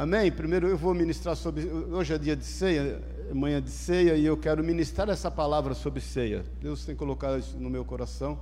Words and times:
Amém? 0.00 0.32
Primeiro 0.32 0.66
eu 0.66 0.78
vou 0.78 0.94
ministrar 0.94 1.36
sobre. 1.36 1.66
Hoje 1.68 2.14
é 2.14 2.16
dia 2.16 2.34
de 2.34 2.42
ceia, 2.42 3.02
manhã 3.34 3.60
de 3.60 3.68
ceia, 3.68 4.16
e 4.16 4.24
eu 4.24 4.34
quero 4.34 4.64
ministrar 4.64 5.10
essa 5.10 5.30
palavra 5.30 5.74
sobre 5.74 6.00
ceia. 6.00 6.42
Deus 6.58 6.86
tem 6.86 6.96
colocado 6.96 7.38
isso 7.38 7.58
no 7.58 7.68
meu 7.68 7.84
coração. 7.84 8.38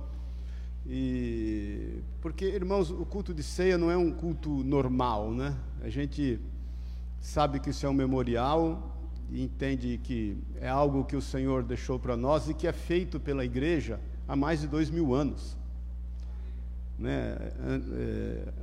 E 0.87 2.01
porque, 2.21 2.45
irmãos, 2.45 2.89
o 2.89 3.05
culto 3.05 3.33
de 3.33 3.43
ceia 3.43 3.77
não 3.77 3.91
é 3.91 3.97
um 3.97 4.09
culto 4.09 4.49
normal, 4.63 5.33
né? 5.33 5.53
A 5.81 5.89
gente 5.89 6.39
sabe 7.19 7.59
que 7.59 7.71
isso 7.71 7.85
é 7.85 7.89
um 7.89 7.93
memorial 7.93 8.97
e 9.29 9.43
entende 9.43 9.99
que 10.01 10.37
é 10.61 10.69
algo 10.69 11.03
que 11.03 11.17
o 11.17 11.21
Senhor 11.21 11.61
deixou 11.61 11.99
para 11.99 12.15
nós 12.15 12.47
e 12.47 12.53
que 12.53 12.67
é 12.67 12.71
feito 12.71 13.19
pela 13.19 13.43
igreja 13.43 13.99
há 14.25 14.33
mais 14.33 14.61
de 14.61 14.67
dois 14.67 14.89
mil 14.89 15.13
anos. 15.13 15.57
Né? 16.99 17.37
É, 17.63 18.53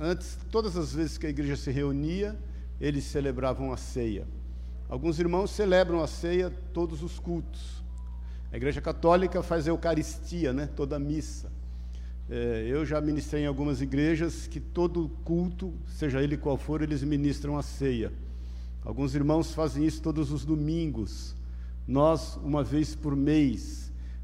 antes, 0.00 0.36
todas 0.50 0.76
as 0.76 0.92
vezes 0.92 1.16
que 1.16 1.26
a 1.26 1.30
igreja 1.30 1.56
se 1.56 1.70
reunia, 1.70 2.36
eles 2.80 3.04
celebravam 3.04 3.72
a 3.72 3.76
ceia. 3.76 4.26
Alguns 4.88 5.18
irmãos 5.18 5.50
celebram 5.52 6.02
a 6.02 6.06
ceia 6.06 6.52
todos 6.74 7.02
os 7.02 7.18
cultos. 7.18 7.82
A 8.52 8.56
Igreja 8.58 8.82
Católica 8.82 9.42
faz 9.42 9.66
a 9.66 9.70
Eucaristia, 9.70 10.52
né? 10.52 10.68
toda 10.76 10.96
a 10.96 10.98
missa. 10.98 11.50
É, 12.28 12.66
eu 12.68 12.84
já 12.84 13.00
ministrei 13.00 13.44
em 13.44 13.46
algumas 13.46 13.80
igrejas 13.80 14.46
que 14.46 14.60
todo 14.60 15.10
culto, 15.24 15.72
seja 15.86 16.22
ele 16.22 16.36
qual 16.36 16.58
for, 16.58 16.82
eles 16.82 17.02
ministram 17.02 17.56
a 17.56 17.62
ceia. 17.62 18.12
Alguns 18.84 19.14
irmãos 19.14 19.54
fazem 19.54 19.86
isso 19.86 20.02
todos 20.02 20.30
os 20.30 20.44
domingos. 20.44 21.34
Nós, 21.88 22.36
uma 22.44 22.62
vez 22.62 22.94
por 22.94 23.16
mês. 23.16 23.81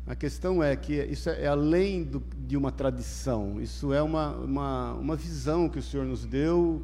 A 0.09 0.17
questão 0.17 0.62
é 0.62 0.75
que 0.75 0.95
isso 0.95 1.29
é 1.29 1.47
além 1.47 2.03
do, 2.03 2.25
de 2.47 2.57
uma 2.57 2.73
tradição, 2.73 3.61
isso 3.61 3.93
é 3.93 4.03
uma, 4.03 4.34
uma, 4.37 4.95
uma 4.95 5.15
visão 5.15 5.69
que 5.69 5.79
o 5.79 5.83
Senhor 5.83 6.07
nos 6.07 6.25
deu, 6.25 6.83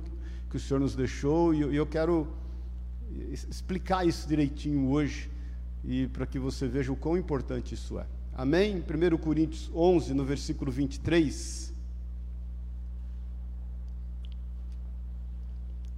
que 0.50 0.58
o 0.58 0.60
Senhor 0.60 0.78
nos 0.78 0.94
deixou, 0.94 1.54
e 1.54 1.62
eu, 1.62 1.72
eu 1.72 1.86
quero 1.86 2.28
explicar 3.32 4.06
isso 4.06 4.28
direitinho 4.28 4.90
hoje 4.90 5.30
e 5.82 6.06
para 6.08 6.26
que 6.26 6.38
você 6.38 6.68
veja 6.68 6.92
o 6.92 6.96
quão 6.96 7.16
importante 7.16 7.72
isso 7.72 7.98
é. 7.98 8.04
Amém? 8.34 8.84
1 8.86 9.16
Coríntios 9.16 9.70
11, 9.74 10.12
no 10.12 10.24
versículo 10.26 10.70
23. 10.70 11.72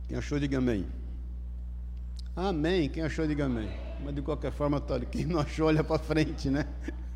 Quem 0.06 0.16
achou, 0.16 0.38
diga 0.38 0.58
amém. 0.58 0.86
Amém. 2.36 2.88
Quem 2.88 3.02
achou, 3.02 3.26
diga 3.26 3.46
amém. 3.46 3.68
Mas 4.04 4.14
de 4.14 4.22
qualquer 4.22 4.52
forma, 4.52 4.80
Tório, 4.80 5.08
quem 5.08 5.26
não 5.26 5.40
achou, 5.40 5.66
olha 5.66 5.82
para 5.82 5.98
frente, 5.98 6.48
né? 6.48 6.68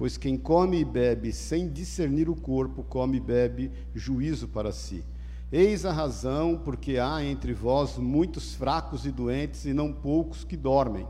Pois 0.00 0.16
quem 0.16 0.36
come 0.36 0.80
e 0.80 0.84
bebe 0.84 1.32
sem 1.32 1.68
discernir 1.68 2.28
o 2.28 2.34
corpo, 2.34 2.82
come 2.82 3.18
e 3.18 3.20
bebe 3.20 3.70
juízo 3.94 4.48
para 4.48 4.72
si. 4.72 5.04
Eis 5.52 5.84
a 5.84 5.92
razão 5.92 6.60
porque 6.64 6.98
há 6.98 7.22
entre 7.22 7.52
vós 7.52 7.96
muitos 7.98 8.56
fracos 8.56 9.06
e 9.06 9.12
doentes 9.12 9.64
e 9.64 9.72
não 9.72 9.92
poucos 9.92 10.42
que 10.42 10.56
dormem. 10.56 11.06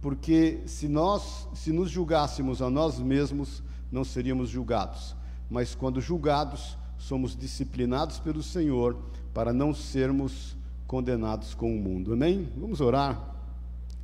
Porque 0.00 0.62
se 0.66 0.88
nós 0.88 1.48
se 1.54 1.70
nos 1.70 1.90
julgássemos 1.90 2.62
a 2.62 2.70
nós 2.70 2.98
mesmos, 2.98 3.62
não 3.92 4.02
seríamos 4.02 4.48
julgados 4.48 5.14
mas 5.50 5.74
quando 5.74 6.00
julgados, 6.00 6.76
somos 6.98 7.36
disciplinados 7.36 8.18
pelo 8.18 8.42
Senhor 8.42 8.96
para 9.32 9.52
não 9.52 9.74
sermos 9.74 10.56
condenados 10.86 11.54
com 11.54 11.74
o 11.74 11.78
mundo. 11.78 12.12
Amém? 12.12 12.48
Vamos 12.56 12.80
orar. 12.80 13.34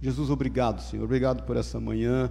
Jesus, 0.01 0.31
obrigado, 0.31 0.81
Senhor. 0.81 1.05
Obrigado 1.05 1.45
por 1.45 1.57
essa 1.57 1.81
manhã. 1.81 2.31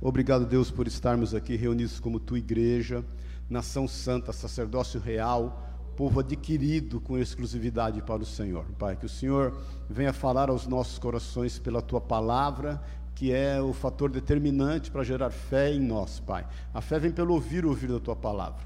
Obrigado, 0.00 0.44
Deus, 0.44 0.70
por 0.70 0.86
estarmos 0.86 1.34
aqui 1.34 1.56
reunidos 1.56 1.98
como 1.98 2.20
tua 2.20 2.38
igreja, 2.38 3.04
nação 3.48 3.88
santa, 3.88 4.32
sacerdócio 4.32 5.00
real, 5.00 5.66
povo 5.96 6.20
adquirido 6.20 7.00
com 7.00 7.18
exclusividade 7.18 8.02
para 8.02 8.22
o 8.22 8.26
Senhor. 8.26 8.66
Pai, 8.78 8.96
que 8.96 9.06
o 9.06 9.08
Senhor 9.08 9.56
venha 9.88 10.12
falar 10.12 10.50
aos 10.50 10.66
nossos 10.66 10.98
corações 10.98 11.58
pela 11.58 11.80
tua 11.80 12.00
palavra 12.00 12.82
que 13.16 13.32
é 13.32 13.60
o 13.62 13.72
fator 13.72 14.10
determinante 14.10 14.90
para 14.90 15.02
gerar 15.02 15.30
fé 15.30 15.72
em 15.72 15.80
nós, 15.80 16.20
Pai. 16.20 16.46
A 16.72 16.82
fé 16.82 16.98
vem 16.98 17.10
pelo 17.10 17.32
ouvir 17.32 17.64
ouvir 17.64 17.90
da 17.90 17.98
tua 17.98 18.14
palavra. 18.14 18.62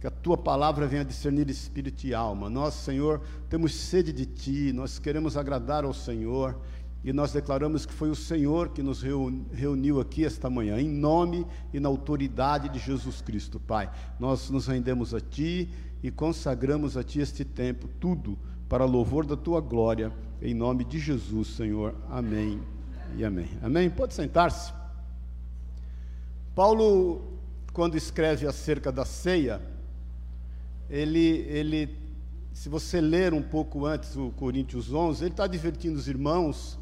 Que 0.00 0.08
a 0.08 0.10
tua 0.10 0.36
palavra 0.36 0.88
venha 0.88 1.04
discernir 1.04 1.48
espírito 1.48 2.04
e 2.04 2.12
alma. 2.12 2.50
Nós, 2.50 2.74
Senhor, 2.74 3.22
temos 3.48 3.72
sede 3.72 4.12
de 4.12 4.26
ti, 4.26 4.72
nós 4.72 4.98
queremos 4.98 5.36
agradar 5.36 5.84
ao 5.84 5.94
Senhor 5.94 6.60
e 7.04 7.12
nós 7.12 7.32
declaramos 7.32 7.84
que 7.84 7.92
foi 7.92 8.10
o 8.10 8.14
Senhor 8.14 8.68
que 8.68 8.82
nos 8.82 9.02
reuniu 9.52 10.00
aqui 10.00 10.24
esta 10.24 10.48
manhã, 10.48 10.80
em 10.80 10.88
nome 10.88 11.44
e 11.72 11.80
na 11.80 11.88
autoridade 11.88 12.68
de 12.68 12.78
Jesus 12.78 13.20
Cristo, 13.20 13.58
Pai. 13.58 13.90
Nós 14.20 14.48
nos 14.50 14.68
rendemos 14.68 15.12
a 15.12 15.20
Ti 15.20 15.68
e 16.00 16.10
consagramos 16.12 16.96
a 16.96 17.02
Ti 17.02 17.20
este 17.20 17.44
tempo, 17.44 17.88
tudo 17.98 18.38
para 18.68 18.84
louvor 18.84 19.26
da 19.26 19.36
Tua 19.36 19.60
glória, 19.60 20.12
em 20.40 20.54
nome 20.54 20.84
de 20.84 21.00
Jesus, 21.00 21.48
Senhor. 21.48 21.94
Amém 22.08 22.60
e 23.16 23.24
amém. 23.24 23.48
Amém? 23.60 23.90
Pode 23.90 24.14
sentar-se. 24.14 24.72
Paulo, 26.54 27.22
quando 27.72 27.96
escreve 27.96 28.46
acerca 28.46 28.92
da 28.92 29.04
ceia, 29.04 29.60
ele, 30.88 31.46
ele, 31.48 31.96
se 32.52 32.68
você 32.68 33.00
ler 33.00 33.34
um 33.34 33.42
pouco 33.42 33.86
antes 33.86 34.14
o 34.14 34.30
Coríntios 34.30 34.92
11, 34.92 35.24
ele 35.24 35.30
está 35.32 35.46
divertindo 35.46 35.98
os 35.98 36.06
irmãos, 36.06 36.78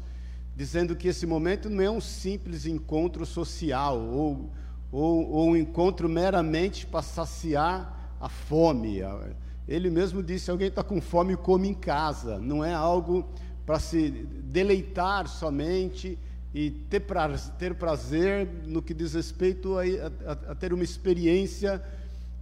dizendo 0.55 0.95
que 0.95 1.07
esse 1.07 1.25
momento 1.25 1.69
não 1.69 1.83
é 1.83 1.89
um 1.89 2.01
simples 2.01 2.65
encontro 2.65 3.25
social 3.25 3.99
ou, 3.99 4.49
ou, 4.91 5.29
ou 5.29 5.49
um 5.49 5.55
encontro 5.55 6.09
meramente 6.09 6.85
para 6.85 7.01
saciar 7.01 8.15
a 8.19 8.29
fome. 8.29 8.99
Ele 9.67 9.89
mesmo 9.89 10.21
disse: 10.21 10.51
alguém 10.51 10.67
está 10.67 10.83
com 10.83 11.01
fome, 11.01 11.35
come 11.35 11.69
em 11.69 11.73
casa. 11.73 12.39
Não 12.39 12.63
é 12.63 12.73
algo 12.73 13.27
para 13.65 13.79
se 13.79 14.09
deleitar 14.43 15.27
somente 15.27 16.17
e 16.53 16.69
ter 16.71 17.01
prazer, 17.01 17.53
ter 17.53 17.75
prazer 17.75 18.47
no 18.65 18.81
que 18.81 18.93
diz 18.93 19.13
respeito 19.13 19.77
a, 19.77 19.83
a, 19.83 20.51
a 20.51 20.55
ter 20.55 20.73
uma 20.73 20.83
experiência 20.83 21.81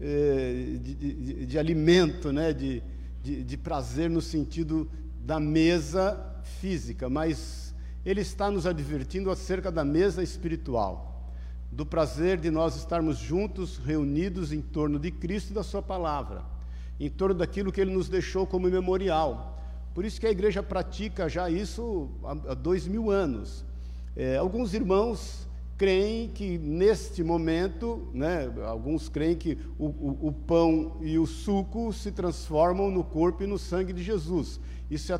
eh, 0.01 0.77
de, 0.81 0.95
de, 0.95 1.45
de, 1.45 1.59
alimento, 1.59 2.31
né? 2.31 2.51
De, 2.51 2.81
de, 3.21 3.43
de 3.43 3.57
prazer 3.57 4.09
no 4.09 4.21
sentido 4.21 4.89
da 5.23 5.39
mesa 5.39 6.19
física, 6.59 7.09
mas 7.09 7.58
ele 8.05 8.21
está 8.21 8.49
nos 8.49 8.65
advertindo 8.65 9.29
acerca 9.29 9.71
da 9.71 9.83
mesa 9.83 10.23
espiritual, 10.23 11.33
do 11.71 11.85
prazer 11.85 12.39
de 12.39 12.49
nós 12.49 12.75
estarmos 12.75 13.17
juntos, 13.17 13.77
reunidos 13.77 14.51
em 14.51 14.61
torno 14.61 14.97
de 14.97 15.11
Cristo 15.11 15.51
e 15.51 15.53
da 15.53 15.63
Sua 15.63 15.81
palavra, 15.81 16.43
em 16.99 17.09
torno 17.09 17.35
daquilo 17.35 17.71
que 17.71 17.81
Ele 17.81 17.93
nos 17.93 18.09
deixou 18.09 18.47
como 18.47 18.69
memorial. 18.69 19.57
Por 19.93 20.05
isso 20.05 20.19
que 20.19 20.27
a 20.27 20.31
igreja 20.31 20.63
pratica 20.63 21.27
já 21.27 21.49
isso 21.49 22.09
há 22.23 22.53
dois 22.53 22.87
mil 22.87 23.11
anos. 23.11 23.65
É, 24.15 24.37
alguns 24.37 24.73
irmãos 24.73 25.47
creem 25.77 26.27
que 26.27 26.57
neste 26.57 27.23
momento, 27.23 28.09
né, 28.13 28.51
alguns 28.65 29.07
creem 29.07 29.35
que 29.35 29.57
o, 29.77 29.85
o, 29.85 30.27
o, 30.27 30.31
pão 30.33 30.97
e 30.99 31.17
o 31.17 31.25
suco 31.25 31.93
se 31.93 32.11
transformam 32.11 32.91
no 32.91 33.01
corpo 33.01 33.43
e 33.43 33.47
no 33.47 33.57
sangue 33.57 33.93
de 33.93 34.03
Jesus. 34.03 34.59
Isso 34.91 35.13
é 35.13 35.15
a 35.15 35.19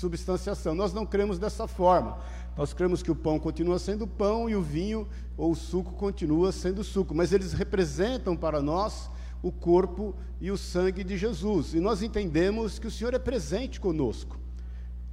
transubstanciação. 0.00 0.74
Nós 0.74 0.92
não 0.92 1.04
cremos 1.04 1.38
dessa 1.38 1.66
forma. 1.66 2.18
Nós 2.56 2.72
cremos 2.72 3.02
que 3.02 3.10
o 3.10 3.14
pão 3.14 3.38
continua 3.38 3.78
sendo 3.78 4.06
pão 4.06 4.48
e 4.48 4.56
o 4.56 4.62
vinho 4.62 5.06
ou 5.36 5.52
o 5.52 5.56
suco 5.56 5.92
continua 5.92 6.52
sendo 6.52 6.82
suco, 6.82 7.14
mas 7.14 7.32
eles 7.32 7.52
representam 7.52 8.36
para 8.36 8.62
nós 8.62 9.10
o 9.42 9.52
corpo 9.52 10.14
e 10.40 10.50
o 10.50 10.56
sangue 10.56 11.04
de 11.04 11.16
Jesus. 11.16 11.74
E 11.74 11.80
nós 11.80 12.02
entendemos 12.02 12.78
que 12.78 12.86
o 12.86 12.90
Senhor 12.90 13.14
é 13.14 13.18
presente 13.18 13.78
conosco. 13.80 14.38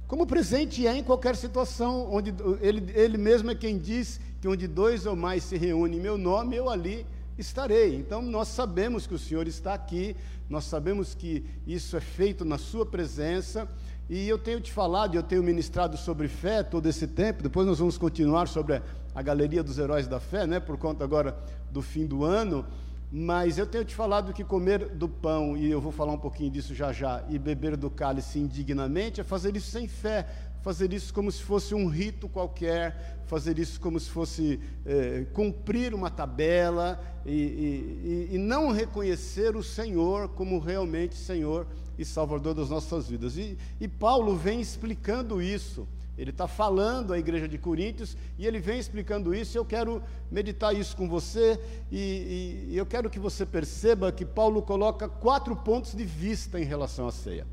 como 0.06 0.26
presente 0.26 0.86
é 0.86 0.96
em 0.96 1.04
qualquer 1.04 1.36
situação, 1.36 2.10
onde 2.10 2.34
ele, 2.62 2.90
ele 2.94 3.18
mesmo 3.18 3.50
é 3.50 3.54
quem 3.54 3.76
diz 3.78 4.18
que 4.40 4.48
onde 4.48 4.66
dois 4.66 5.04
ou 5.04 5.14
mais 5.14 5.44
se 5.44 5.56
reúnem 5.58 5.98
em 5.98 6.02
meu 6.02 6.16
nome, 6.16 6.56
eu 6.56 6.70
ali 6.70 7.06
estarei. 7.36 7.94
Então 7.94 8.22
nós 8.22 8.48
sabemos 8.48 9.06
que 9.06 9.14
o 9.14 9.18
Senhor 9.18 9.46
está 9.46 9.74
aqui, 9.74 10.16
nós 10.48 10.64
sabemos 10.64 11.14
que 11.14 11.44
isso 11.66 11.94
é 11.94 12.00
feito 12.00 12.42
na 12.42 12.56
Sua 12.56 12.86
presença, 12.86 13.68
e 14.08 14.26
eu 14.26 14.38
tenho 14.38 14.60
te 14.60 14.72
falado, 14.72 15.14
eu 15.14 15.22
tenho 15.22 15.42
ministrado 15.42 15.96
sobre 15.98 16.28
fé 16.28 16.62
todo 16.62 16.88
esse 16.88 17.06
tempo, 17.06 17.42
depois 17.42 17.66
nós 17.66 17.78
vamos 17.78 17.98
continuar 17.98 18.48
sobre 18.48 18.80
a, 19.14 19.22
galeria 19.22 19.62
dos 19.62 19.78
heróis 19.78 20.06
da 20.06 20.18
fé, 20.18 20.46
né, 20.46 20.58
por 20.58 20.78
conta 20.78 21.04
agora 21.04 21.36
do 21.70 21.82
fim 21.82 22.06
do 22.06 22.24
ano. 22.24 22.64
Mas 23.10 23.56
eu 23.56 23.66
tenho 23.66 23.84
te 23.84 23.94
falado 23.94 24.34
que 24.34 24.44
comer 24.44 24.90
do 24.90 25.08
pão, 25.08 25.56
e 25.56 25.70
eu 25.70 25.80
vou 25.80 25.92
falar 25.92 26.12
um 26.12 26.18
pouquinho 26.18 26.50
disso 26.50 26.74
já 26.74 26.92
já, 26.92 27.22
e 27.28 27.38
beber 27.38 27.76
do 27.76 27.90
cálice 27.90 28.38
indignamente, 28.38 29.20
é 29.20 29.24
fazer 29.24 29.56
isso 29.56 29.70
sem 29.70 29.88
fé, 29.88 30.26
fazer 30.62 30.92
isso 30.92 31.12
como 31.12 31.30
se 31.30 31.42
fosse 31.42 31.74
um 31.74 31.86
rito 31.86 32.28
qualquer, 32.28 33.22
fazer 33.26 33.58
isso 33.58 33.80
como 33.80 33.98
se 34.00 34.10
fosse 34.10 34.60
é, 34.84 35.26
cumprir 35.32 35.94
uma 35.94 36.10
tabela 36.10 37.00
e, 37.24 38.28
e, 38.30 38.34
e, 38.34 38.38
não 38.38 38.72
reconhecer 38.72 39.56
o 39.56 39.62
Senhor 39.62 40.28
como 40.30 40.58
realmente 40.58 41.14
Senhor 41.14 41.66
e 41.98 42.04
Salvador 42.04 42.54
das 42.54 42.70
nossas 42.70 43.08
vidas. 43.08 43.36
E, 43.36 43.58
e 43.80 43.88
Paulo 43.88 44.36
vem 44.36 44.60
explicando 44.60 45.42
isso. 45.42 45.86
Ele 46.16 46.30
está 46.30 46.48
falando 46.48 47.12
à 47.12 47.18
igreja 47.18 47.46
de 47.46 47.56
Coríntios 47.58 48.16
e 48.36 48.46
ele 48.46 48.58
vem 48.58 48.78
explicando 48.78 49.32
isso. 49.32 49.56
Eu 49.56 49.64
quero 49.64 50.02
meditar 50.30 50.74
isso 50.74 50.96
com 50.96 51.08
você 51.08 51.60
e, 51.92 52.68
e, 52.70 52.76
eu 52.76 52.84
quero 52.84 53.08
que 53.08 53.20
você 53.20 53.46
perceba 53.46 54.10
que 54.10 54.24
Paulo 54.24 54.60
coloca 54.60 55.08
quatro 55.08 55.54
pontos 55.54 55.94
de 55.94 56.04
vista 56.04 56.58
em 56.58 56.64
relação 56.64 57.06
à 57.06 57.12
ceia. 57.12 57.46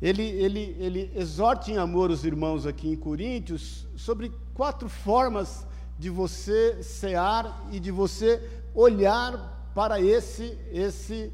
Ele, 0.00 0.22
ele, 0.22 0.76
ele 0.78 1.10
exorta 1.14 1.70
em 1.70 1.76
amor 1.76 2.10
os 2.10 2.24
irmãos 2.24 2.66
aqui 2.66 2.88
em 2.88 2.96
Coríntios 2.96 3.86
sobre 3.94 4.32
quatro 4.54 4.88
formas 4.88 5.66
de 5.98 6.08
você 6.08 6.82
cear 6.82 7.68
e 7.70 7.78
de 7.78 7.90
você 7.90 8.42
olhar 8.74 9.70
para 9.74 10.00
esse, 10.00 10.56
esse, 10.72 11.30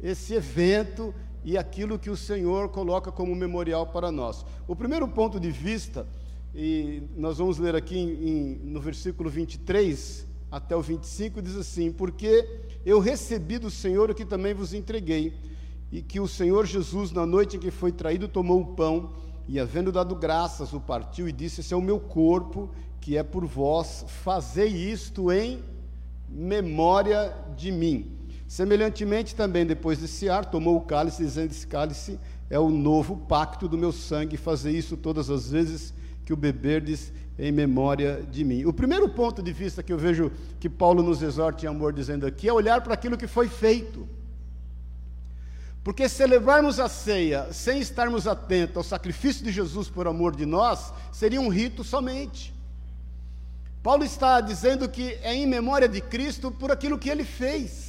esse 0.00 0.34
evento 0.34 1.14
e 1.44 1.58
aquilo 1.58 1.98
que 1.98 2.08
o 2.08 2.16
Senhor 2.16 2.70
coloca 2.70 3.12
como 3.12 3.34
memorial 3.34 3.86
para 3.86 4.10
nós. 4.10 4.44
O 4.66 4.74
primeiro 4.74 5.06
ponto 5.06 5.38
de 5.38 5.50
vista, 5.50 6.06
e 6.54 7.02
nós 7.16 7.38
vamos 7.38 7.58
ler 7.58 7.76
aqui 7.76 7.98
em, 7.98 8.60
no 8.64 8.80
versículo 8.80 9.28
23 9.28 10.26
até 10.50 10.74
o 10.74 10.80
25, 10.80 11.42
diz 11.42 11.56
assim: 11.56 11.92
Porque 11.92 12.48
eu 12.86 12.98
recebi 12.98 13.58
do 13.58 13.70
Senhor 13.70 14.10
o 14.10 14.14
que 14.14 14.24
também 14.24 14.54
vos 14.54 14.72
entreguei, 14.72 15.34
e 15.92 16.00
que 16.00 16.18
o 16.18 16.26
Senhor 16.26 16.64
Jesus, 16.64 17.12
na 17.12 17.26
noite 17.26 17.56
em 17.56 17.60
que 17.60 17.70
foi 17.70 17.92
traído, 17.92 18.26
tomou 18.26 18.60
o 18.60 18.74
pão, 18.74 19.12
e 19.46 19.60
havendo 19.60 19.92
dado 19.92 20.14
graças, 20.14 20.72
o 20.72 20.80
partiu 20.80 21.28
e 21.28 21.32
disse: 21.32 21.60
Esse 21.60 21.74
é 21.74 21.76
o 21.76 21.82
meu 21.82 22.00
corpo, 22.00 22.70
que 23.00 23.18
é 23.18 23.22
por 23.22 23.44
vós, 23.44 24.04
fazei 24.22 24.68
isto 24.68 25.30
em 25.30 25.62
memória 26.26 27.34
de 27.54 27.70
mim. 27.70 28.10
Semelhantemente, 28.54 29.34
também 29.34 29.66
depois 29.66 29.98
de 29.98 30.06
cear, 30.06 30.44
tomou 30.44 30.76
o 30.76 30.82
cálice, 30.82 31.24
dizendo: 31.24 31.50
Esse 31.50 31.66
cálice 31.66 32.20
é 32.48 32.56
o 32.56 32.70
novo 32.70 33.16
pacto 33.16 33.66
do 33.66 33.76
meu 33.76 33.90
sangue, 33.90 34.36
fazer 34.36 34.70
isso 34.70 34.96
todas 34.96 35.28
as 35.28 35.50
vezes 35.50 35.92
que 36.24 36.32
o 36.32 36.36
beberdes 36.36 37.12
em 37.36 37.50
memória 37.50 38.22
de 38.30 38.44
mim. 38.44 38.64
O 38.64 38.72
primeiro 38.72 39.08
ponto 39.08 39.42
de 39.42 39.52
vista 39.52 39.82
que 39.82 39.92
eu 39.92 39.98
vejo 39.98 40.30
que 40.60 40.70
Paulo 40.70 41.02
nos 41.02 41.20
exorta 41.20 41.66
em 41.66 41.68
amor 41.68 41.92
dizendo 41.92 42.28
aqui 42.28 42.48
é 42.48 42.52
olhar 42.52 42.80
para 42.80 42.94
aquilo 42.94 43.18
que 43.18 43.26
foi 43.26 43.48
feito. 43.48 44.08
Porque 45.82 46.08
celebrarmos 46.08 46.78
a 46.78 46.88
ceia 46.88 47.52
sem 47.52 47.80
estarmos 47.80 48.24
atentos 48.24 48.76
ao 48.76 48.84
sacrifício 48.84 49.44
de 49.44 49.50
Jesus 49.50 49.90
por 49.90 50.06
amor 50.06 50.36
de 50.36 50.46
nós, 50.46 50.92
seria 51.10 51.40
um 51.40 51.48
rito 51.48 51.82
somente. 51.82 52.54
Paulo 53.82 54.04
está 54.04 54.40
dizendo 54.40 54.88
que 54.88 55.18
é 55.22 55.34
em 55.34 55.44
memória 55.44 55.88
de 55.88 56.00
Cristo 56.00 56.52
por 56.52 56.70
aquilo 56.70 56.96
que 56.96 57.10
ele 57.10 57.24
fez. 57.24 57.83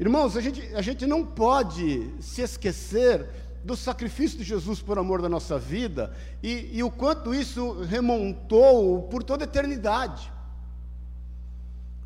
Irmãos, 0.00 0.36
a 0.36 0.40
gente, 0.40 0.62
a 0.76 0.80
gente 0.80 1.06
não 1.06 1.26
pode 1.26 2.08
se 2.20 2.40
esquecer 2.40 3.28
do 3.64 3.76
sacrifício 3.76 4.38
de 4.38 4.44
Jesus 4.44 4.80
por 4.80 4.96
amor 4.96 5.20
da 5.20 5.28
nossa 5.28 5.58
vida 5.58 6.14
e, 6.40 6.70
e 6.72 6.82
o 6.84 6.90
quanto 6.90 7.34
isso 7.34 7.82
remontou 7.82 9.02
por 9.08 9.24
toda 9.24 9.42
a 9.42 9.46
eternidade. 9.46 10.30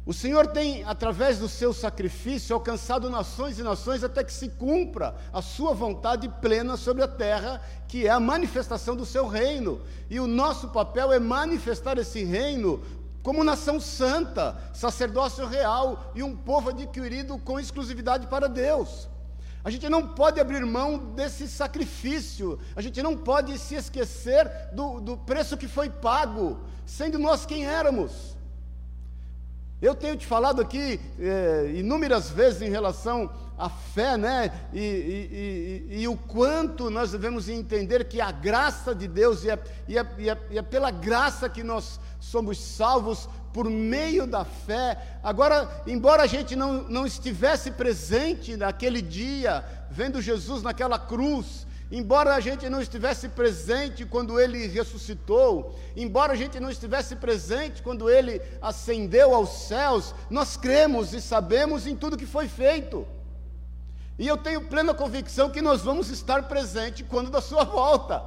O 0.06 0.12
Senhor 0.12 0.48
tem, 0.48 0.82
através 0.84 1.38
do 1.38 1.48
seu 1.48 1.72
sacrifício, 1.72 2.54
alcançado 2.54 3.10
nações 3.10 3.58
e 3.58 3.62
nações 3.62 4.02
até 4.02 4.24
que 4.24 4.32
se 4.32 4.48
cumpra 4.48 5.14
a 5.32 5.40
sua 5.40 5.74
vontade 5.74 6.28
plena 6.40 6.76
sobre 6.76 7.04
a 7.04 7.08
terra, 7.08 7.60
que 7.86 8.06
é 8.06 8.10
a 8.10 8.18
manifestação 8.18 8.96
do 8.96 9.06
seu 9.06 9.28
reino. 9.28 9.80
E 10.10 10.18
o 10.18 10.26
nosso 10.26 10.68
papel 10.68 11.12
é 11.12 11.20
manifestar 11.20 11.98
esse 11.98 12.24
reino 12.24 12.82
como 13.22 13.44
nação 13.44 13.78
santa, 13.80 14.56
sacerdócio 14.72 15.46
real 15.46 16.10
e 16.14 16.22
um 16.22 16.36
povo 16.36 16.70
adquirido 16.70 17.38
com 17.38 17.60
exclusividade 17.60 18.26
para 18.26 18.48
Deus. 18.48 19.08
A 19.64 19.70
gente 19.70 19.88
não 19.88 20.08
pode 20.08 20.40
abrir 20.40 20.66
mão 20.66 20.98
desse 20.98 21.46
sacrifício, 21.46 22.58
a 22.74 22.80
gente 22.80 23.00
não 23.00 23.16
pode 23.16 23.56
se 23.58 23.76
esquecer 23.76 24.50
do, 24.72 25.00
do 25.00 25.16
preço 25.16 25.56
que 25.56 25.68
foi 25.68 25.88
pago, 25.88 26.58
sendo 26.84 27.16
nós 27.16 27.46
quem 27.46 27.64
éramos. 27.64 28.36
Eu 29.82 29.96
tenho 29.96 30.16
te 30.16 30.24
falado 30.24 30.62
aqui 30.62 31.00
é, 31.18 31.72
inúmeras 31.74 32.30
vezes 32.30 32.62
em 32.62 32.70
relação 32.70 33.28
à 33.58 33.68
fé, 33.68 34.16
né? 34.16 34.52
E, 34.72 34.78
e, 34.78 35.88
e, 35.90 36.02
e, 36.02 36.08
o 36.08 36.16
quanto 36.16 36.88
nós 36.88 37.10
devemos 37.10 37.48
entender 37.48 38.04
que 38.04 38.20
a 38.20 38.30
graça 38.30 38.94
de 38.94 39.08
Deus, 39.08 39.42
e 39.42 39.50
é, 39.50 39.58
é, 39.88 40.28
é, 40.28 40.56
é 40.58 40.62
pela 40.62 40.92
graça 40.92 41.48
que 41.48 41.64
nós 41.64 41.98
somos 42.20 42.58
salvos 42.60 43.28
por 43.52 43.68
meio 43.68 44.24
da 44.24 44.44
fé. 44.44 45.18
Agora, 45.20 45.82
embora 45.84 46.22
a 46.22 46.28
gente 46.28 46.54
não, 46.54 46.84
não 46.84 47.04
estivesse 47.04 47.72
presente 47.72 48.56
naquele 48.56 49.02
dia, 49.02 49.64
vendo 49.90 50.22
Jesus 50.22 50.62
naquela 50.62 50.96
cruz, 50.96 51.66
embora 51.92 52.34
a 52.34 52.40
gente 52.40 52.70
não 52.70 52.80
estivesse 52.80 53.28
presente 53.28 54.06
quando 54.06 54.40
ele 54.40 54.66
ressuscitou, 54.66 55.78
embora 55.94 56.32
a 56.32 56.36
gente 56.36 56.58
não 56.58 56.70
estivesse 56.70 57.14
presente 57.16 57.82
quando 57.82 58.08
ele 58.08 58.40
ascendeu 58.62 59.34
aos 59.34 59.50
céus, 59.68 60.14
nós 60.30 60.56
cremos 60.56 61.12
e 61.12 61.20
sabemos 61.20 61.86
em 61.86 61.94
tudo 61.94 62.16
que 62.16 62.24
foi 62.24 62.48
feito. 62.48 63.06
E 64.18 64.26
eu 64.26 64.38
tenho 64.38 64.68
plena 64.68 64.94
convicção 64.94 65.50
que 65.50 65.60
nós 65.60 65.82
vamos 65.82 66.08
estar 66.08 66.48
presentes 66.48 67.06
quando 67.06 67.30
da 67.30 67.42
sua 67.42 67.64
volta. 67.64 68.22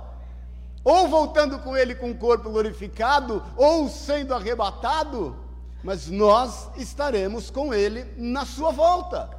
Ou 0.83 1.07
voltando 1.07 1.57
com 1.57 1.75
ele 1.75 1.95
com 1.95 2.12
o 2.12 2.17
corpo 2.17 2.51
glorificado, 2.51 3.44
ou 3.57 3.89
sendo 3.89 4.35
arrebatado, 4.35 5.35
mas 5.84 6.07
nós 6.07 6.69
estaremos 6.77 7.50
com 7.50 7.74
ele 7.74 8.05
na 8.15 8.45
sua 8.45 8.72
volta. 8.72 9.35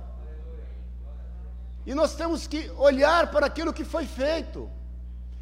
E 1.87 1.95
nós 1.95 2.17
temos 2.17 2.47
que 2.47 2.69
olhar 2.77 3.31
para 3.31 3.47
aquilo 3.47 3.73
que 3.73 3.85
foi 3.85 4.05
feito 4.05 4.69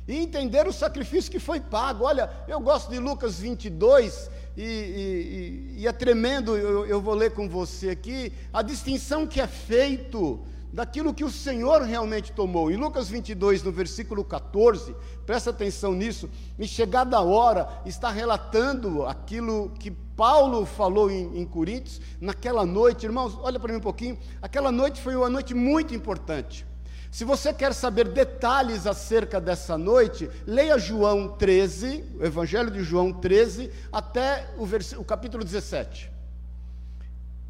e 0.06 0.16
entender 0.16 0.66
o 0.68 0.72
sacrifício 0.72 1.30
que 1.30 1.38
foi 1.38 1.58
pago. 1.58 2.04
Olha, 2.04 2.30
eu 2.46 2.60
gosto 2.60 2.90
de 2.90 2.98
Lucas 2.98 3.38
22 3.38 4.30
e, 4.56 4.62
e, 4.62 5.74
e 5.80 5.86
é 5.88 5.92
tremendo, 5.92 6.56
eu, 6.56 6.86
eu 6.86 7.00
vou 7.00 7.14
ler 7.14 7.32
com 7.32 7.48
você 7.48 7.90
aqui, 7.90 8.32
a 8.52 8.60
distinção 8.60 9.26
que 9.26 9.40
é 9.40 9.46
feito 9.46 10.44
daquilo 10.74 11.14
que 11.14 11.22
o 11.22 11.30
Senhor 11.30 11.82
realmente 11.82 12.32
tomou. 12.32 12.68
Em 12.68 12.76
Lucas 12.76 13.08
22, 13.08 13.62
no 13.62 13.70
versículo 13.70 14.24
14, 14.24 14.94
presta 15.24 15.50
atenção 15.50 15.92
nisso, 15.92 16.28
e 16.58 16.66
chegada 16.66 17.16
a 17.16 17.22
hora, 17.22 17.68
está 17.86 18.10
relatando 18.10 19.06
aquilo 19.06 19.70
que 19.78 19.92
Paulo 19.92 20.66
falou 20.66 21.08
em, 21.08 21.38
em 21.38 21.46
Coríntios, 21.46 22.00
naquela 22.20 22.66
noite, 22.66 23.06
irmãos, 23.06 23.38
olha 23.40 23.60
para 23.60 23.72
mim 23.72 23.78
um 23.78 23.82
pouquinho, 23.82 24.18
aquela 24.42 24.72
noite 24.72 25.00
foi 25.00 25.14
uma 25.14 25.30
noite 25.30 25.54
muito 25.54 25.94
importante. 25.94 26.66
Se 27.08 27.24
você 27.24 27.52
quer 27.52 27.72
saber 27.72 28.08
detalhes 28.08 28.84
acerca 28.84 29.40
dessa 29.40 29.78
noite, 29.78 30.28
leia 30.44 30.76
João 30.76 31.28
13, 31.28 32.04
o 32.18 32.24
Evangelho 32.24 32.72
de 32.72 32.82
João 32.82 33.12
13, 33.12 33.70
até 33.92 34.50
o, 34.58 34.64
o 35.00 35.04
capítulo 35.04 35.44
17. 35.44 36.13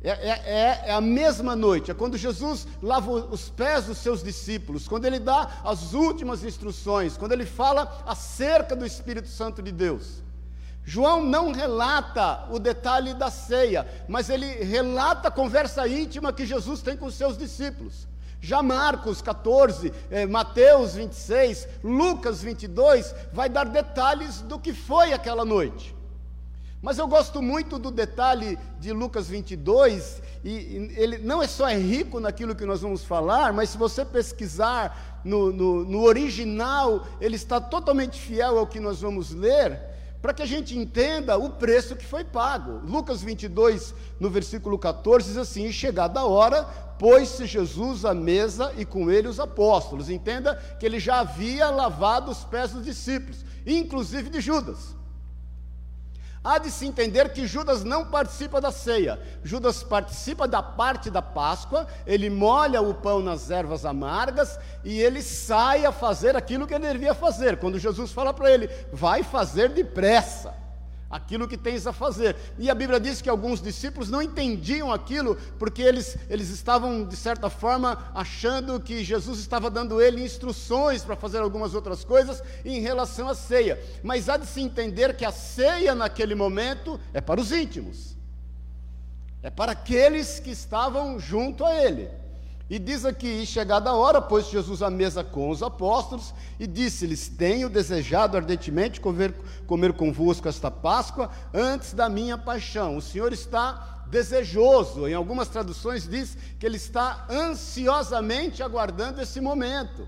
É, 0.04 0.10
é, 0.10 0.42
é, 0.44 0.82
é, 0.88 0.92
a 0.92 1.00
mesma 1.00 1.56
noite, 1.56 1.90
é 1.90 1.94
quando 1.94 2.18
Jesus 2.18 2.68
lava 2.82 3.10
os 3.10 3.48
pés 3.48 3.86
dos 3.86 3.96
seus 3.96 4.22
discípulos, 4.22 4.86
quando 4.86 5.06
ele 5.06 5.18
dá 5.18 5.62
as 5.64 5.94
últimas 5.94 6.44
instruções, 6.44 7.16
quando 7.16 7.32
ele 7.32 7.46
fala 7.46 8.04
acerca 8.06 8.76
do 8.76 8.84
Espírito 8.84 9.28
Santo 9.28 9.62
de 9.62 9.72
Deus. 9.72 10.22
João 10.84 11.24
não 11.24 11.52
relata 11.52 12.44
o 12.50 12.58
detalhe 12.58 13.14
da 13.14 13.30
ceia, 13.30 13.88
mas 14.06 14.28
ele 14.28 14.46
relata 14.46 15.28
a 15.28 15.30
conversa 15.30 15.88
íntima 15.88 16.34
que 16.34 16.44
Jesus 16.44 16.82
tem 16.82 16.98
com 16.98 17.06
os 17.06 17.14
seus 17.14 17.38
discípulos. 17.38 18.06
Já 18.42 18.62
Marcos 18.62 19.22
14, 19.22 19.90
eh, 20.10 20.26
Mateus 20.26 20.96
26, 20.96 21.66
Lucas 21.82 22.42
22 22.42 23.14
vai 23.32 23.48
dar 23.48 23.64
detalhes 23.64 24.42
do 24.42 24.58
que 24.58 24.74
foi 24.74 25.14
aquela 25.14 25.46
noite. 25.46 25.93
Mas 26.84 26.98
eu 26.98 27.08
gosto 27.08 27.40
muito 27.40 27.78
do 27.78 27.90
detalhe 27.90 28.58
de 28.78 28.92
Lucas 28.92 29.26
22, 29.26 30.20
e, 30.44 30.50
e 30.50 30.94
ele 30.98 31.16
não 31.16 31.42
é 31.42 31.46
só 31.46 31.66
é 31.66 31.78
rico 31.78 32.20
naquilo 32.20 32.54
que 32.54 32.66
nós 32.66 32.82
vamos 32.82 33.02
falar, 33.02 33.54
mas 33.54 33.70
se 33.70 33.78
você 33.78 34.04
pesquisar 34.04 35.22
no, 35.24 35.50
no, 35.50 35.82
no 35.86 36.02
original, 36.02 37.06
ele 37.22 37.36
está 37.36 37.58
totalmente 37.58 38.20
fiel 38.20 38.58
ao 38.58 38.66
que 38.66 38.80
nós 38.80 39.00
vamos 39.00 39.30
ler, 39.30 39.80
para 40.20 40.34
que 40.34 40.42
a 40.42 40.46
gente 40.46 40.76
entenda 40.76 41.38
o 41.38 41.48
preço 41.48 41.96
que 41.96 42.04
foi 42.04 42.22
pago. 42.22 42.86
Lucas 42.86 43.22
22, 43.22 43.94
no 44.20 44.28
versículo 44.28 44.78
14, 44.78 45.28
diz 45.28 45.38
assim: 45.38 45.72
Chegada 45.72 46.20
a 46.20 46.26
hora, 46.26 46.64
pôs-se 46.98 47.46
Jesus 47.46 48.04
à 48.04 48.12
mesa 48.12 48.74
e 48.76 48.84
com 48.84 49.10
ele 49.10 49.26
os 49.26 49.40
apóstolos. 49.40 50.10
Entenda 50.10 50.56
que 50.78 50.84
ele 50.84 51.00
já 51.00 51.20
havia 51.20 51.70
lavado 51.70 52.30
os 52.30 52.44
pés 52.44 52.72
dos 52.72 52.84
discípulos, 52.84 53.42
inclusive 53.64 54.28
de 54.28 54.42
Judas. 54.42 54.94
Há 56.44 56.58
de 56.58 56.70
se 56.70 56.86
entender 56.86 57.32
que 57.32 57.46
Judas 57.46 57.82
não 57.82 58.04
participa 58.04 58.60
da 58.60 58.70
ceia. 58.70 59.18
Judas 59.42 59.82
participa 59.82 60.46
da 60.46 60.62
parte 60.62 61.08
da 61.08 61.22
Páscoa, 61.22 61.86
ele 62.06 62.28
molha 62.28 62.82
o 62.82 62.92
pão 62.92 63.20
nas 63.20 63.50
ervas 63.50 63.86
amargas 63.86 64.58
e 64.84 65.00
ele 65.00 65.22
sai 65.22 65.86
a 65.86 65.90
fazer 65.90 66.36
aquilo 66.36 66.66
que 66.66 66.74
ele 66.74 66.92
devia 66.92 67.14
fazer. 67.14 67.56
Quando 67.56 67.78
Jesus 67.78 68.12
fala 68.12 68.34
para 68.34 68.52
ele, 68.52 68.68
vai 68.92 69.22
fazer 69.22 69.70
depressa 69.70 70.63
aquilo 71.14 71.46
que 71.46 71.56
tens 71.56 71.86
a 71.86 71.92
fazer. 71.92 72.34
E 72.58 72.68
a 72.68 72.74
Bíblia 72.74 72.98
diz 72.98 73.22
que 73.22 73.28
alguns 73.28 73.62
discípulos 73.62 74.10
não 74.10 74.20
entendiam 74.20 74.92
aquilo, 74.92 75.36
porque 75.60 75.80
eles, 75.80 76.18
eles 76.28 76.50
estavam, 76.50 77.06
de 77.06 77.14
certa 77.14 77.48
forma, 77.48 78.10
achando 78.12 78.80
que 78.80 79.04
Jesus 79.04 79.38
estava 79.38 79.70
dando 79.70 80.02
ele 80.02 80.24
instruções 80.24 81.04
para 81.04 81.14
fazer 81.14 81.38
algumas 81.38 81.72
outras 81.72 82.04
coisas 82.04 82.42
em 82.64 82.80
relação 82.80 83.28
à 83.28 83.34
ceia. 83.34 83.80
Mas 84.02 84.28
há 84.28 84.36
de 84.36 84.46
se 84.46 84.60
entender 84.60 85.16
que 85.16 85.24
a 85.24 85.30
ceia, 85.30 85.94
naquele 85.94 86.34
momento, 86.34 86.98
é 87.12 87.20
para 87.20 87.40
os 87.40 87.52
íntimos, 87.52 88.16
é 89.40 89.50
para 89.50 89.70
aqueles 89.70 90.40
que 90.40 90.50
estavam 90.50 91.20
junto 91.20 91.64
a 91.64 91.80
ele. 91.80 92.10
E 92.68 92.78
diz 92.78 93.04
aqui: 93.04 93.44
chegada 93.44 93.90
a 93.90 93.94
hora, 93.94 94.22
pôs 94.22 94.48
Jesus 94.48 94.82
à 94.82 94.90
mesa 94.90 95.22
com 95.22 95.50
os 95.50 95.62
apóstolos 95.62 96.34
e 96.58 96.66
disse-lhes: 96.66 97.28
Tenho 97.28 97.68
desejado 97.68 98.36
ardentemente 98.36 99.00
comer, 99.00 99.34
comer 99.66 99.92
convosco 99.92 100.48
esta 100.48 100.70
Páscoa 100.70 101.30
antes 101.52 101.92
da 101.92 102.08
minha 102.08 102.38
paixão. 102.38 102.96
O 102.96 103.02
Senhor 103.02 103.32
está 103.32 104.04
desejoso, 104.06 105.08
em 105.08 105.14
algumas 105.14 105.48
traduções 105.48 106.08
diz 106.08 106.36
que 106.58 106.64
ele 106.64 106.76
está 106.76 107.26
ansiosamente 107.28 108.62
aguardando 108.62 109.20
esse 109.20 109.40
momento. 109.40 110.06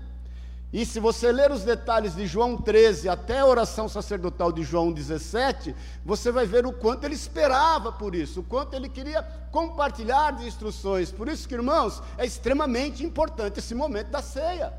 E 0.71 0.85
se 0.85 0.99
você 0.99 1.31
ler 1.31 1.49
os 1.49 1.63
detalhes 1.63 2.13
de 2.13 2.27
João 2.27 2.57
13 2.57 3.07
até 3.07 3.39
a 3.39 3.45
oração 3.45 3.87
sacerdotal 3.87 4.51
de 4.51 4.63
João 4.63 4.91
17, 4.91 5.73
você 6.03 6.29
vai 6.29 6.45
ver 6.45 6.65
o 6.65 6.73
quanto 6.73 7.05
ele 7.05 7.15
esperava 7.15 7.91
por 7.91 8.13
isso, 8.13 8.41
o 8.41 8.43
quanto 8.43 8.73
ele 8.73 8.89
queria 8.89 9.23
compartilhar 9.49 10.31
de 10.31 10.45
instruções. 10.45 11.09
Por 11.09 11.29
isso 11.29 11.47
que, 11.47 11.55
irmãos, 11.55 12.03
é 12.17 12.25
extremamente 12.25 13.01
importante 13.03 13.59
esse 13.59 13.73
momento 13.73 14.09
da 14.09 14.21
ceia, 14.21 14.73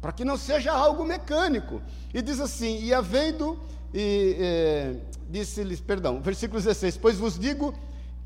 para 0.00 0.12
que 0.12 0.24
não 0.24 0.38
seja 0.38 0.72
algo 0.72 1.04
mecânico. 1.04 1.82
E 2.14 2.22
diz 2.22 2.40
assim: 2.40 2.82
e 2.82 2.94
havendo, 2.94 3.60
e, 3.92 4.34
é, 4.40 4.96
disse-lhes, 5.28 5.78
perdão, 5.78 6.22
versículo 6.22 6.58
16: 6.58 6.96
Pois 6.96 7.18
vos 7.18 7.38
digo 7.38 7.74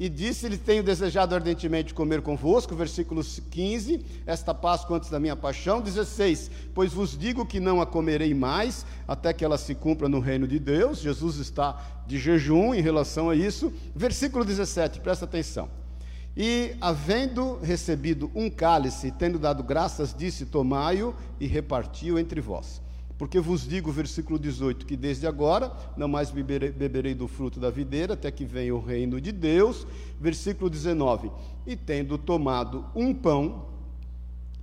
e 0.03 0.09
disse-lhe: 0.09 0.59
Tenho 0.59 0.83
desejado 0.83 1.33
ardentemente 1.33 1.95
comer 1.95 2.23
convosco, 2.23 2.75
versículo 2.75 3.23
15, 3.23 4.05
esta 4.27 4.53
Páscoa 4.53 4.97
antes 4.97 5.09
da 5.09 5.21
minha 5.21 5.37
paixão. 5.37 5.81
16: 5.81 6.51
Pois 6.75 6.93
vos 6.93 7.17
digo 7.17 7.47
que 7.47 7.61
não 7.61 7.81
a 7.81 7.87
comerei 7.87 8.35
mais, 8.35 8.85
até 9.07 9.33
que 9.33 9.45
ela 9.45 9.57
se 9.57 9.77
cumpra 9.77 10.09
no 10.09 10.19
reino 10.19 10.49
de 10.49 10.59
Deus. 10.59 10.99
Jesus 10.99 11.37
está 11.37 12.03
de 12.05 12.19
jejum 12.19 12.75
em 12.75 12.81
relação 12.81 13.31
a 13.31 13.37
isso. 13.37 13.73
Versículo 13.95 14.45
17, 14.45 14.99
presta 14.99 15.25
atenção. 15.25 15.69
E, 16.37 16.75
havendo 16.81 17.61
recebido 17.63 18.29
um 18.35 18.51
cálice, 18.51 19.13
tendo 19.13 19.39
dado 19.39 19.63
graças, 19.63 20.13
disse: 20.13 20.47
Tomai-o 20.47 21.15
e 21.39 21.47
repartiu 21.47 22.19
entre 22.19 22.41
vós. 22.41 22.83
Porque 23.23 23.39
vos 23.39 23.69
digo, 23.69 23.93
versículo 23.93 24.37
18, 24.37 24.85
que 24.85 24.97
desde 24.97 25.29
agora 25.29 25.73
não 25.97 26.09
mais 26.09 26.33
beberei, 26.33 26.73
beberei, 26.73 27.15
do 27.15 27.29
fruto 27.29 27.61
da 27.61 27.71
videira, 27.71 28.15
até 28.15 28.33
que 28.33 28.45
venha 28.45 28.75
o 28.75 28.81
reino 28.81 29.21
de 29.21 29.31
Deus. 29.31 29.87
Versículo 30.21 30.69
19: 30.69 31.31
E 31.65 31.77
tendo 31.77 32.19
tomado 32.19 32.85
um 32.97 33.15
pão, 33.15 33.67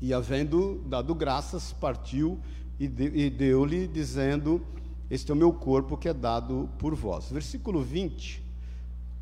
e 0.01 0.13
havendo 0.13 0.83
dado 0.85 1.15
graças, 1.15 1.71
partiu 1.71 2.37
e, 2.77 2.85
de, 2.85 3.05
e 3.05 3.29
deu-lhe, 3.29 3.87
dizendo: 3.87 4.61
Este 5.09 5.31
é 5.31 5.33
o 5.33 5.37
meu 5.37 5.53
corpo 5.53 5.95
que 5.95 6.09
é 6.09 6.13
dado 6.13 6.69
por 6.77 6.93
vós. 6.95 7.31
Versículo 7.31 7.81
20, 7.81 8.43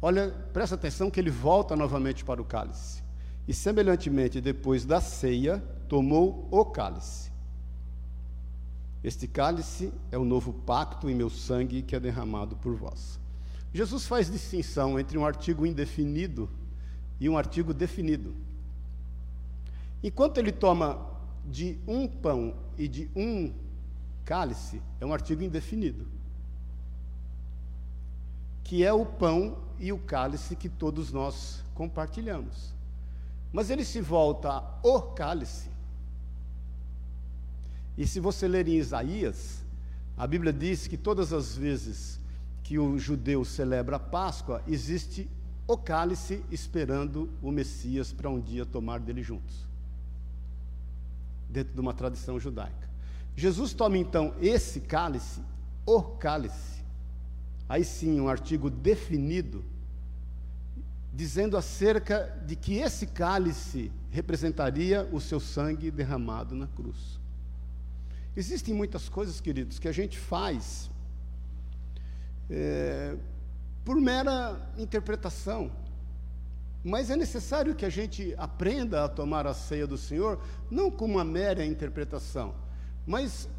olha, 0.01 0.29
presta 0.51 0.73
atenção 0.73 1.11
que 1.11 1.19
ele 1.19 1.29
volta 1.29 1.75
novamente 1.75 2.25
para 2.25 2.41
o 2.41 2.43
cálice. 2.43 3.03
E 3.47 3.53
semelhantemente, 3.53 4.41
depois 4.41 4.83
da 4.83 4.99
ceia, 4.99 5.63
tomou 5.87 6.47
o 6.49 6.65
cálice 6.65 7.36
este 9.07 9.25
cálice 9.25 9.93
é 10.11 10.17
o 10.17 10.25
novo 10.25 10.51
pacto 10.51 11.09
em 11.09 11.15
meu 11.15 11.29
sangue 11.29 11.81
que 11.81 11.95
é 11.95 11.99
derramado 11.99 12.57
por 12.57 12.75
vós. 12.75 13.17
Jesus 13.73 14.05
faz 14.05 14.29
distinção 14.29 14.99
entre 14.99 15.17
um 15.17 15.25
artigo 15.25 15.65
indefinido 15.65 16.49
e 17.17 17.29
um 17.29 17.37
artigo 17.37 17.73
definido. 17.73 18.35
Enquanto 20.03 20.39
ele 20.39 20.51
toma 20.51 21.09
de 21.45 21.79
um 21.87 22.05
pão 22.05 22.53
e 22.77 22.85
de 22.89 23.09
um 23.15 23.53
cálice, 24.25 24.81
é 24.99 25.05
um 25.05 25.13
artigo 25.13 25.41
indefinido. 25.41 26.05
Que 28.61 28.83
é 28.83 28.91
o 28.91 29.05
pão 29.05 29.57
e 29.79 29.93
o 29.93 29.99
cálice 29.99 30.53
que 30.53 30.67
todos 30.67 31.13
nós 31.13 31.63
compartilhamos. 31.73 32.73
Mas 33.53 33.69
ele 33.69 33.85
se 33.85 34.01
volta 34.01 34.61
ao 34.83 35.13
cálice 35.13 35.76
e 37.97 38.05
se 38.05 38.19
você 38.19 38.47
ler 38.47 38.67
em 38.67 38.77
Isaías, 38.77 39.63
a 40.15 40.27
Bíblia 40.27 40.53
diz 40.53 40.87
que 40.87 40.97
todas 40.97 41.33
as 41.33 41.57
vezes 41.57 42.19
que 42.63 42.77
o 42.77 42.99
judeu 42.99 43.43
celebra 43.43 43.95
a 43.95 43.99
Páscoa, 43.99 44.61
existe 44.67 45.27
o 45.67 45.77
cálice 45.77 46.43
esperando 46.51 47.29
o 47.41 47.51
Messias 47.51 48.13
para 48.13 48.29
um 48.29 48.39
dia 48.39 48.65
tomar 48.65 48.99
dele 48.99 49.23
juntos. 49.23 49.65
Dentro 51.49 51.73
de 51.73 51.79
uma 51.79 51.93
tradição 51.93 52.39
judaica. 52.39 52.87
Jesus 53.35 53.73
toma 53.73 53.97
então 53.97 54.33
esse 54.41 54.81
cálice, 54.81 55.41
o 55.85 56.01
cálice, 56.01 56.83
aí 57.69 57.83
sim 57.83 58.19
um 58.19 58.27
artigo 58.27 58.69
definido, 58.69 59.63
dizendo 61.13 61.57
acerca 61.57 62.37
de 62.45 62.55
que 62.55 62.77
esse 62.77 63.07
cálice 63.07 63.91
representaria 64.09 65.07
o 65.11 65.19
seu 65.19 65.39
sangue 65.39 65.89
derramado 65.89 66.55
na 66.55 66.67
cruz. 66.67 67.19
Existem 68.37 68.71
muitas 68.71 69.09
coisas, 69.09 69.41
queridos, 69.41 69.79
que 69.79 69.87
a 69.87 69.91
gente 69.91 70.15
faz 70.15 70.91
é, 72.47 73.15
por 73.83 73.99
mera 73.99 74.71
interpretação. 74.77 75.71
Mas 76.83 77.09
é 77.09 77.15
necessário 77.15 77.73
que 77.73 77.83
a 77.83 77.89
gente 77.89 78.35
aprenda 78.37 79.03
a 79.03 79.09
tomar 79.09 79.47
a 79.47 79.55
ceia 79.55 79.87
do 79.87 79.97
Senhor, 79.97 80.39
não 80.69 80.91
com 80.91 81.05
uma 81.05 81.23
mera 81.23 81.65
interpretação, 81.65 82.53
mas 83.07 83.49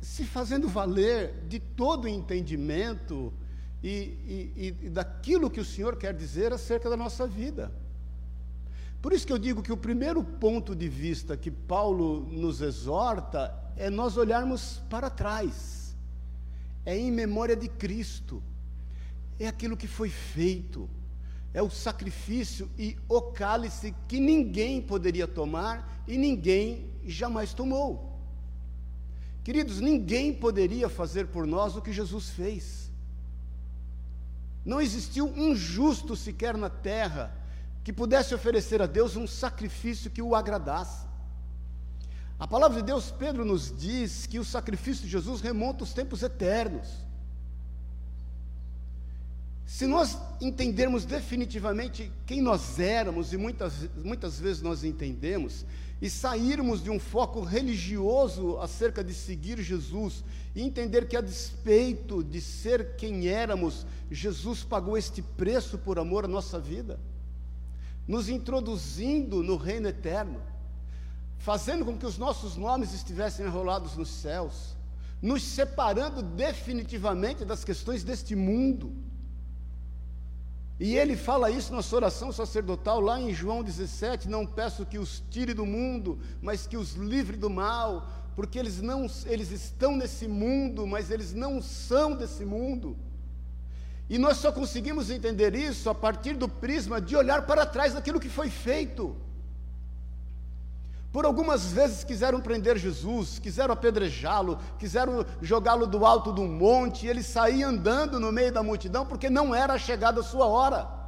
se 0.00 0.24
fazendo 0.24 0.68
valer 0.68 1.34
de 1.48 1.58
todo 1.58 2.04
o 2.04 2.08
entendimento 2.08 3.32
e, 3.82 4.52
e, 4.56 4.76
e 4.82 4.88
daquilo 4.88 5.50
que 5.50 5.58
o 5.58 5.64
Senhor 5.64 5.96
quer 5.96 6.14
dizer 6.14 6.52
acerca 6.52 6.88
da 6.88 6.96
nossa 6.96 7.26
vida. 7.26 7.72
Por 9.00 9.12
isso 9.12 9.26
que 9.26 9.32
eu 9.32 9.38
digo 9.38 9.62
que 9.62 9.72
o 9.72 9.76
primeiro 9.76 10.24
ponto 10.24 10.74
de 10.74 10.88
vista 10.88 11.36
que 11.36 11.50
Paulo 11.50 12.26
nos 12.30 12.60
exorta 12.60 13.54
é 13.76 13.88
nós 13.88 14.16
olharmos 14.16 14.82
para 14.90 15.08
trás, 15.08 15.96
é 16.84 16.96
em 16.96 17.12
memória 17.12 17.54
de 17.54 17.68
Cristo, 17.68 18.42
é 19.38 19.46
aquilo 19.46 19.76
que 19.76 19.86
foi 19.86 20.10
feito, 20.10 20.90
é 21.54 21.62
o 21.62 21.70
sacrifício 21.70 22.68
e 22.76 22.96
o 23.08 23.22
cálice 23.22 23.94
que 24.08 24.18
ninguém 24.18 24.82
poderia 24.82 25.28
tomar 25.28 26.02
e 26.06 26.18
ninguém 26.18 26.90
jamais 27.06 27.54
tomou. 27.54 28.18
Queridos, 29.44 29.80
ninguém 29.80 30.34
poderia 30.34 30.88
fazer 30.88 31.28
por 31.28 31.46
nós 31.46 31.76
o 31.76 31.80
que 31.80 31.92
Jesus 31.92 32.30
fez. 32.30 32.90
Não 34.64 34.80
existiu 34.80 35.26
um 35.26 35.54
justo 35.54 36.14
sequer 36.16 36.56
na 36.56 36.68
terra 36.68 37.34
que 37.88 37.92
pudesse 37.94 38.34
oferecer 38.34 38.82
a 38.82 38.86
Deus 38.86 39.16
um 39.16 39.26
sacrifício 39.26 40.10
que 40.10 40.20
o 40.20 40.34
agradasse. 40.34 41.06
A 42.38 42.46
palavra 42.46 42.82
de 42.82 42.86
Deus, 42.86 43.10
Pedro 43.10 43.46
nos 43.46 43.74
diz 43.74 44.26
que 44.26 44.38
o 44.38 44.44
sacrifício 44.44 45.04
de 45.04 45.08
Jesus 45.08 45.40
remonta 45.40 45.84
aos 45.84 45.94
tempos 45.94 46.22
eternos. 46.22 46.86
Se 49.64 49.86
nós 49.86 50.18
entendermos 50.38 51.06
definitivamente 51.06 52.12
quem 52.26 52.42
nós 52.42 52.78
éramos, 52.78 53.32
e 53.32 53.38
muitas, 53.38 53.88
muitas 54.04 54.38
vezes 54.38 54.60
nós 54.60 54.84
entendemos, 54.84 55.64
e 55.98 56.10
sairmos 56.10 56.82
de 56.82 56.90
um 56.90 57.00
foco 57.00 57.40
religioso 57.40 58.58
acerca 58.58 59.02
de 59.02 59.14
seguir 59.14 59.62
Jesus, 59.62 60.22
e 60.54 60.60
entender 60.60 61.08
que, 61.08 61.16
a 61.16 61.22
despeito 61.22 62.22
de 62.22 62.38
ser 62.42 62.96
quem 62.96 63.28
éramos, 63.28 63.86
Jesus 64.10 64.62
pagou 64.62 64.98
este 64.98 65.22
preço 65.22 65.78
por 65.78 65.98
amor 65.98 66.26
à 66.26 66.28
nossa 66.28 66.60
vida, 66.60 67.00
nos 68.08 68.28
introduzindo 68.28 69.42
no 69.42 69.56
reino 69.56 69.86
eterno, 69.86 70.40
fazendo 71.36 71.84
com 71.84 71.96
que 71.96 72.06
os 72.06 72.18
nossos 72.18 72.56
nomes 72.56 72.92
estivessem 72.92 73.46
enrolados 73.46 73.96
nos 73.96 74.08
céus, 74.08 74.74
nos 75.22 75.42
separando 75.42 76.22
definitivamente 76.22 77.44
das 77.44 77.62
questões 77.62 78.02
deste 78.02 78.34
mundo 78.34 78.92
e 80.80 80.96
ele 80.96 81.16
fala 81.16 81.50
isso 81.50 81.74
na 81.74 81.82
sua 81.82 81.98
oração 81.98 82.30
sacerdotal, 82.30 83.00
lá 83.00 83.20
em 83.20 83.34
João 83.34 83.64
17: 83.64 84.28
Não 84.28 84.46
peço 84.46 84.86
que 84.86 84.96
os 84.96 85.22
tire 85.28 85.52
do 85.52 85.66
mundo, 85.66 86.20
mas 86.40 86.68
que 86.68 86.76
os 86.76 86.92
livre 86.92 87.36
do 87.36 87.50
mal, 87.50 88.08
porque 88.36 88.58
eles, 88.58 88.80
não, 88.80 89.06
eles 89.26 89.50
estão 89.50 89.96
nesse 89.96 90.28
mundo, 90.28 90.86
mas 90.86 91.10
eles 91.10 91.34
não 91.34 91.60
são 91.60 92.14
desse 92.14 92.44
mundo. 92.44 92.96
E 94.08 94.16
nós 94.16 94.38
só 94.38 94.50
conseguimos 94.50 95.10
entender 95.10 95.54
isso 95.54 95.90
a 95.90 95.94
partir 95.94 96.34
do 96.34 96.48
prisma 96.48 97.00
de 97.00 97.14
olhar 97.14 97.42
para 97.46 97.66
trás 97.66 97.92
daquilo 97.92 98.18
que 98.18 98.28
foi 98.28 98.48
feito. 98.48 99.14
Por 101.12 101.24
algumas 101.24 101.72
vezes 101.72 102.04
quiseram 102.04 102.40
prender 102.40 102.76
Jesus, 102.78 103.38
quiseram 103.38 103.72
apedrejá-lo, 103.72 104.58
quiseram 104.78 105.24
jogá-lo 105.40 105.86
do 105.86 106.04
alto 106.06 106.32
de 106.32 106.40
um 106.40 106.48
monte, 106.48 107.06
e 107.06 107.08
ele 107.08 107.22
saía 107.22 107.66
andando 107.66 108.20
no 108.20 108.30
meio 108.30 108.52
da 108.52 108.62
multidão 108.62 109.06
porque 109.06 109.30
não 109.30 109.54
era 109.54 109.78
chegada 109.78 110.20
a 110.20 110.24
sua 110.24 110.46
hora. 110.46 110.98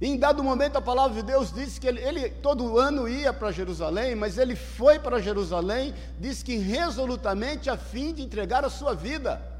Em 0.00 0.18
dado 0.18 0.44
momento 0.44 0.76
a 0.76 0.82
palavra 0.82 1.14
de 1.14 1.22
Deus 1.22 1.50
diz 1.52 1.78
que 1.78 1.86
ele, 1.86 2.02
ele 2.02 2.28
todo 2.28 2.78
ano 2.78 3.08
ia 3.08 3.32
para 3.32 3.50
Jerusalém, 3.50 4.14
mas 4.14 4.36
ele 4.36 4.54
foi 4.54 4.98
para 4.98 5.22
Jerusalém, 5.22 5.94
diz 6.18 6.42
que 6.42 6.56
resolutamente 6.56 7.70
a 7.70 7.78
fim 7.78 8.12
de 8.12 8.22
entregar 8.22 8.62
a 8.62 8.68
sua 8.68 8.94
vida. 8.94 9.55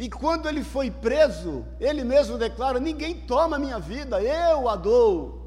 E 0.00 0.08
quando 0.08 0.48
ele 0.48 0.64
foi 0.64 0.90
preso, 0.90 1.62
ele 1.78 2.02
mesmo 2.02 2.38
declara: 2.38 2.80
Ninguém 2.80 3.14
toma 3.14 3.58
minha 3.58 3.78
vida, 3.78 4.18
eu 4.22 4.66
a 4.66 4.74
dou. 4.74 5.38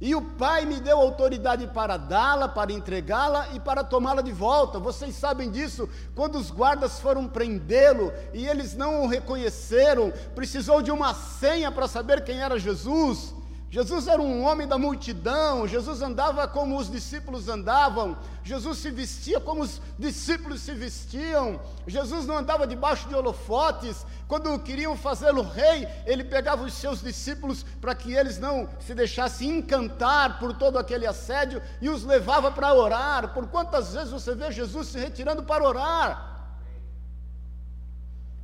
E 0.00 0.14
o 0.14 0.22
Pai 0.22 0.64
me 0.64 0.78
deu 0.78 0.96
autoridade 0.96 1.66
para 1.66 1.96
dá-la, 1.96 2.48
para 2.48 2.72
entregá-la 2.72 3.48
e 3.52 3.58
para 3.58 3.82
tomá-la 3.82 4.22
de 4.22 4.30
volta. 4.30 4.78
Vocês 4.78 5.16
sabem 5.16 5.50
disso? 5.50 5.88
Quando 6.14 6.38
os 6.38 6.52
guardas 6.52 7.00
foram 7.00 7.26
prendê-lo 7.26 8.12
e 8.32 8.46
eles 8.46 8.76
não 8.76 9.02
o 9.02 9.08
reconheceram, 9.08 10.12
precisou 10.36 10.80
de 10.80 10.92
uma 10.92 11.12
senha 11.12 11.72
para 11.72 11.88
saber 11.88 12.22
quem 12.22 12.40
era 12.40 12.60
Jesus. 12.60 13.34
Jesus 13.72 14.06
era 14.06 14.20
um 14.20 14.44
homem 14.44 14.68
da 14.68 14.76
multidão, 14.76 15.66
Jesus 15.66 16.02
andava 16.02 16.46
como 16.46 16.76
os 16.76 16.90
discípulos 16.90 17.48
andavam, 17.48 18.18
Jesus 18.44 18.76
se 18.76 18.90
vestia 18.90 19.40
como 19.40 19.62
os 19.62 19.80
discípulos 19.98 20.60
se 20.60 20.74
vestiam, 20.74 21.58
Jesus 21.86 22.26
não 22.26 22.36
andava 22.36 22.66
debaixo 22.66 23.08
de 23.08 23.14
holofotes, 23.14 24.04
quando 24.28 24.58
queriam 24.58 24.94
fazê-lo 24.94 25.40
rei, 25.40 25.88
ele 26.04 26.22
pegava 26.22 26.64
os 26.64 26.74
seus 26.74 27.00
discípulos 27.00 27.64
para 27.80 27.94
que 27.94 28.12
eles 28.12 28.38
não 28.38 28.68
se 28.78 28.94
deixassem 28.94 29.48
encantar 29.48 30.38
por 30.38 30.52
todo 30.52 30.78
aquele 30.78 31.06
assédio 31.06 31.62
e 31.80 31.88
os 31.88 32.04
levava 32.04 32.50
para 32.50 32.74
orar. 32.74 33.32
Por 33.32 33.46
quantas 33.48 33.94
vezes 33.94 34.10
você 34.10 34.34
vê 34.34 34.52
Jesus 34.52 34.88
se 34.88 34.98
retirando 34.98 35.42
para 35.42 35.64
orar? 35.64 36.31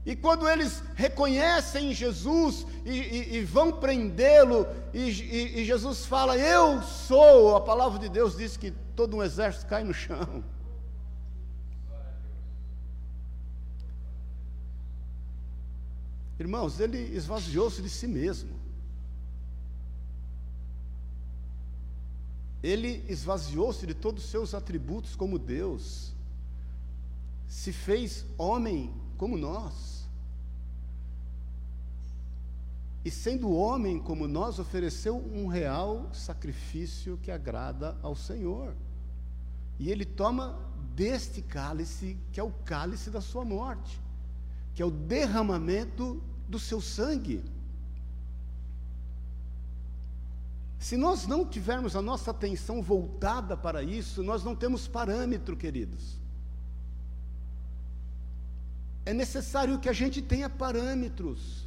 E 0.07 0.17
quando 0.17 0.49
eles 0.49 0.83
reconhecem 0.95 1.93
Jesus 1.93 2.67
e, 2.85 2.90
e, 2.90 3.37
e 3.37 3.45
vão 3.45 3.73
prendê-lo, 3.73 4.67
e, 4.95 5.61
e, 5.61 5.64
Jesus 5.64 6.07
fala: 6.07 6.37
Eu 6.37 6.83
sou, 6.83 7.57
a 7.57 7.61
palavra 7.61 7.99
de 7.99 8.09
Deus 8.09 8.37
diz 8.37 8.57
que 8.57 8.71
todo 8.97 9.17
um 9.17 9.23
exército 9.23 9.67
cai 9.67 9.85
no 9.85 9.93
chão. 9.93 10.43
Irmãos, 16.38 16.78
ele 16.78 16.99
esvaziou-se 17.17 17.83
de 17.83 17.90
si 17.90 18.07
mesmo. 18.07 18.57
Ele 22.62 23.05
esvaziou-se 23.09 23.87
de 23.87 23.95
todos 23.95 24.25
os 24.25 24.31
seus 24.31 24.55
atributos 24.55 25.14
como 25.14 25.38
Deus, 25.38 26.12
se 27.47 27.73
fez 27.73 28.25
homem 28.37 28.93
como 29.19 29.37
nós. 29.37 30.09
E 33.05 33.11
sendo 33.11 33.51
homem 33.51 33.99
como 33.99 34.27
nós, 34.27 34.59
ofereceu 34.59 35.16
um 35.16 35.47
real 35.47 36.09
sacrifício 36.12 37.19
que 37.23 37.31
agrada 37.31 37.99
ao 38.03 38.14
Senhor. 38.14 38.75
E 39.79 39.90
ele 39.90 40.05
toma 40.05 40.59
deste 40.95 41.42
cálice, 41.42 42.16
que 42.33 42.40
é 42.40 42.42
o 42.42 42.51
cálice 42.64 43.11
da 43.11 43.21
sua 43.21 43.45
morte, 43.45 44.01
que 44.75 44.83
é 44.83 44.87
o 44.87 44.90
derramamento 44.90 46.23
do 46.49 46.59
seu 46.59 46.81
sangue. 46.81 47.45
Se 50.79 50.97
nós 50.97 51.27
não 51.27 51.45
tivermos 51.45 51.97
a 51.97 52.03
nossa 52.03 52.31
atenção 52.31 52.81
voltada 52.81 53.57
para 53.57 53.83
isso, 53.83 54.23
nós 54.23 54.45
não 54.45 54.55
temos 54.55 54.87
parâmetro, 54.87 55.57
queridos. 55.57 56.19
É 59.09 59.14
necessário 59.14 59.79
que 59.79 59.88
a 59.88 59.92
gente 59.94 60.21
tenha 60.21 60.51
parâmetros 60.51 61.66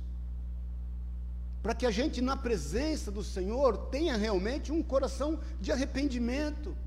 para 1.63 1.73
que 1.73 1.87
a 1.87 1.89
gente, 1.89 2.21
na 2.21 2.37
presença 2.37 3.11
do 3.11 3.23
Senhor, 3.23 3.77
tenha 3.89 4.15
realmente 4.15 4.71
um 4.71 4.83
coração 4.83 5.39
de 5.59 5.71
arrependimento. 5.71 6.77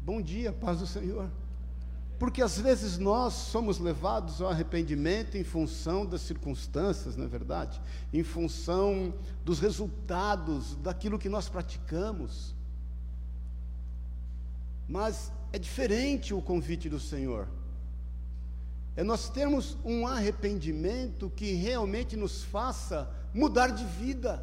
Bom 0.00 0.22
dia, 0.22 0.52
paz 0.52 0.78
do 0.78 0.86
Senhor. 0.86 1.28
Porque 2.20 2.40
às 2.40 2.56
vezes 2.56 2.98
nós 2.98 3.32
somos 3.32 3.80
levados 3.80 4.40
ao 4.40 4.50
arrependimento 4.50 5.36
em 5.36 5.42
função 5.42 6.06
das 6.06 6.20
circunstâncias, 6.20 7.16
não 7.16 7.24
é 7.24 7.28
verdade? 7.28 7.82
Em 8.12 8.22
função 8.22 9.12
dos 9.44 9.58
resultados 9.58 10.76
daquilo 10.76 11.18
que 11.18 11.28
nós 11.28 11.48
praticamos. 11.48 12.54
Mas 14.88 15.32
é 15.54 15.58
diferente 15.58 16.34
o 16.34 16.42
convite 16.42 16.88
do 16.88 16.98
Senhor 16.98 17.46
é 18.96 19.04
nós 19.04 19.28
termos 19.28 19.76
um 19.84 20.04
arrependimento 20.04 21.30
que 21.36 21.52
realmente 21.52 22.16
nos 22.16 22.42
faça 22.42 23.08
mudar 23.32 23.68
de 23.68 23.84
vida. 23.84 24.42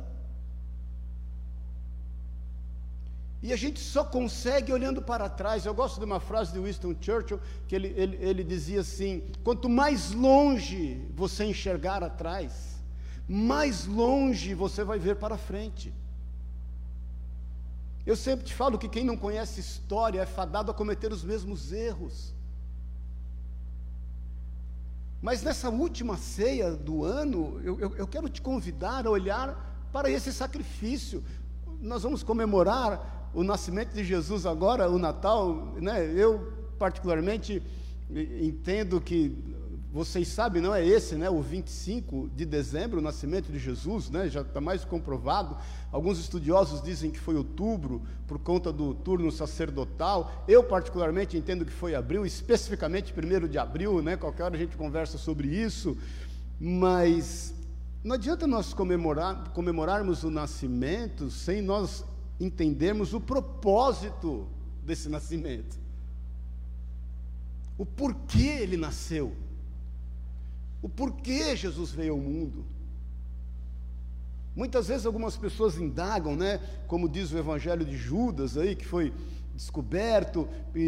E 3.44 3.52
a 3.52 3.56
gente 3.56 3.80
só 3.80 4.04
consegue 4.04 4.72
olhando 4.72 5.02
para 5.02 5.28
trás. 5.28 5.66
Eu 5.66 5.74
gosto 5.74 6.00
de 6.00 6.06
uma 6.06 6.20
frase 6.20 6.54
de 6.54 6.60
Winston 6.60 6.96
Churchill, 7.02 7.40
que 7.68 7.76
ele, 7.76 7.94
ele, 7.96 8.18
ele 8.18 8.44
dizia 8.44 8.82
assim: 8.82 9.24
quanto 9.44 9.68
mais 9.68 10.12
longe 10.12 11.02
você 11.14 11.44
enxergar 11.46 12.04
atrás, 12.04 12.82
mais 13.28 13.86
longe 13.86 14.54
você 14.54 14.84
vai 14.84 15.00
ver 15.00 15.16
para 15.16 15.38
frente. 15.38 15.94
Eu 18.06 18.16
sempre 18.16 18.46
te 18.46 18.54
falo 18.54 18.78
que 18.78 18.90
quem 18.90 19.04
não 19.04 19.16
conhece 19.16 19.60
história 19.60 20.22
é 20.22 20.26
fadado 20.26 20.72
a 20.72 20.74
cometer 20.74 21.12
os 21.12 21.24
mesmos 21.24 21.72
erros. 21.72 22.34
Mas 25.22 25.44
nessa 25.44 25.70
última 25.70 26.18
ceia 26.18 26.72
do 26.72 27.04
ano, 27.04 27.62
eu, 27.64 27.80
eu, 27.80 27.96
eu, 27.96 28.08
quero 28.08 28.28
te 28.28 28.42
convidar 28.42 29.06
a 29.06 29.10
olhar 29.10 29.88
para 29.94 30.10
esse 30.10 30.34
sacrifício. 30.34 31.24
Nós 31.80 32.02
vamos 32.02 32.24
comemorar 32.24 33.30
o 33.34 33.44
nascimento 33.44 33.94
de 33.94 34.04
Jesus 34.04 34.48
agora, 34.48 34.90
o 34.90 34.98
Natal, 34.98 35.74
né? 35.80 36.04
Eu 36.06 36.52
particularmente 36.80 37.62
entendo 38.10 39.00
que 39.00 39.38
vocês 39.94 40.30
sabem, 40.30 40.62
não 40.62 40.74
é 40.74 40.86
esse, 40.86 41.16
né? 41.16 41.30
O 41.30 41.42
25 41.42 42.30
de 42.34 42.46
dezembro, 42.46 43.00
o 43.00 43.02
nascimento 43.02 43.52
de 43.52 43.60
Jesus, 43.60 44.10
né? 44.10 44.30
Já 44.30 44.40
está 44.40 44.62
mais 44.62 44.86
comprovado. 44.86 45.58
Alguns 45.92 46.18
estudiosos 46.18 46.82
dizem 46.82 47.12
que 47.12 47.20
foi 47.20 47.36
outubro, 47.36 48.02
por 48.26 48.40
conta 48.40 48.72
do 48.72 48.94
turno 48.94 49.30
sacerdotal. 49.30 50.46
Eu, 50.48 50.64
particularmente, 50.64 51.38
entendo 51.38 51.66
que 51.66 51.74
foi 51.74 51.94
abril, 51.94 52.26
especificamente 52.26 53.14
1 53.14 53.50
de 53.50 53.58
abril, 53.58 54.02
né? 54.02 54.16
Qualquer 54.16 54.44
hora 54.44 54.56
a 54.56 54.60
gente 54.60 54.78
conversa 54.78 55.18
sobre 55.18 55.50
isso. 55.50 55.98
Mas 56.58 57.54
não 58.02 58.16
adianta 58.16 58.48
nós 58.48 58.74
comemorar, 58.74 59.50
comemorarmos 59.50 60.24
o 60.24 60.32
nascimento 60.32 61.30
sem 61.30 61.62
nós 61.62 62.06
entendermos 62.40 63.14
o 63.14 63.20
propósito 63.20 64.48
desse 64.86 65.10
nascimento. 65.10 65.78
O 67.78 67.86
porquê 67.86 68.60
ele 68.62 68.78
nasceu 68.78 69.36
o 70.82 70.90
porquê 70.90 71.56
Jesus 71.56 71.92
veio 71.92 72.14
ao 72.14 72.20
mundo. 72.20 72.66
Muitas 74.56 74.88
vezes 74.88 75.06
algumas 75.06 75.38
pessoas 75.38 75.78
indagam, 75.78 76.36
né, 76.36 76.60
como 76.88 77.08
diz 77.08 77.32
o 77.32 77.38
Evangelho 77.38 77.86
de 77.86 77.96
Judas 77.96 78.58
aí, 78.58 78.76
que 78.76 78.86
foi 78.86 79.14
descoberto 79.56 80.48
e, 80.76 80.80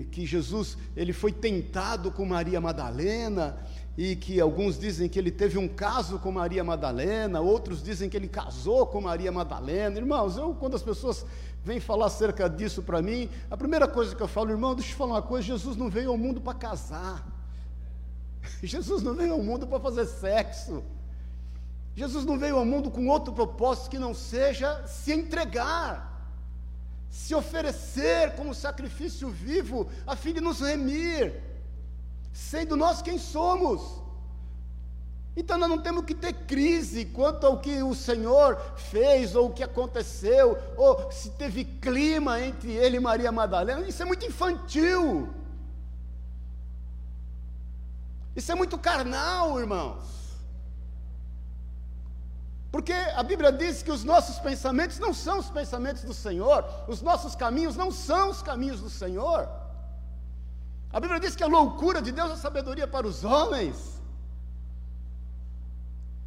e, 0.00 0.08
que 0.10 0.24
Jesus 0.24 0.76
ele 0.96 1.12
foi 1.12 1.32
tentado 1.32 2.10
com 2.10 2.24
Maria 2.24 2.60
Madalena 2.60 3.56
e 3.96 4.16
que 4.16 4.40
alguns 4.40 4.78
dizem 4.78 5.08
que 5.08 5.18
ele 5.18 5.30
teve 5.30 5.58
um 5.58 5.68
caso 5.68 6.18
com 6.18 6.32
Maria 6.32 6.64
Madalena, 6.64 7.40
outros 7.40 7.82
dizem 7.82 8.08
que 8.08 8.16
ele 8.16 8.28
casou 8.28 8.86
com 8.86 9.00
Maria 9.02 9.30
Madalena. 9.30 9.98
Irmãos, 9.98 10.36
eu 10.36 10.54
quando 10.54 10.74
as 10.74 10.82
pessoas 10.82 11.26
vêm 11.62 11.78
falar 11.78 12.06
acerca 12.06 12.48
disso 12.48 12.82
para 12.82 13.02
mim, 13.02 13.28
a 13.50 13.56
primeira 13.56 13.86
coisa 13.86 14.16
que 14.16 14.22
eu 14.22 14.28
falo, 14.28 14.50
irmão, 14.50 14.74
deixa 14.74 14.92
eu 14.92 14.96
falar 14.96 15.14
uma 15.14 15.22
coisa, 15.22 15.46
Jesus 15.46 15.76
não 15.76 15.90
veio 15.90 16.10
ao 16.10 16.16
mundo 16.16 16.40
para 16.40 16.54
casar. 16.54 17.41
Jesus 18.66 19.02
não 19.02 19.14
veio 19.14 19.32
ao 19.32 19.42
mundo 19.42 19.66
para 19.66 19.80
fazer 19.80 20.06
sexo. 20.06 20.82
Jesus 21.94 22.24
não 22.24 22.38
veio 22.38 22.56
ao 22.56 22.64
mundo 22.64 22.90
com 22.90 23.08
outro 23.08 23.32
propósito 23.32 23.90
que 23.90 23.98
não 23.98 24.14
seja 24.14 24.86
se 24.86 25.12
entregar 25.12 26.12
se 27.12 27.34
oferecer 27.34 28.34
como 28.36 28.54
sacrifício 28.54 29.28
vivo, 29.28 29.86
a 30.06 30.16
fim 30.16 30.32
de 30.32 30.40
nos 30.40 30.60
remir, 30.60 31.42
sendo 32.32 32.74
nós 32.74 33.02
quem 33.02 33.18
somos. 33.18 34.00
Então 35.36 35.58
nós 35.58 35.68
não 35.68 35.76
temos 35.76 36.06
que 36.06 36.14
ter 36.14 36.32
crise 36.32 37.04
quanto 37.04 37.46
ao 37.46 37.60
que 37.60 37.82
o 37.82 37.94
Senhor 37.94 38.58
fez, 38.76 39.36
ou 39.36 39.48
o 39.48 39.52
que 39.52 39.62
aconteceu, 39.62 40.56
ou 40.74 41.12
se 41.12 41.28
teve 41.32 41.64
clima 41.66 42.40
entre 42.40 42.72
ele 42.72 42.96
e 42.96 43.00
Maria 43.00 43.30
Madalena. 43.30 43.86
Isso 43.86 44.02
é 44.02 44.06
muito 44.06 44.24
infantil. 44.24 45.28
Isso 48.34 48.50
é 48.50 48.54
muito 48.54 48.78
carnal, 48.78 49.58
irmãos. 49.58 50.22
Porque 52.70 52.92
a 52.92 53.22
Bíblia 53.22 53.52
diz 53.52 53.82
que 53.82 53.90
os 53.90 54.02
nossos 54.02 54.38
pensamentos 54.38 54.98
não 54.98 55.12
são 55.12 55.38
os 55.38 55.50
pensamentos 55.50 56.02
do 56.04 56.14
Senhor, 56.14 56.64
os 56.88 57.02
nossos 57.02 57.36
caminhos 57.36 57.76
não 57.76 57.90
são 57.90 58.30
os 58.30 58.42
caminhos 58.42 58.80
do 58.80 58.88
Senhor. 58.88 59.48
A 60.90 60.98
Bíblia 60.98 61.20
diz 61.20 61.36
que 61.36 61.44
a 61.44 61.46
loucura 61.46 62.00
de 62.00 62.10
Deus 62.10 62.32
é 62.32 62.36
sabedoria 62.36 62.86
para 62.86 63.06
os 63.06 63.24
homens. 63.24 64.01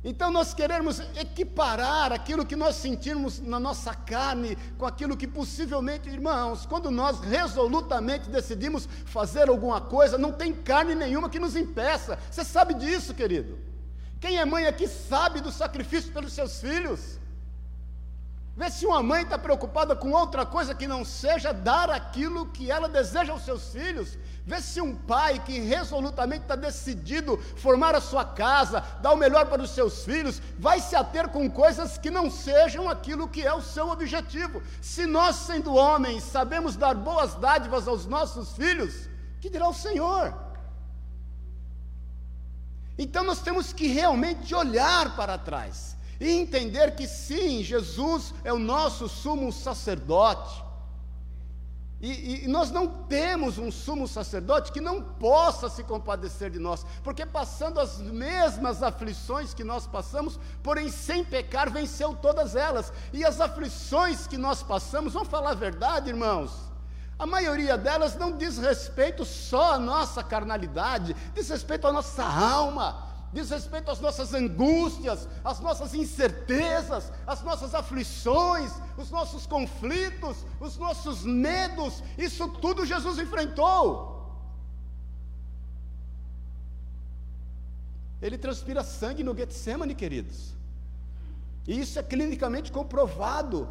Então 0.08 0.30
nós 0.30 0.54
queremos 0.54 1.00
equiparar 1.20 2.13
aquilo 2.13 2.46
que 2.46 2.56
nós 2.56 2.76
sentimos 2.76 3.39
na 3.39 3.60
nossa 3.60 3.91
carne 3.96 4.56
com 4.78 4.86
aquilo 4.86 5.18
que 5.18 5.26
possivelmente, 5.26 6.08
irmãos, 6.08 6.63
quando 6.63 6.91
nós 6.91 7.20
resolutamente 7.22 8.30
decidimos 8.30 8.88
fazer 9.06 9.50
alguma 9.50 9.82
coisa, 9.82 10.15
não 10.15 10.32
tem 10.32 10.54
carne 10.54 10.94
nenhuma 10.94 11.28
que 11.28 11.39
nos 11.39 11.56
impeça. 11.56 12.20
Você 12.30 12.44
sabe 12.44 12.76
disso, 12.76 13.15
querido? 13.15 13.58
Quem 14.22 14.38
é 14.38 14.46
mãe 14.46 14.68
aqui 14.68 14.88
sabe 14.88 15.41
do 15.41 15.52
sacrifício 15.52 16.13
pelos 16.13 16.34
seus 16.34 16.62
filhos. 16.62 17.20
Vê 18.58 18.70
se 18.72 18.86
uma 18.86 19.04
mãe 19.04 19.24
está 19.24 19.38
preocupada 19.38 19.98
com 19.98 20.12
outra 20.12 20.46
coisa 20.46 20.74
que 20.74 20.88
não 20.88 21.04
seja 21.04 21.52
dar 21.52 21.89
aquilo 21.89 22.46
que 22.46 22.72
ela 22.72 22.88
deseja 22.88 23.34
aos 23.34 23.44
seus 23.44 23.74
filhos. 23.74 24.18
Vê 24.46 24.62
se 24.62 24.80
um 24.80 24.96
pai 24.96 25.44
que 25.44 25.60
resolutamente 25.60 26.44
está 26.44 26.56
decidido 26.56 27.38
formar 27.58 27.96
a 27.96 28.00
sua 28.00 28.24
casa, 28.24 28.80
dar 29.02 29.12
o 29.12 29.18
melhor 29.18 29.48
para 29.48 29.62
os 29.62 29.72
seus 29.72 30.06
filhos, 30.06 30.41
vai 30.58 30.80
se 30.80 30.96
ater 30.96 31.28
com 31.28 31.52
coisas 31.52 31.98
que 31.98 32.10
não 32.10 32.32
sejam 32.32 32.88
aquilo 32.88 33.28
que 33.28 33.41
é 33.41 33.54
o 33.54 33.62
seu 33.62 33.89
objetivo. 33.89 34.63
Se 34.82 35.06
nós, 35.06 35.36
sendo 35.36 35.76
homens, 35.76 36.24
sabemos 36.24 36.78
dar 36.78 36.96
boas 36.96 37.36
dádivas 37.36 37.89
aos 37.89 38.06
nossos 38.06 38.54
filhos, 38.54 39.10
que 39.41 39.50
dirá 39.50 39.68
o 39.68 39.74
Senhor? 39.74 40.34
Então 42.98 43.26
nós 43.26 43.41
temos 43.41 43.74
que 43.74 43.88
realmente 43.88 44.56
olhar 44.56 45.13
para 45.18 45.38
trás 45.38 45.94
e 46.19 46.30
entender 46.30 46.95
que 46.95 47.08
sim, 47.08 47.63
Jesus 47.63 48.34
é 48.43 48.54
o 48.54 48.60
nosso 48.60 49.08
sumo 49.08 49.51
sacerdote. 49.51 50.63
E, 52.01 52.43
e, 52.43 52.47
nós 52.47 52.71
não 52.71 52.88
temos 52.88 53.58
um 53.58 53.71
sumo 53.71 54.08
sacerdote 54.08 54.71
que 54.71 54.82
não 54.82 55.01
possa 55.01 55.69
se 55.69 55.82
compadecer 55.82 56.51
de 56.51 56.60
nós, 56.60 56.86
porque 57.04 57.25
passando 57.25 57.80
as 57.80 57.99
mesmas 57.99 58.84
aflições 58.84 59.54
que 59.54 59.63
nós 59.63 59.88
passamos, 59.88 60.38
porém 60.62 60.89
sem 60.89 61.23
pecar, 61.23 61.71
venceu 61.71 62.13
todas 62.13 62.56
elas. 62.56 62.91
E 63.13 63.23
as 63.23 63.39
aflições 63.39 64.28
que 64.28 64.38
nós 64.38 64.62
passamos, 64.62 65.13
vamos 65.13 65.30
falar 65.30 65.51
a 65.51 65.56
verdade, 65.56 66.10
irmãos, 66.10 66.51
a 67.17 67.25
maioria 67.25 67.78
delas 67.78 68.15
não 68.15 68.38
diz 68.38 68.58
respeito 68.58 69.23
só 69.23 69.73
à 69.75 69.80
nossa 69.80 70.21
carnalidade, 70.21 71.15
diz 71.34 71.49
respeito 71.49 71.88
à 71.88 71.93
nossa 71.93 72.23
alma, 72.23 73.14
diz 73.36 73.50
respeito 73.50 73.91
às 73.91 74.00
nossas 74.00 74.34
angústias, 74.34 75.28
às 75.43 75.60
nossas 75.60 75.93
incertezas, 75.93 77.12
às 77.28 77.43
nossas 77.43 77.76
aflições, 77.76 78.71
os 78.98 79.12
nossos 79.12 79.45
conflitos, 79.45 80.38
os 80.58 80.78
nossos 80.78 81.24
medos, 81.24 82.02
isso 82.17 82.48
tudo 82.48 82.86
Jesus 82.86 83.19
enfrentou. 83.19 84.15
Ele 88.21 88.38
transpira 88.38 88.86
sangue 88.86 89.21
no 89.21 89.36
Getsemane, 89.36 89.93
queridos. 89.93 90.56
E 91.67 91.78
isso 91.78 92.00
é 92.00 92.04
clinicamente 92.04 92.71
comprovado. 92.71 93.67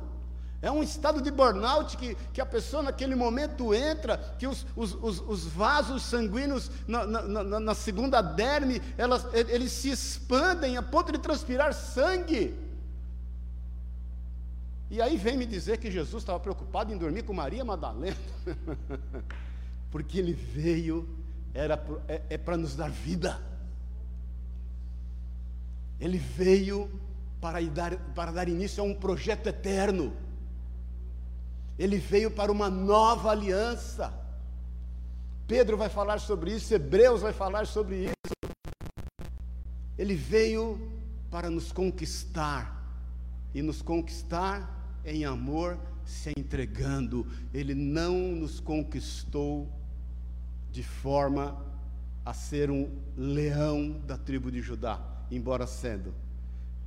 É 0.64 0.70
um 0.70 0.82
estado 0.82 1.20
de 1.20 1.30
burnout 1.30 1.94
que, 1.98 2.14
que 2.32 2.40
a 2.40 2.46
pessoa 2.46 2.82
naquele 2.82 3.14
momento 3.14 3.74
entra, 3.74 4.16
que 4.38 4.46
os, 4.46 4.64
os, 4.74 4.94
os, 4.94 5.20
os 5.20 5.44
vasos 5.44 6.02
sanguíneos 6.04 6.70
na, 6.88 7.06
na, 7.06 7.44
na, 7.44 7.60
na, 7.60 7.74
segunda 7.74 8.22
derme, 8.22 8.80
elas, 8.96 9.26
eles 9.34 9.70
se 9.72 9.90
expandem 9.90 10.78
a 10.78 10.82
ponto 10.82 11.12
de 11.12 11.18
transpirar 11.18 11.74
sangue. 11.74 12.58
E 14.90 15.02
aí 15.02 15.18
vem 15.18 15.36
me 15.36 15.44
dizer 15.44 15.76
que 15.76 15.90
Jesus 15.90 16.22
estava 16.22 16.40
preocupado 16.40 16.90
em 16.90 16.96
dormir 16.96 17.24
com 17.24 17.34
Maria 17.34 17.62
Madalena, 17.62 18.16
porque 19.92 20.18
ele 20.18 20.32
veio, 20.32 21.06
era 21.52 21.74
é, 22.08 22.22
é 22.30 22.38
para 22.38 22.56
nos 22.56 22.74
dar 22.74 22.88
vida. 22.88 23.38
Ele 26.00 26.16
veio 26.16 26.90
para 27.38 27.60
dar, 27.66 27.96
para 28.14 28.32
dar 28.32 28.48
início 28.48 28.82
a 28.82 28.86
um 28.86 28.94
projeto 28.94 29.46
eterno. 29.46 30.23
Ele 31.78 31.98
veio 31.98 32.30
para 32.30 32.52
uma 32.52 32.70
nova 32.70 33.30
aliança. 33.30 34.12
Pedro 35.46 35.76
vai 35.76 35.88
falar 35.88 36.18
sobre 36.18 36.54
isso, 36.54 36.72
Hebreus 36.72 37.20
vai 37.20 37.32
falar 37.32 37.66
sobre 37.66 38.04
isso. 38.04 38.14
Ele 39.98 40.14
veio 40.14 40.80
para 41.30 41.50
nos 41.50 41.72
conquistar 41.72 42.82
e 43.52 43.60
nos 43.60 43.82
conquistar 43.82 45.00
em 45.04 45.24
amor, 45.24 45.78
se 46.04 46.32
entregando. 46.36 47.26
Ele 47.52 47.74
não 47.74 48.14
nos 48.14 48.60
conquistou 48.60 49.68
de 50.70 50.82
forma 50.82 51.60
a 52.24 52.32
ser 52.32 52.70
um 52.70 52.90
leão 53.16 54.00
da 54.06 54.16
tribo 54.16 54.50
de 54.50 54.60
Judá, 54.60 55.00
embora 55.30 55.66
sendo. 55.66 56.14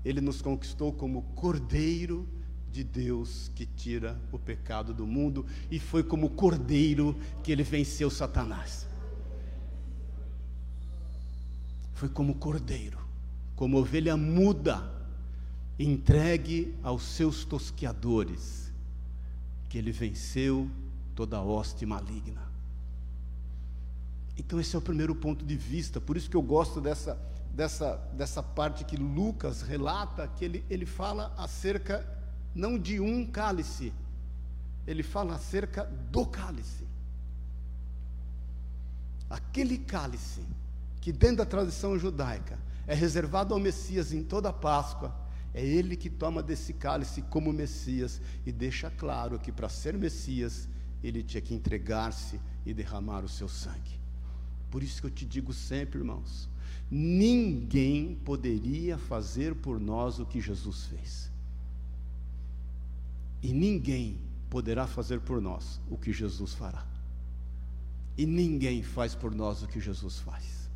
Ele 0.04 0.20
nos 0.20 0.42
conquistou 0.42 0.92
como 0.92 1.22
cordeiro 1.36 2.28
de 2.72 2.84
Deus 2.84 3.52
que 3.56 3.66
tira 3.66 4.20
o 4.32 4.38
pecado 4.38 4.94
do 4.94 5.06
mundo, 5.06 5.46
e 5.72 5.80
foi 5.80 6.04
como 6.04 6.30
cordeiro 6.30 7.16
que 7.44 7.52
ele 7.52 7.64
venceu 7.64 8.10
Satanás. 8.10 8.88
Foi 11.94 12.10
como 12.10 12.36
cordeiro, 12.36 13.00
como 13.56 13.78
ovelha 13.78 14.16
muda, 14.16 14.92
entregue 15.80 16.76
aos 16.84 17.04
seus 17.04 17.44
tosqueadores, 17.44 18.72
que 19.70 19.78
ele 19.78 19.92
venceu 19.92 20.70
toda 21.16 21.38
a 21.38 21.42
hoste 21.42 21.86
maligna. 21.86 22.48
Então, 24.38 24.60
esse 24.60 24.76
é 24.76 24.80
o 24.80 24.82
primeiro 24.82 25.16
ponto 25.16 25.44
de 25.44 25.56
vista, 25.56 26.00
por 26.00 26.16
isso 26.16 26.30
que 26.30 26.38
eu 26.38 26.42
gosto 26.44 26.80
dessa, 26.80 27.20
dessa, 27.52 27.96
dessa 28.14 28.44
parte 28.44 28.86
que 28.86 28.96
Lucas 28.96 29.64
relata, 29.64 30.28
que 30.28 30.46
ele, 30.46 30.64
ele 30.70 30.86
fala 30.86 31.34
acerca 31.36 32.17
não 32.58 32.78
de 32.80 33.00
um 33.00 33.24
cálice, 33.24 33.94
ele 34.88 35.04
fala 35.04 35.36
acerca 35.36 35.86
do 36.12 36.26
cálice. 36.26 36.88
Aquele 39.30 39.78
cálice 39.78 40.42
que, 41.00 41.12
dentro 41.12 41.38
da 41.38 41.46
tradição 41.46 42.00
judaica, 42.00 42.58
é 42.88 42.96
reservado 42.96 43.54
ao 43.54 43.60
Messias 43.60 44.12
em 44.12 44.24
toda 44.24 44.50
a 44.50 44.54
Páscoa, 44.54 45.16
é 45.54 45.64
ele 45.64 45.96
que 45.96 46.10
toma 46.10 46.42
desse 46.42 46.74
cálice 46.74 47.22
como 47.24 47.54
Messias 47.54 48.20
e 48.44 48.52
deixa 48.52 48.90
claro 48.90 49.38
que 49.38 49.52
para 49.52 49.70
ser 49.70 49.96
Messias 49.96 50.68
ele 51.04 51.22
tinha 51.22 51.42
que 51.42 51.54
entregar-se 51.54 52.40
e 52.66 52.74
derramar 52.74 53.24
o 53.24 53.30
seu 53.30 53.48
sangue. 53.48 54.00
Por 54.72 54.82
isso 54.82 55.02
que 55.02 55.08
eu 55.08 55.12
te 55.12 55.26
digo 55.26 55.54
sempre, 55.54 56.00
irmãos, 56.00 56.50
ninguém 56.90 58.16
poderia 58.16 58.98
fazer 58.98 59.54
por 59.54 59.80
nós 59.80 60.18
o 60.18 60.26
que 60.26 60.42
Jesus 60.42 60.86
fez. 60.86 61.37
E 63.42 63.54
ninguém 63.54 64.20
poderá 64.50 64.88
fazer 64.88 65.22
por 65.22 65.42
nós 65.42 65.80
o 65.90 65.98
que 65.98 66.12
Jesus 66.12 66.54
fará. 66.54 66.86
E 68.18 68.26
ninguém 68.26 68.82
faz 68.82 69.14
por 69.14 69.34
nós 69.34 69.62
o 69.62 69.68
que 69.68 69.80
Jesus 69.80 70.20
faz. 70.20 70.70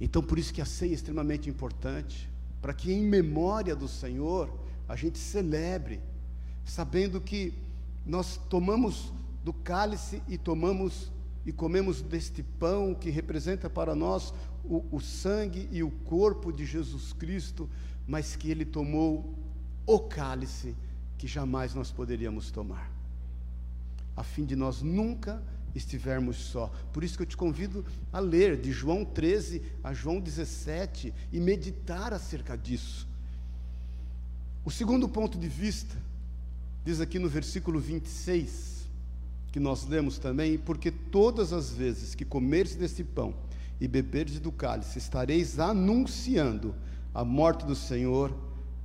Então, 0.00 0.22
por 0.22 0.38
isso 0.38 0.52
que 0.52 0.60
a 0.60 0.66
ceia 0.66 0.92
é 0.92 0.94
extremamente 0.94 1.48
importante, 1.48 2.30
para 2.60 2.74
que 2.74 2.92
em 2.92 3.02
memória 3.02 3.74
do 3.74 3.88
Senhor 3.88 4.50
a 4.88 4.94
gente 4.94 5.18
celebre, 5.18 6.00
sabendo 6.64 7.20
que 7.20 7.52
nós 8.04 8.38
tomamos 8.48 9.12
do 9.44 9.52
cálice 9.52 10.22
e 10.28 10.36
tomamos 10.36 11.10
e 11.44 11.52
comemos 11.52 12.02
deste 12.02 12.42
pão 12.42 12.92
que 12.92 13.08
representa 13.08 13.70
para 13.70 13.94
nós 13.94 14.34
o, 14.64 14.84
o 14.90 15.00
sangue 15.00 15.68
e 15.70 15.80
o 15.80 15.92
corpo 15.92 16.52
de 16.52 16.66
Jesus 16.66 17.12
Cristo, 17.12 17.70
mas 18.04 18.34
que 18.34 18.50
ele 18.50 18.64
tomou 18.64 19.32
o 19.86 20.00
cálice 20.00 20.74
que 21.18 21.26
jamais 21.26 21.74
nós 21.74 21.90
poderíamos 21.90 22.50
tomar, 22.50 22.90
a 24.16 24.22
fim 24.22 24.44
de 24.44 24.56
nós 24.56 24.82
nunca 24.82 25.42
estivermos 25.74 26.36
só. 26.36 26.72
Por 26.92 27.04
isso 27.04 27.16
que 27.16 27.22
eu 27.22 27.26
te 27.26 27.36
convido 27.36 27.84
a 28.12 28.18
ler 28.18 28.58
de 28.60 28.72
João 28.72 29.04
13 29.04 29.62
a 29.84 29.92
João 29.92 30.20
17 30.20 31.12
e 31.32 31.40
meditar 31.40 32.12
acerca 32.12 32.56
disso. 32.56 33.06
O 34.64 34.70
segundo 34.70 35.08
ponto 35.08 35.38
de 35.38 35.48
vista, 35.48 35.96
diz 36.84 37.00
aqui 37.00 37.18
no 37.18 37.28
versículo 37.28 37.78
26, 37.78 38.86
que 39.52 39.60
nós 39.60 39.86
lemos 39.86 40.18
também, 40.18 40.58
porque 40.58 40.90
todas 40.90 41.52
as 41.52 41.70
vezes 41.70 42.14
que 42.14 42.24
comeres 42.24 42.74
desse 42.74 43.04
pão 43.04 43.34
e 43.80 43.86
beberes 43.86 44.40
do 44.40 44.50
cálice, 44.50 44.98
estareis 44.98 45.58
anunciando 45.58 46.74
a 47.14 47.24
morte 47.24 47.64
do 47.64 47.74
Senhor 47.74 48.36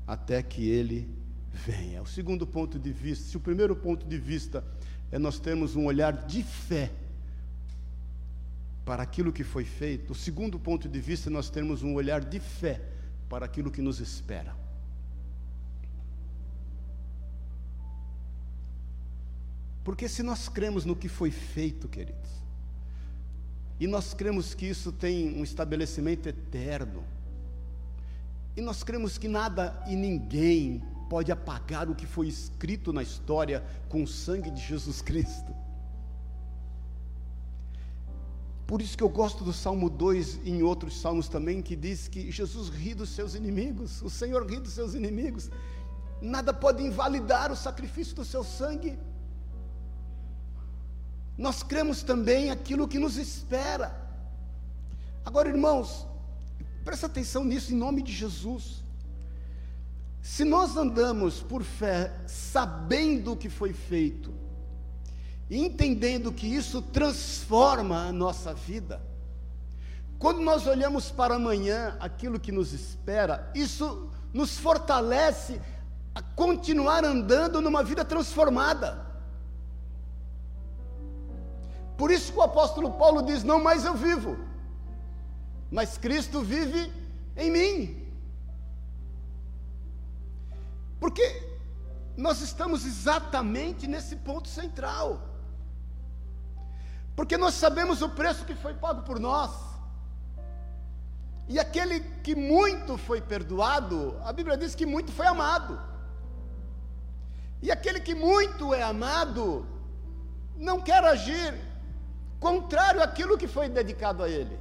até 0.06 0.44
que 0.44 0.68
ele 0.68 1.10
venha. 1.52 2.02
O 2.02 2.08
segundo 2.08 2.48
ponto 2.48 2.80
de 2.80 2.92
vista, 2.92 3.26
se 3.26 3.38
o 3.38 3.40
primeiro 3.40 3.76
ponto 3.76 4.06
de 4.06 4.18
vista 4.18 4.64
é 5.12 5.20
nós 5.20 5.40
termos 5.40 5.76
um 5.76 5.86
olhar 5.86 6.14
de 6.26 6.44
fé 6.44 6.92
para 8.86 9.04
aquilo 9.04 9.32
que 9.32 9.44
foi 9.44 9.64
feito, 9.64 10.12
o 10.12 10.16
segundo 10.16 10.60
ponto 10.60 10.88
de 10.90 11.00
vista 11.00 11.30
é 11.30 11.32
nós 11.32 11.50
temos 11.50 11.84
um 11.84 11.94
olhar 11.94 12.24
de 12.24 12.40
fé 12.40 12.82
para 13.30 13.46
aquilo 13.46 13.70
que 13.70 13.82
nos 13.82 14.00
espera. 14.00 14.56
Porque 19.84 20.08
se 20.08 20.22
nós 20.22 20.48
cremos 20.48 20.86
no 20.86 20.96
que 20.96 21.08
foi 21.08 21.32
feito, 21.32 21.88
queridos, 21.88 22.30
e 23.80 23.88
nós 23.88 24.14
cremos 24.14 24.54
que 24.54 24.68
isso 24.68 24.92
tem 24.92 25.36
um 25.36 25.44
estabelecimento 25.44 26.28
eterno, 26.28 27.04
e 28.56 28.62
nós 28.62 28.84
cremos 28.84 29.18
que 29.18 29.28
nada 29.28 29.84
e 29.88 29.96
ninguém 29.96 30.84
pode 31.14 31.32
apagar 31.32 31.86
o 31.90 31.96
que 32.00 32.08
foi 32.16 32.28
escrito 32.36 32.94
na 32.98 33.04
história 33.04 33.58
com 33.92 34.04
o 34.04 34.08
sangue 34.08 34.50
de 34.50 34.62
Jesus 34.62 35.02
Cristo. 35.10 35.54
Por 38.66 38.82
isso 38.82 38.98
que 38.98 39.04
eu 39.04 39.14
gosto 39.22 39.44
do 39.44 39.52
Salmo 39.52 39.90
2 39.90 40.40
e 40.46 40.52
em 40.52 40.64
outros 40.64 41.02
salmos 41.02 41.28
também, 41.28 41.62
que 41.62 41.76
diz 41.76 42.08
que 42.08 42.32
Jesus 42.32 42.70
ri 42.70 42.94
dos 42.94 43.10
seus 43.10 43.36
inimigos, 43.36 44.02
o 44.02 44.10
Senhor 44.10 44.50
ri 44.50 44.60
dos 44.60 44.74
seus 44.74 44.94
inimigos. 44.94 45.50
Nada 46.22 46.54
pode 46.54 46.82
invalidar 46.82 47.52
o 47.52 47.56
sacrifício 47.56 48.16
do 48.16 48.24
seu 48.24 48.44
sangue 48.44 48.98
nós 51.38 51.64
cremos 51.64 52.04
também 52.04 52.52
aquilo 52.52 52.88
que 52.88 53.00
nos 53.00 53.18
espera. 53.18 53.88
Agora, 55.26 55.50
irmãos, 55.50 56.06
presta 56.86 57.08
atenção 57.08 57.44
nisso 57.44 57.74
em 57.74 57.76
nome 57.76 58.04
de 58.04 58.14
Jesus. 58.14 58.84
Se 60.22 60.44
nós 60.44 60.78
andamos 60.78 61.42
por 61.42 61.64
fé, 61.64 62.14
sabendo 62.28 63.34
o 63.34 63.38
que 63.38 63.50
foi 63.50 63.74
feito, 63.74 64.32
e 65.50 65.58
entendendo 65.58 66.32
que 66.32 66.48
isso 66.48 66.82
transforma 66.82 68.08
a 68.08 68.12
nossa 68.12 68.54
vida, 68.54 69.02
quando 70.20 70.40
nós 70.40 70.68
olhamos 70.68 71.10
para 71.10 71.36
amanhã, 71.36 71.98
aquilo 72.00 72.40
que 72.40 72.52
nos 72.52 72.72
espera, 72.72 73.52
isso 73.56 74.12
nos 74.32 74.58
fortalece 74.58 75.60
a 76.14 76.22
continuar 76.22 77.04
andando 77.04 77.60
numa 77.60 77.84
vida 77.84 78.06
transformada. 78.06 79.04
Por 81.98 82.12
isso 82.12 82.32
que 82.32 82.38
o 82.38 82.44
apóstolo 82.44 82.92
Paulo 82.92 83.24
diz: 83.24 83.44
Não 83.44 83.62
mais 83.62 83.84
eu 83.84 83.96
vivo, 83.96 84.38
mas 85.72 85.98
Cristo 85.98 86.42
vive 86.42 86.92
em 87.36 87.52
mim. 87.52 88.01
Porque 91.02 91.26
nós 92.16 92.42
estamos 92.42 92.86
exatamente 92.86 93.88
nesse 93.88 94.16
ponto 94.28 94.48
central. 94.48 95.08
Porque 97.16 97.38
nós 97.44 97.56
sabemos 97.56 98.04
o 98.04 98.10
preço 98.10 98.46
que 98.46 98.54
foi 98.64 98.76
pago 98.76 99.02
por 99.02 99.20
nós. 99.20 99.52
E 101.48 101.60
aquele 101.60 102.00
que 102.26 102.36
muito 102.36 103.00
foi 103.00 103.20
perdoado, 103.20 104.16
a 104.24 104.32
Bíblia 104.32 104.56
diz 104.56 104.76
que 104.76 104.86
muito 104.86 105.12
foi 105.12 105.26
amado. 105.26 105.82
E 107.64 107.72
aquele 107.72 108.00
que 108.00 108.14
muito 108.14 108.72
é 108.72 108.84
amado, 108.84 109.66
não 110.56 110.80
quer 110.80 111.04
agir 111.04 111.60
contrário 112.40 113.02
àquilo 113.02 113.40
que 113.40 113.48
foi 113.48 113.68
dedicado 113.68 114.22
a 114.24 114.30
ele. 114.30 114.58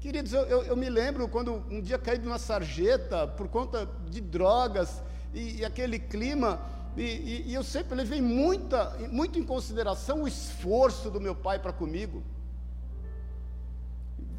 Queridos, 0.00 0.32
eu, 0.32 0.44
eu, 0.46 0.62
eu 0.62 0.74
me 0.74 0.88
lembro 0.88 1.28
quando 1.28 1.62
um 1.70 1.78
dia 1.82 1.98
caí 1.98 2.16
de 2.16 2.26
uma 2.26 2.38
sarjeta 2.38 3.28
por 3.28 3.48
conta 3.48 3.86
de 4.08 4.18
drogas 4.18 5.02
e, 5.34 5.58
e 5.58 5.64
aquele 5.64 5.98
clima, 5.98 6.58
e, 6.96 7.02
e, 7.02 7.42
e, 7.48 7.54
eu 7.54 7.62
sempre 7.62 7.94
levei 7.94 8.18
muita, 8.22 8.96
muito 9.10 9.38
em 9.38 9.44
consideração 9.44 10.22
o 10.22 10.28
esforço 10.28 11.10
do 11.10 11.20
meu 11.20 11.34
pai 11.34 11.58
para 11.58 11.70
comigo. 11.70 12.22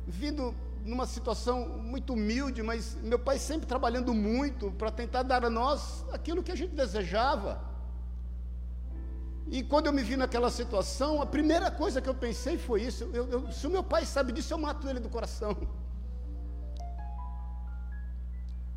Vindo 0.07 0.55
numa 0.83 1.05
situação 1.05 1.67
muito 1.67 2.13
humilde, 2.13 2.63
mas 2.63 2.97
meu 3.03 3.19
pai 3.19 3.37
sempre 3.37 3.67
trabalhando 3.67 4.15
muito 4.15 4.71
para 4.71 4.89
tentar 4.89 5.21
dar 5.21 5.45
a 5.45 5.49
nós 5.49 6.03
aquilo 6.11 6.41
que 6.41 6.51
a 6.51 6.55
gente 6.55 6.73
desejava. 6.73 7.61
E 9.55 9.61
quando 9.71 9.87
eu 9.87 9.93
me 9.97 10.01
vi 10.09 10.15
naquela 10.15 10.49
situação, 10.49 11.21
a 11.21 11.25
primeira 11.25 11.69
coisa 11.69 12.01
que 12.01 12.07
eu 12.11 12.15
pensei 12.25 12.57
foi 12.57 12.83
isso: 12.89 13.03
eu, 13.13 13.23
eu, 13.33 13.51
se 13.51 13.67
o 13.67 13.69
meu 13.69 13.83
pai 13.83 14.05
sabe 14.05 14.31
disso, 14.31 14.53
eu 14.53 14.57
mato 14.57 14.87
ele 14.87 15.01
do 15.05 15.09
coração. 15.09 15.53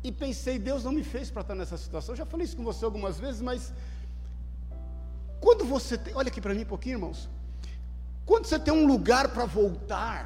E 0.03 0.11
pensei, 0.11 0.59
Deus 0.59 0.83
não 0.83 0.91
me 0.91 1.03
fez 1.03 1.31
para 1.31 1.43
estar 1.43 1.55
nessa 1.55 1.77
situação. 1.77 2.13
Eu 2.13 2.17
já 2.17 2.25
falei 2.25 2.45
isso 2.45 2.57
com 2.57 2.63
você 2.63 2.83
algumas 2.83 3.17
vezes, 3.17 3.41
mas 3.41 3.73
quando 5.39 5.63
você 5.63 5.97
tem, 5.97 6.13
olha 6.13 6.27
aqui 6.27 6.41
para 6.41 6.53
mim 6.53 6.63
um 6.63 6.73
pouquinho, 6.73 6.95
irmãos. 6.97 7.29
Quando 8.25 8.45
você 8.45 8.59
tem 8.59 8.73
um 8.73 8.85
lugar 8.85 9.29
para 9.29 9.45
voltar, 9.45 10.19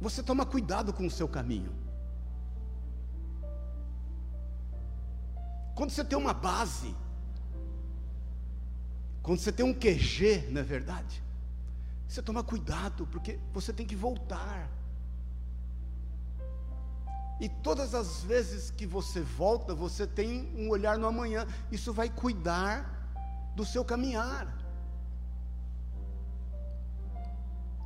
você 0.00 0.22
toma 0.22 0.46
cuidado 0.46 0.94
com 0.94 1.06
o 1.06 1.10
seu 1.10 1.28
caminho. 1.28 1.72
Quando 5.74 5.90
você 5.90 6.04
tem 6.04 6.18
uma 6.18 6.32
base, 6.32 6.96
quando 9.22 9.38
você 9.38 9.52
tem 9.52 9.64
um 9.64 9.74
QG, 9.74 10.48
não 10.50 10.60
é 10.60 10.64
verdade? 10.64 11.22
Você 12.08 12.22
toma 12.22 12.42
cuidado, 12.42 13.06
porque 13.06 13.38
você 13.52 13.72
tem 13.72 13.86
que 13.86 13.94
voltar. 13.94 14.68
E 17.38 17.48
todas 17.48 17.94
as 17.94 18.22
vezes 18.22 18.70
que 18.70 18.86
você 18.86 19.20
volta, 19.20 19.74
você 19.74 20.06
tem 20.06 20.52
um 20.56 20.68
olhar 20.68 20.98
no 20.98 21.06
amanhã. 21.06 21.46
Isso 21.70 21.92
vai 21.92 22.10
cuidar 22.10 23.00
do 23.54 23.64
seu 23.64 23.84
caminhar. 23.84 24.46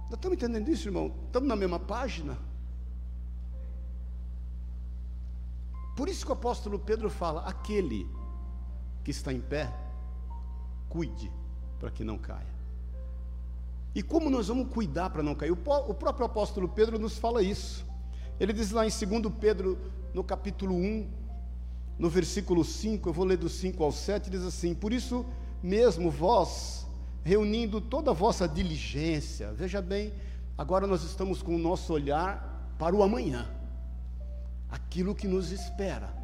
Nós 0.05 0.15
estamos 0.15 0.37
entendendo 0.37 0.69
isso, 0.69 0.89
irmão? 0.89 1.15
Estamos 1.27 1.49
na 1.49 1.57
mesma 1.57 1.79
página? 1.79 2.39
Por 5.97 6.09
isso 6.09 6.25
que 6.25 6.33
o 6.33 6.35
apóstolo 6.35 6.79
Pedro 6.79 7.11
fala: 7.11 7.47
aquele 7.47 8.09
que 9.05 9.11
está 9.11 9.33
em 9.33 9.41
pé, 9.41 9.73
cuide 10.89 11.31
para 11.79 11.91
que 11.91 12.05
não 12.05 12.19
caia. 12.19 12.55
E 13.95 14.03
como 14.03 14.29
nós 14.29 14.49
vamos 14.49 14.73
cuidar 14.73 15.11
para 15.11 15.23
não 15.23 15.35
cair? 15.35 15.53
O, 15.53 15.57
próprio 15.57 16.27
apóstolo 16.27 16.69
Pedro 16.69 16.99
nos 16.99 17.17
fala 17.17 17.43
isso. 17.43 17.87
Ele 18.41 18.53
diz 18.53 18.73
lá 18.73 18.85
em 18.87 18.91
2 18.91 19.35
Pedro, 19.39 19.79
no 20.13 20.25
capítulo 20.25 20.75
1, 20.75 21.09
no 21.99 22.11
versículo 22.11 22.65
5, 22.65 23.09
eu 23.09 23.13
vou 23.13 23.25
ler 23.25 23.37
do 23.37 23.49
5 23.49 23.83
ao 23.85 23.93
7, 23.93 24.31
diz 24.31 24.43
assim: 24.43 24.75
Por 24.75 24.93
isso 24.93 25.25
mesmo 25.63 26.11
vós, 26.11 26.87
reunindo 27.23 27.81
toda 27.81 28.11
a 28.11 28.15
vossa 28.15 28.49
diligência, 28.49 29.53
veja 29.53 29.81
bem, 29.81 30.13
agora 30.59 30.87
nós 30.89 31.05
estamos 31.05 31.41
com 31.41 31.55
o 31.55 31.59
nosso 31.59 31.93
olhar 31.93 32.75
para 32.77 32.97
o 32.97 33.03
amanhã, 33.03 33.49
aquilo 34.69 35.15
que 35.15 35.29
nos 35.29 35.53
espera 35.53 36.24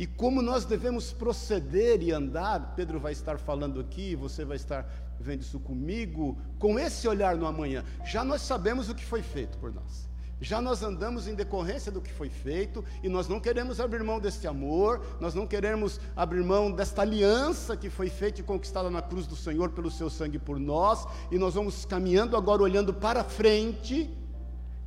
e 0.00 0.06
como 0.06 0.40
nós 0.40 0.64
devemos 0.64 1.12
proceder 1.12 2.02
e 2.02 2.10
andar, 2.10 2.72
Pedro 2.74 2.98
vai 2.98 3.12
estar 3.12 3.38
falando 3.38 3.78
aqui, 3.78 4.16
você 4.16 4.46
vai 4.46 4.56
estar 4.56 4.90
vendo 5.20 5.42
isso 5.42 5.60
comigo, 5.60 6.38
com 6.58 6.78
esse 6.78 7.06
olhar 7.06 7.36
no 7.36 7.44
amanhã. 7.46 7.84
Já 8.06 8.24
nós 8.24 8.40
sabemos 8.40 8.88
o 8.88 8.94
que 8.94 9.04
foi 9.04 9.20
feito 9.20 9.58
por 9.58 9.70
nós. 9.74 10.08
Já 10.40 10.58
nós 10.62 10.82
andamos 10.82 11.28
em 11.28 11.34
decorrência 11.34 11.92
do 11.92 12.00
que 12.00 12.10
foi 12.10 12.30
feito 12.30 12.82
e 13.02 13.10
nós 13.10 13.28
não 13.28 13.38
queremos 13.38 13.78
abrir 13.78 14.02
mão 14.02 14.18
deste 14.18 14.46
amor, 14.46 15.04
nós 15.20 15.34
não 15.34 15.46
queremos 15.46 16.00
abrir 16.16 16.42
mão 16.42 16.72
desta 16.72 17.02
aliança 17.02 17.76
que 17.76 17.90
foi 17.90 18.08
feita 18.08 18.40
e 18.40 18.42
conquistada 18.42 18.88
na 18.88 19.02
cruz 19.02 19.26
do 19.26 19.36
Senhor 19.36 19.68
pelo 19.68 19.90
seu 19.90 20.08
sangue 20.08 20.38
por 20.38 20.58
nós, 20.58 21.06
e 21.30 21.36
nós 21.36 21.52
vamos 21.52 21.84
caminhando 21.84 22.38
agora 22.38 22.62
olhando 22.62 22.94
para 22.94 23.22
frente 23.22 24.08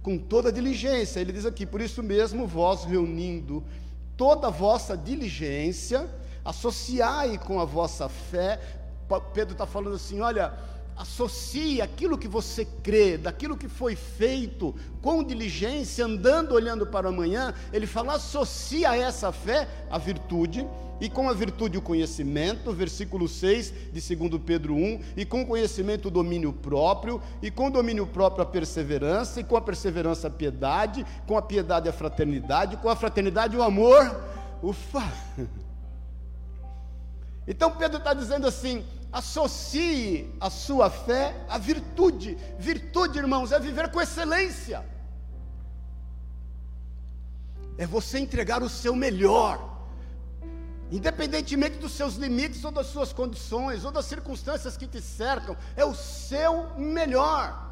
com 0.01 0.17
toda 0.17 0.51
diligência. 0.51 1.19
Ele 1.19 1.31
diz 1.31 1.45
aqui: 1.45 1.67
por 1.67 1.81
isso 1.81 2.01
mesmo, 2.01 2.47
vós 2.47 2.83
reunindo 2.83 3.63
toda 4.17 4.47
a 4.47 4.51
vossa 4.51 4.97
diligência, 4.97 6.09
associai 6.43 7.37
com 7.37 7.59
a 7.59 7.65
vossa 7.65 8.09
fé. 8.09 8.59
Pedro 9.33 9.53
está 9.53 9.65
falando 9.65 9.95
assim: 9.95 10.21
olha, 10.21 10.53
associe 10.97 11.81
aquilo 11.81 12.17
que 12.17 12.27
você 12.27 12.65
crê, 12.83 13.17
daquilo 13.17 13.57
que 13.57 13.67
foi 13.67 13.95
feito 13.95 14.75
com 15.01 15.23
diligência, 15.23 16.05
andando 16.05 16.53
olhando 16.53 16.85
para 16.85 17.09
amanhã. 17.09 17.53
Ele 17.71 17.87
fala: 17.87 18.15
associa 18.15 18.91
a 18.91 18.97
essa 18.97 19.31
fé 19.31 19.67
a 19.89 19.97
virtude, 19.97 20.67
e 21.01 21.09
com 21.09 21.29
a 21.29 21.33
virtude 21.33 21.77
o 21.77 21.81
conhecimento, 21.81 22.71
versículo 22.71 23.27
6 23.27 23.73
de 23.91 24.15
2 24.15 24.41
Pedro 24.45 24.75
1, 24.75 24.99
e 25.17 25.25
com 25.25 25.41
o 25.41 25.45
conhecimento 25.45 26.07
o 26.07 26.11
domínio 26.11 26.53
próprio, 26.53 27.21
e 27.41 27.51
com 27.51 27.67
o 27.67 27.71
domínio 27.71 28.07
próprio 28.07 28.43
a 28.43 28.45
perseverança, 28.45 29.39
e 29.39 29.43
com 29.43 29.57
a 29.57 29.61
perseverança 29.61 30.27
a 30.27 30.31
piedade, 30.31 31.05
com 31.27 31.37
a 31.37 31.41
piedade 31.41 31.89
a 31.89 31.93
fraternidade, 31.93 32.77
com 32.77 32.89
a 32.89 32.95
fraternidade 32.95 33.57
o 33.57 33.63
amor. 33.63 34.23
Ufa! 34.61 35.03
Então 37.45 37.71
Pedro 37.71 37.97
está 37.97 38.13
dizendo 38.13 38.47
assim: 38.47 38.85
associe 39.13 40.35
a 40.39 40.49
sua 40.49 40.89
fé 40.89 41.45
à 41.47 41.59
virtude. 41.59 42.35
Virtude, 42.57 43.19
irmãos, 43.19 43.51
é 43.51 43.59
viver 43.59 43.91
com 43.91 44.01
excelência. 44.01 44.83
É 47.77 47.85
você 47.85 48.17
entregar 48.17 48.63
o 48.63 48.69
seu 48.69 48.95
melhor. 48.95 49.71
Independentemente 50.91 51.77
dos 51.77 51.91
seus 51.91 52.15
limites 52.15 52.63
ou 52.63 52.71
das 52.71 52.87
suas 52.87 53.13
condições 53.13 53.85
ou 53.85 53.91
das 53.91 54.05
circunstâncias 54.05 54.75
que 54.75 54.87
te 54.87 55.01
cercam, 55.01 55.55
é 55.75 55.85
o 55.85 55.93
seu 55.93 56.75
melhor. 56.77 57.71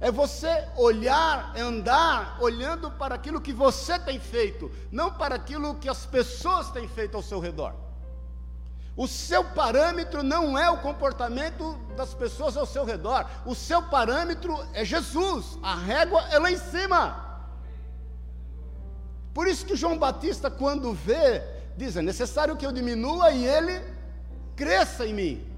É 0.00 0.10
você 0.10 0.66
olhar, 0.76 1.54
andar 1.56 2.38
olhando 2.40 2.90
para 2.92 3.14
aquilo 3.16 3.40
que 3.40 3.52
você 3.52 3.98
tem 3.98 4.18
feito, 4.18 4.70
não 4.90 5.12
para 5.12 5.34
aquilo 5.34 5.74
que 5.74 5.88
as 5.88 6.06
pessoas 6.06 6.70
têm 6.70 6.88
feito 6.88 7.16
ao 7.16 7.22
seu 7.22 7.38
redor. 7.38 7.89
O 9.02 9.08
seu 9.08 9.42
parâmetro 9.42 10.22
não 10.22 10.58
é 10.58 10.68
o 10.68 10.76
comportamento 10.76 11.74
das 11.96 12.12
pessoas 12.12 12.54
ao 12.54 12.66
seu 12.66 12.84
redor. 12.84 13.26
O 13.46 13.54
seu 13.54 13.80
parâmetro 13.82 14.54
é 14.74 14.84
Jesus. 14.84 15.58
A 15.62 15.74
régua 15.74 16.20
é 16.30 16.38
lá 16.38 16.50
em 16.52 16.58
cima. 16.58 17.02
Por 19.32 19.48
isso 19.48 19.64
que 19.64 19.74
João 19.74 19.96
Batista, 19.96 20.50
quando 20.50 20.92
vê, 20.92 21.42
diz: 21.78 21.96
é 21.96 22.02
necessário 22.02 22.58
que 22.58 22.66
eu 22.66 22.72
diminua 22.72 23.30
e 23.30 23.46
ele 23.46 23.82
cresça 24.54 25.06
em 25.06 25.14
mim. 25.14 25.50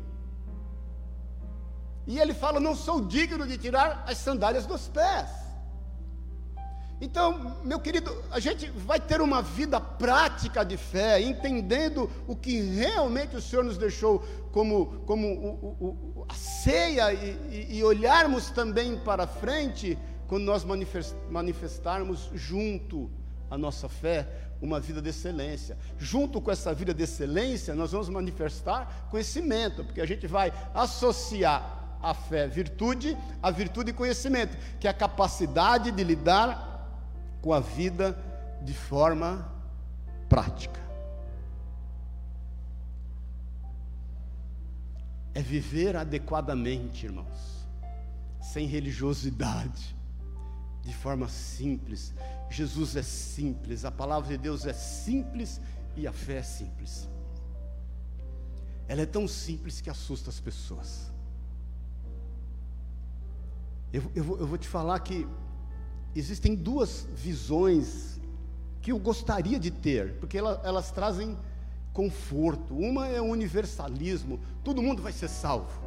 E 2.06 2.20
ele 2.20 2.34
fala: 2.34 2.60
não 2.60 2.76
sou 2.76 3.00
digno 3.00 3.44
de 3.44 3.58
tirar 3.58 4.04
as 4.06 4.18
sandálias 4.18 4.66
dos 4.66 4.86
pés. 4.86 5.41
Então, 7.04 7.56
meu 7.64 7.80
querido, 7.80 8.16
a 8.30 8.38
gente 8.38 8.70
vai 8.70 9.00
ter 9.00 9.20
uma 9.20 9.42
vida 9.42 9.80
prática 9.80 10.64
de 10.64 10.76
fé, 10.76 11.20
entendendo 11.20 12.08
o 12.28 12.36
que 12.36 12.60
realmente 12.60 13.34
o 13.34 13.42
Senhor 13.42 13.64
nos 13.64 13.76
deixou 13.76 14.20
como, 14.52 15.02
como 15.04 15.26
o, 15.26 15.76
o, 15.80 16.26
a 16.28 16.34
ceia 16.34 17.12
e, 17.12 17.76
e, 17.76 17.82
olharmos 17.82 18.50
também 18.50 18.96
para 18.96 19.26
frente, 19.26 19.98
quando 20.28 20.44
nós 20.44 20.64
manifestarmos 21.28 22.30
junto 22.34 23.10
a 23.50 23.58
nossa 23.58 23.88
fé 23.88 24.28
uma 24.62 24.78
vida 24.78 25.02
de 25.02 25.08
excelência. 25.08 25.76
Junto 25.98 26.40
com 26.40 26.52
essa 26.52 26.72
vida 26.72 26.94
de 26.94 27.02
excelência, 27.02 27.74
nós 27.74 27.90
vamos 27.90 28.08
manifestar 28.10 29.08
conhecimento, 29.10 29.82
porque 29.82 30.00
a 30.00 30.06
gente 30.06 30.28
vai 30.28 30.52
associar 30.72 31.98
a 32.00 32.14
fé 32.14 32.46
virtude, 32.46 33.18
a 33.42 33.50
virtude 33.50 33.90
e 33.90 33.92
conhecimento, 33.92 34.56
que 34.78 34.86
é 34.86 34.90
a 34.90 34.94
capacidade 34.94 35.90
de 35.90 36.04
lidar 36.04 36.71
com 37.42 37.52
a 37.52 37.58
vida 37.60 38.16
de 38.62 38.72
forma 38.72 39.52
prática. 40.28 40.80
É 45.34 45.42
viver 45.42 45.96
adequadamente, 45.96 47.06
irmãos, 47.06 47.66
sem 48.40 48.66
religiosidade, 48.66 49.96
de 50.82 50.94
forma 50.94 51.28
simples. 51.28 52.14
Jesus 52.48 52.96
é 52.96 53.02
simples, 53.02 53.84
a 53.84 53.90
palavra 53.90 54.28
de 54.28 54.38
Deus 54.38 54.64
é 54.64 54.72
simples 54.72 55.60
e 55.96 56.06
a 56.06 56.12
fé 56.12 56.36
é 56.36 56.42
simples. 56.42 57.08
Ela 58.86 59.02
é 59.02 59.06
tão 59.06 59.26
simples 59.26 59.80
que 59.80 59.90
assusta 59.90 60.30
as 60.30 60.38
pessoas. 60.38 61.10
Eu, 63.92 64.02
eu, 64.14 64.38
eu 64.38 64.46
vou 64.46 64.58
te 64.58 64.68
falar 64.68 64.98
que 65.00 65.26
existem 66.14 66.54
duas 66.54 67.06
visões 67.14 68.20
que 68.80 68.92
eu 68.92 68.98
gostaria 68.98 69.58
de 69.58 69.70
ter, 69.70 70.18
porque 70.18 70.36
elas, 70.36 70.60
elas 70.64 70.90
trazem 70.90 71.36
conforto. 71.92 72.74
Uma 72.74 73.06
é 73.06 73.20
o 73.20 73.24
universalismo, 73.24 74.40
todo 74.64 74.82
mundo 74.82 75.02
vai 75.02 75.12
ser 75.12 75.28
salvo. 75.28 75.80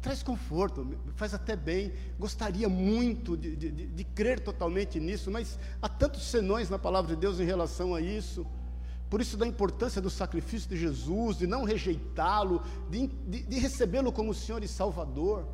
Traz 0.00 0.22
conforto, 0.22 0.86
faz 1.14 1.34
até 1.34 1.54
bem. 1.54 1.92
Gostaria 2.18 2.68
muito 2.68 3.36
de, 3.36 3.54
de, 3.54 3.70
de, 3.70 4.04
crer 4.04 4.40
totalmente 4.40 4.98
nisso, 4.98 5.30
mas 5.30 5.58
há 5.82 5.88
tantos 5.88 6.22
senões 6.22 6.70
na 6.70 6.78
palavra 6.78 7.14
de 7.14 7.20
Deus 7.20 7.38
em 7.38 7.44
relação 7.44 7.94
a 7.94 8.00
isso. 8.00 8.46
Por 9.10 9.20
isso, 9.20 9.36
da 9.36 9.46
importância 9.46 10.00
do 10.00 10.08
sacrifício 10.08 10.68
de 10.68 10.76
Jesus, 10.76 11.38
de 11.38 11.46
não 11.46 11.64
rejeitá-lo, 11.64 12.62
de, 12.88 13.06
de, 13.06 13.42
de 13.42 13.58
recebê-lo 13.58 14.12
como 14.12 14.32
Senhor 14.32 14.62
e 14.62 14.68
Salvador. 14.68 15.46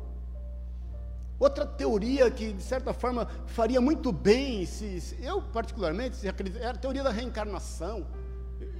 Outra 1.37 1.65
teoria 1.65 2.31
que, 2.31 2.53
de 2.53 2.63
certa 2.63 2.93
forma, 2.93 3.27
faria 3.45 3.81
muito 3.81 4.11
bem, 4.11 4.65
se, 4.65 5.01
se 5.01 5.23
eu 5.23 5.41
particularmente, 5.41 6.15
se 6.15 6.27
acredito, 6.27 6.61
é 6.61 6.67
a 6.67 6.73
teoria 6.73 7.03
da 7.03 7.11
reencarnação. 7.11 8.07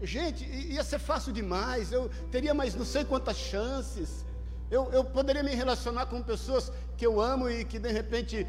Gente, 0.02 0.46
ia 0.46 0.84
ser 0.84 1.00
fácil 1.00 1.34
demais, 1.34 1.92
eu 1.92 2.10
teria 2.32 2.54
mais 2.54 2.74
não 2.74 2.86
sei 2.86 3.04
quantas 3.04 3.38
chances. 3.38 4.26
Eu, 4.72 4.90
eu 4.92 5.04
poderia 5.04 5.44
me 5.44 5.54
relacionar 5.54 6.06
com 6.08 6.22
pessoas 6.22 6.72
que 6.98 7.06
eu 7.06 7.22
amo 7.22 7.50
e 7.50 7.66
que 7.66 7.78
de 7.78 7.92
repente 7.92 8.48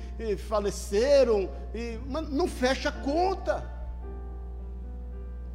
faleceram, 0.49 1.51
e, 1.75 1.99
mas 2.07 2.29
não 2.29 2.49
fecha 2.49 2.89
a 2.89 2.93
conta. 2.93 3.76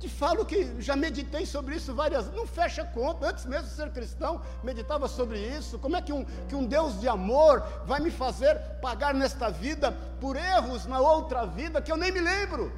Te 0.02 0.10
falo 0.10 0.44
que 0.44 0.82
já 0.82 0.96
meditei 0.96 1.46
sobre 1.46 1.76
isso 1.76 1.94
várias 1.94 2.24
vezes, 2.24 2.36
não 2.36 2.48
fecha 2.48 2.84
conta, 2.84 3.28
antes 3.28 3.46
mesmo 3.46 3.68
de 3.68 3.76
ser 3.76 3.92
cristão, 3.92 4.42
meditava 4.64 5.08
sobre 5.08 5.38
isso. 5.38 5.78
Como 5.78 5.96
é 5.96 6.02
que 6.02 6.12
um, 6.12 6.26
que 6.50 6.56
um 6.56 6.66
Deus 6.66 7.00
de 7.00 7.08
amor 7.08 7.62
vai 7.86 8.00
me 8.00 8.10
fazer 8.10 8.58
pagar 8.82 9.14
nesta 9.14 9.52
vida 9.52 9.92
por 10.20 10.36
erros 10.36 10.88
na 10.88 11.00
outra 11.00 11.46
vida 11.46 11.80
que 11.84 11.92
eu 11.92 11.98
nem 11.98 12.12
me 12.12 12.20
lembro? 12.20 12.72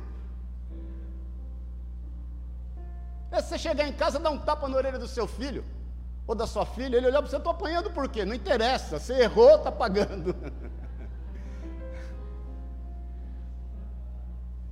É 3.32 3.42
você 3.42 3.58
chegar 3.58 3.88
em 3.88 3.94
casa, 3.94 4.20
dar 4.20 4.30
um 4.30 4.38
tapa 4.38 4.68
na 4.68 4.76
orelha 4.76 5.00
do 5.00 5.08
seu 5.08 5.26
filho 5.26 5.64
ou 6.28 6.36
da 6.36 6.46
sua 6.46 6.66
filha, 6.66 6.98
ele 6.98 7.08
olhar 7.08 7.22
para 7.22 7.32
você, 7.32 7.38
estou 7.38 7.54
apanhando 7.54 7.90
por 7.90 8.10
quê? 8.10 8.26
Não 8.26 8.36
interessa, 8.36 9.00
você 9.00 9.14
errou, 9.14 9.56
está 9.56 9.72
pagando. 9.72 10.36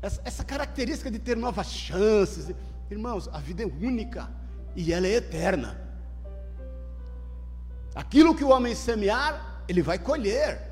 essa, 0.01 0.21
essa 0.25 0.43
característica 0.43 1.11
de 1.11 1.19
ter 1.19 1.37
novas 1.37 1.67
chances. 1.67 2.53
Irmãos, 2.89 3.29
a 3.31 3.39
vida 3.39 3.63
é 3.63 3.65
única 3.65 4.29
e 4.75 4.91
ela 4.91 5.07
é 5.07 5.13
eterna. 5.13 5.79
Aquilo 7.93 8.35
que 8.35 8.43
o 8.43 8.49
homem 8.49 8.73
semear, 8.73 9.63
ele 9.67 9.81
vai 9.81 9.99
colher. 9.99 10.71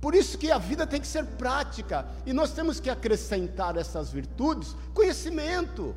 Por 0.00 0.14
isso 0.14 0.38
que 0.38 0.50
a 0.50 0.58
vida 0.58 0.86
tem 0.86 1.00
que 1.00 1.08
ser 1.08 1.24
prática, 1.24 2.06
e 2.24 2.32
nós 2.32 2.52
temos 2.52 2.78
que 2.78 2.88
acrescentar 2.88 3.76
essas 3.76 4.12
virtudes, 4.12 4.76
conhecimento. 4.94 5.94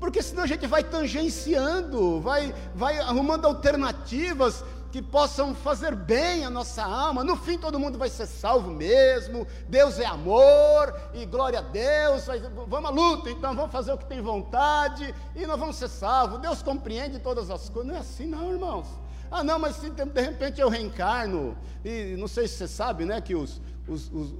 Porque 0.00 0.22
senão 0.22 0.42
a 0.42 0.46
gente 0.46 0.66
vai 0.66 0.82
tangenciando, 0.82 2.20
vai, 2.20 2.54
vai 2.74 2.98
arrumando 2.98 3.44
alternativas 3.46 4.64
que 4.94 5.02
possam 5.02 5.56
fazer 5.56 5.92
bem 5.92 6.44
a 6.44 6.50
nossa 6.50 6.84
alma. 6.84 7.24
No 7.24 7.34
fim, 7.34 7.58
todo 7.58 7.80
mundo 7.80 7.98
vai 7.98 8.08
ser 8.08 8.26
salvo 8.26 8.70
mesmo. 8.70 9.44
Deus 9.68 9.98
é 9.98 10.06
amor 10.06 10.94
e 11.12 11.26
glória 11.26 11.58
a 11.58 11.62
Deus. 11.62 12.26
Vamos 12.68 12.90
à 12.90 12.92
luta, 12.92 13.28
então 13.28 13.56
vamos 13.56 13.72
fazer 13.72 13.92
o 13.92 13.98
que 13.98 14.06
tem 14.06 14.22
vontade 14.22 15.12
e 15.34 15.44
nós 15.46 15.58
vamos 15.58 15.74
ser 15.74 15.88
salvos. 15.88 16.38
Deus 16.38 16.62
compreende 16.62 17.18
todas 17.18 17.50
as 17.50 17.68
coisas. 17.68 17.90
Não 17.90 17.96
é 17.96 18.02
assim, 18.02 18.24
não, 18.24 18.52
irmãos. 18.52 18.86
Ah, 19.32 19.42
não, 19.42 19.58
mas 19.58 19.74
se 19.74 19.90
de 19.90 20.20
repente 20.20 20.60
eu 20.60 20.68
reencarno, 20.68 21.58
e 21.84 22.14
não 22.16 22.28
sei 22.28 22.46
se 22.46 22.54
você 22.54 22.68
sabe, 22.68 23.04
né, 23.04 23.20
que 23.20 23.34
os, 23.34 23.60
os, 23.88 24.08
os, 24.12 24.32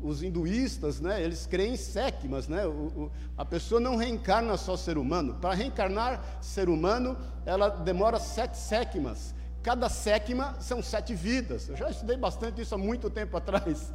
os, 0.00 0.22
hinduístas, 0.22 1.00
né, 1.00 1.20
eles 1.20 1.44
creem 1.44 1.72
em 1.72 1.76
séquimas, 1.76 2.46
né, 2.46 2.64
o, 2.64 3.10
a 3.36 3.44
pessoa 3.44 3.80
não 3.80 3.96
reencarna 3.96 4.56
só 4.56 4.76
ser 4.76 4.96
humano, 4.96 5.34
para 5.40 5.54
reencarnar 5.54 6.22
ser 6.40 6.68
humano, 6.68 7.16
ela 7.44 7.68
demora 7.68 8.20
sete 8.20 8.56
séquimas, 8.56 9.34
Cada 9.62 9.88
séquima 9.88 10.56
são 10.60 10.82
sete 10.82 11.14
vidas. 11.14 11.68
Eu 11.68 11.76
já 11.76 11.90
estudei 11.90 12.16
bastante 12.16 12.60
isso 12.60 12.74
há 12.74 12.78
muito 12.78 13.10
tempo 13.10 13.36
atrás. 13.36 13.92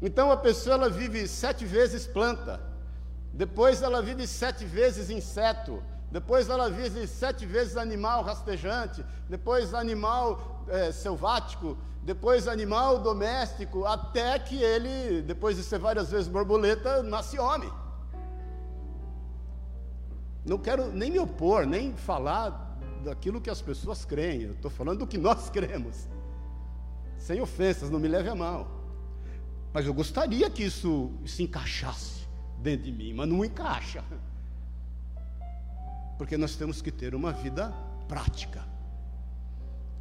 Então 0.00 0.30
a 0.30 0.36
pessoa 0.36 0.74
ela 0.74 0.90
vive 0.90 1.26
sete 1.26 1.64
vezes 1.64 2.06
planta, 2.06 2.60
depois 3.32 3.82
ela 3.82 4.02
vive 4.02 4.26
sete 4.26 4.64
vezes 4.64 5.08
inseto, 5.08 5.82
depois 6.10 6.48
ela 6.48 6.68
vive 6.70 7.06
sete 7.06 7.46
vezes 7.46 7.76
animal 7.76 8.22
rastejante, 8.22 9.04
depois 9.28 9.72
animal 9.72 10.64
é, 10.68 10.92
selvático, 10.92 11.78
depois 12.02 12.46
animal 12.46 12.98
doméstico, 12.98 13.84
até 13.86 14.38
que 14.38 14.62
ele, 14.62 15.22
depois 15.22 15.56
de 15.56 15.62
ser 15.62 15.78
várias 15.78 16.10
vezes 16.10 16.28
borboleta, 16.28 17.02
nasce 17.02 17.38
homem. 17.38 17.72
Não 20.44 20.58
quero 20.58 20.92
nem 20.92 21.10
me 21.10 21.18
opor, 21.18 21.66
nem 21.66 21.92
falar 21.94 22.65
daquilo 23.06 23.40
que 23.40 23.48
as 23.48 23.62
pessoas 23.62 24.04
creem, 24.04 24.42
eu 24.42 24.52
estou 24.52 24.70
falando 24.70 24.98
do 24.98 25.06
que 25.06 25.16
nós 25.16 25.48
cremos. 25.50 26.08
Sem 27.16 27.40
ofensas, 27.40 27.88
não 27.88 27.98
me 27.98 28.08
leve 28.08 28.28
a 28.28 28.34
mal. 28.34 28.68
Mas 29.72 29.86
eu 29.86 29.94
gostaria 29.94 30.48
que 30.50 30.64
isso 30.64 31.12
se 31.24 31.42
encaixasse 31.42 32.26
dentro 32.58 32.84
de 32.84 32.92
mim, 32.92 33.12
mas 33.12 33.28
não 33.28 33.44
encaixa. 33.44 34.02
Porque 36.18 36.36
nós 36.36 36.56
temos 36.56 36.82
que 36.82 36.90
ter 36.90 37.14
uma 37.14 37.32
vida 37.32 37.72
prática. 38.08 38.64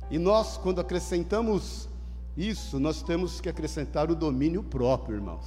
E 0.09 0.17
nós, 0.17 0.57
quando 0.57 0.79
acrescentamos 0.79 1.89
isso, 2.37 2.79
nós 2.79 3.01
temos 3.01 3.41
que 3.41 3.49
acrescentar 3.49 4.09
o 4.09 4.15
domínio 4.15 4.63
próprio, 4.63 5.17
irmãos. 5.17 5.45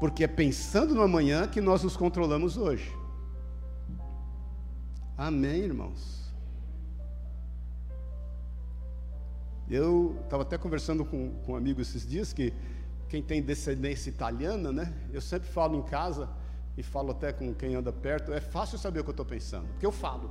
Porque 0.00 0.24
é 0.24 0.28
pensando 0.28 0.94
no 0.94 1.02
amanhã 1.02 1.46
que 1.46 1.60
nós 1.60 1.82
nos 1.82 1.96
controlamos 1.96 2.56
hoje. 2.56 2.95
Amém, 5.16 5.62
irmãos? 5.62 6.30
Eu 9.68 10.20
estava 10.22 10.42
até 10.42 10.58
conversando 10.58 11.06
com, 11.06 11.30
com 11.40 11.52
um 11.52 11.56
amigo 11.56 11.80
esses 11.80 12.06
dias 12.06 12.34
que 12.34 12.52
quem 13.08 13.22
tem 13.22 13.40
descendência 13.40 14.10
italiana, 14.10 14.70
né? 14.70 14.92
Eu 15.10 15.22
sempre 15.22 15.48
falo 15.48 15.76
em 15.78 15.82
casa 15.82 16.28
e 16.76 16.82
falo 16.82 17.12
até 17.12 17.32
com 17.32 17.54
quem 17.54 17.74
anda 17.74 17.90
perto, 17.90 18.30
é 18.32 18.40
fácil 18.40 18.78
saber 18.78 19.00
o 19.00 19.04
que 19.04 19.08
eu 19.08 19.12
estou 19.12 19.24
pensando, 19.24 19.66
porque 19.68 19.86
eu 19.86 19.92
falo. 19.92 20.30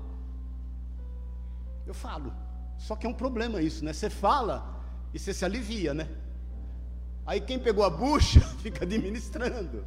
Eu 1.88 1.94
falo. 1.94 2.32
Só 2.78 2.96
que 2.96 3.08
é 3.08 3.10
um 3.10 3.14
problema 3.14 3.62
isso, 3.62 3.84
né? 3.84 3.92
Você 3.92 4.10
fala 4.10 4.84
e 5.12 5.18
você 5.18 5.34
se 5.34 5.44
alivia, 5.44 5.96
né? 5.96 6.08
Aí 7.26 7.42
quem 7.42 7.58
pegou 7.58 7.84
a 7.84 7.90
bucha 7.90 8.42
fica 8.62 8.86
administrando. 8.86 9.84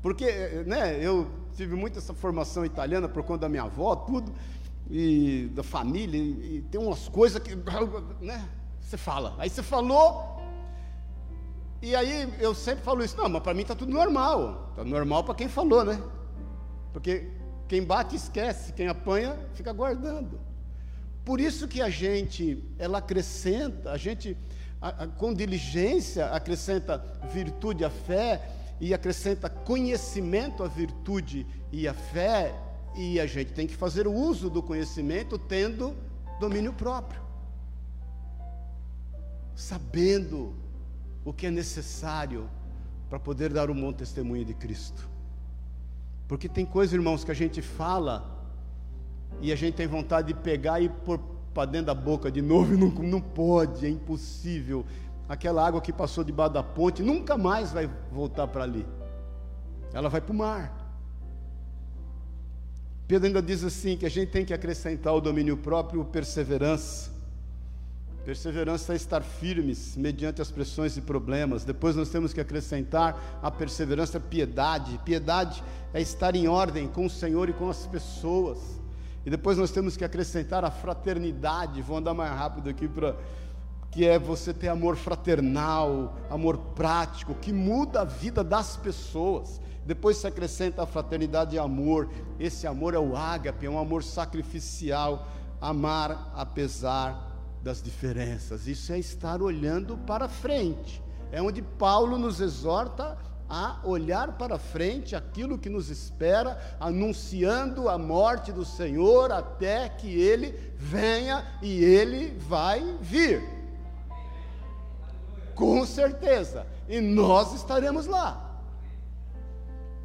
Porque, 0.00 0.64
né, 0.66 0.98
eu 1.04 1.41
tive 1.54 1.74
muito 1.74 1.98
essa 1.98 2.14
formação 2.14 2.64
italiana 2.64 3.08
por 3.08 3.22
conta 3.22 3.42
da 3.42 3.48
minha 3.48 3.62
avó, 3.64 3.94
tudo, 3.96 4.32
e 4.90 5.50
da 5.54 5.62
família, 5.62 6.18
e, 6.18 6.56
e 6.56 6.62
tem 6.70 6.80
umas 6.80 7.08
coisas 7.08 7.42
que, 7.42 7.54
né, 8.20 8.48
você 8.80 8.96
fala. 8.96 9.34
Aí 9.38 9.48
você 9.48 9.62
falou, 9.62 10.40
e 11.80 11.96
aí 11.96 12.32
eu 12.38 12.54
sempre 12.54 12.84
falo 12.84 13.02
isso, 13.02 13.16
não, 13.16 13.28
mas 13.28 13.42
para 13.42 13.54
mim 13.54 13.62
está 13.62 13.74
tudo 13.74 13.92
normal. 13.92 14.68
Está 14.70 14.84
normal 14.84 15.24
para 15.24 15.34
quem 15.34 15.48
falou, 15.48 15.84
né? 15.84 16.00
Porque 16.92 17.28
quem 17.66 17.82
bate 17.82 18.16
esquece, 18.16 18.72
quem 18.72 18.86
apanha 18.86 19.36
fica 19.54 19.72
guardando. 19.72 20.38
Por 21.24 21.40
isso 21.40 21.66
que 21.66 21.80
a 21.80 21.88
gente, 21.88 22.62
ela 22.78 22.98
acrescenta, 22.98 23.90
a 23.90 23.96
gente 23.96 24.36
a, 24.80 25.04
a, 25.04 25.06
com 25.06 25.32
diligência 25.32 26.26
acrescenta 26.26 27.02
virtude 27.32 27.84
à 27.84 27.90
fé 27.90 28.42
e 28.80 28.92
acrescenta 28.92 29.48
conhecimento 29.48 30.62
à 30.62 30.68
virtude 30.68 31.46
e 31.70 31.86
à 31.86 31.94
fé, 31.94 32.54
e 32.96 33.18
a 33.20 33.26
gente 33.26 33.52
tem 33.52 33.66
que 33.66 33.74
fazer 33.74 34.06
o 34.06 34.12
uso 34.12 34.50
do 34.50 34.62
conhecimento 34.62 35.38
tendo 35.38 35.96
domínio 36.38 36.72
próprio 36.72 37.22
sabendo 39.54 40.54
o 41.24 41.32
que 41.32 41.46
é 41.46 41.50
necessário 41.50 42.48
para 43.08 43.18
poder 43.18 43.52
dar 43.52 43.70
um 43.70 43.80
bom 43.80 43.92
testemunho 43.92 44.44
de 44.44 44.54
Cristo. 44.54 45.08
Porque 46.26 46.48
tem 46.48 46.64
coisas, 46.64 46.94
irmãos, 46.94 47.22
que 47.22 47.30
a 47.30 47.34
gente 47.34 47.60
fala 47.60 48.42
e 49.40 49.52
a 49.52 49.56
gente 49.56 49.74
tem 49.74 49.86
vontade 49.86 50.28
de 50.28 50.34
pegar 50.34 50.80
e 50.80 50.88
pôr 50.88 51.18
para 51.52 51.70
dentro 51.70 51.86
da 51.86 51.94
boca 51.94 52.30
de 52.30 52.40
novo 52.40 52.74
e 52.74 52.76
não, 52.76 52.88
não 52.88 53.20
pode, 53.20 53.84
é 53.84 53.88
impossível. 53.88 54.84
Aquela 55.28 55.66
água 55.66 55.80
que 55.80 55.92
passou 55.92 56.22
debaixo 56.22 56.54
da 56.54 56.62
ponte 56.62 57.02
nunca 57.02 57.38
mais 57.38 57.72
vai 57.72 57.88
voltar 58.10 58.46
para 58.48 58.64
ali. 58.64 58.86
Ela 59.92 60.08
vai 60.08 60.20
para 60.20 60.32
o 60.32 60.36
mar. 60.36 60.82
Pedro 63.06 63.26
ainda 63.26 63.42
diz 63.42 63.62
assim: 63.64 63.96
que 63.96 64.06
a 64.06 64.10
gente 64.10 64.30
tem 64.30 64.44
que 64.44 64.54
acrescentar 64.54 65.14
o 65.14 65.20
domínio 65.20 65.56
próprio, 65.56 66.04
perseverança. 66.04 67.10
Perseverança 68.24 68.92
é 68.92 68.96
estar 68.96 69.20
firmes 69.20 69.96
mediante 69.96 70.40
as 70.40 70.50
pressões 70.50 70.96
e 70.96 71.00
problemas. 71.00 71.64
Depois 71.64 71.96
nós 71.96 72.08
temos 72.08 72.32
que 72.32 72.40
acrescentar 72.40 73.40
a 73.42 73.50
perseverança, 73.50 74.20
piedade. 74.20 74.98
Piedade 75.04 75.62
é 75.92 76.00
estar 76.00 76.36
em 76.36 76.46
ordem 76.46 76.86
com 76.86 77.04
o 77.04 77.10
Senhor 77.10 77.48
e 77.48 77.52
com 77.52 77.68
as 77.68 77.84
pessoas. 77.86 78.80
E 79.26 79.30
depois 79.30 79.58
nós 79.58 79.72
temos 79.72 79.96
que 79.96 80.04
acrescentar 80.04 80.64
a 80.64 80.70
fraternidade. 80.70 81.82
Vou 81.82 81.96
andar 81.96 82.14
mais 82.14 82.30
rápido 82.30 82.70
aqui 82.70 82.86
para 82.86 83.16
que 83.92 84.06
é 84.06 84.18
você 84.18 84.52
ter 84.52 84.68
amor 84.68 84.96
fraternal, 84.96 86.16
amor 86.28 86.56
prático, 86.74 87.34
que 87.34 87.52
muda 87.52 88.00
a 88.00 88.04
vida 88.04 88.42
das 88.42 88.76
pessoas. 88.76 89.60
Depois 89.84 90.16
se 90.16 90.26
acrescenta 90.26 90.82
a 90.82 90.86
fraternidade 90.86 91.54
e 91.54 91.58
amor. 91.58 92.08
Esse 92.40 92.66
amor 92.66 92.94
é 92.94 92.98
o 92.98 93.14
ágape, 93.14 93.66
é 93.66 93.70
um 93.70 93.78
amor 93.78 94.02
sacrificial, 94.02 95.28
amar 95.60 96.32
apesar 96.34 97.30
das 97.62 97.80
diferenças, 97.80 98.66
isso 98.66 98.92
é 98.92 98.98
estar 98.98 99.40
olhando 99.40 99.96
para 99.98 100.28
frente. 100.28 101.00
É 101.30 101.40
onde 101.40 101.62
Paulo 101.62 102.18
nos 102.18 102.40
exorta 102.40 103.16
a 103.48 103.78
olhar 103.84 104.32
para 104.38 104.58
frente 104.58 105.14
aquilo 105.14 105.58
que 105.58 105.68
nos 105.68 105.90
espera, 105.90 106.58
anunciando 106.80 107.88
a 107.88 107.96
morte 107.96 108.50
do 108.50 108.64
Senhor 108.64 109.30
até 109.30 109.88
que 109.88 110.08
ele 110.08 110.58
venha 110.76 111.46
e 111.62 111.84
ele 111.84 112.36
vai 112.48 112.96
vir. 113.00 113.61
Com 115.54 115.84
certeza. 115.86 116.66
E 116.88 117.00
nós 117.00 117.54
estaremos 117.54 118.06
lá. 118.06 118.52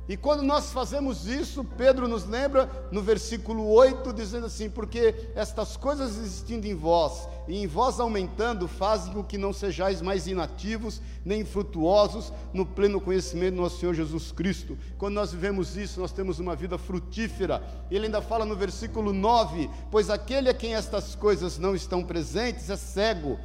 E 0.09 0.15
quando 0.15 0.41
nós 0.41 0.71
fazemos 0.71 1.27
isso, 1.27 1.65
Pedro 1.65 2.07
nos 2.07 2.25
lembra 2.25 2.87
no 2.91 3.01
versículo 3.01 3.67
8, 3.67 4.13
dizendo 4.13 4.45
assim: 4.45 4.69
Porque 4.69 5.13
estas 5.35 5.75
coisas 5.75 6.17
existindo 6.17 6.65
em 6.65 6.73
vós, 6.73 7.27
e 7.45 7.57
em 7.57 7.67
vós 7.67 7.99
aumentando, 7.99 8.69
fazem 8.69 9.11
com 9.11 9.21
que 9.21 9.37
não 9.37 9.51
sejais 9.51 10.01
mais 10.01 10.25
inativos, 10.25 11.01
nem 11.25 11.43
frutuosos 11.43 12.31
no 12.53 12.65
pleno 12.65 13.01
conhecimento 13.01 13.55
do 13.55 13.61
nosso 13.63 13.79
Senhor 13.79 13.93
Jesus 13.93 14.31
Cristo. 14.31 14.77
Quando 14.97 15.15
nós 15.15 15.33
vivemos 15.33 15.75
isso, 15.75 15.99
nós 15.99 16.13
temos 16.13 16.39
uma 16.39 16.55
vida 16.55 16.77
frutífera. 16.77 17.61
Ele 17.91 18.05
ainda 18.05 18.21
fala 18.21 18.45
no 18.45 18.55
versículo 18.55 19.11
9: 19.11 19.69
Pois 19.91 20.09
aquele 20.09 20.47
a 20.47 20.53
quem 20.53 20.73
estas 20.73 21.15
coisas 21.15 21.57
não 21.57 21.75
estão 21.75 22.01
presentes 22.01 22.69
é 22.69 22.77
cego. 22.77 23.37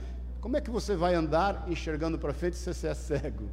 Como 0.43 0.57
é 0.57 0.61
que 0.61 0.71
você 0.71 0.97
vai 0.97 1.15
andar 1.15 1.65
enxergando 1.69 2.19
para 2.19 2.35
frente 2.35 2.57
se 2.57 2.75
você 2.75 2.89
é 2.89 2.95
cego? 2.95 3.49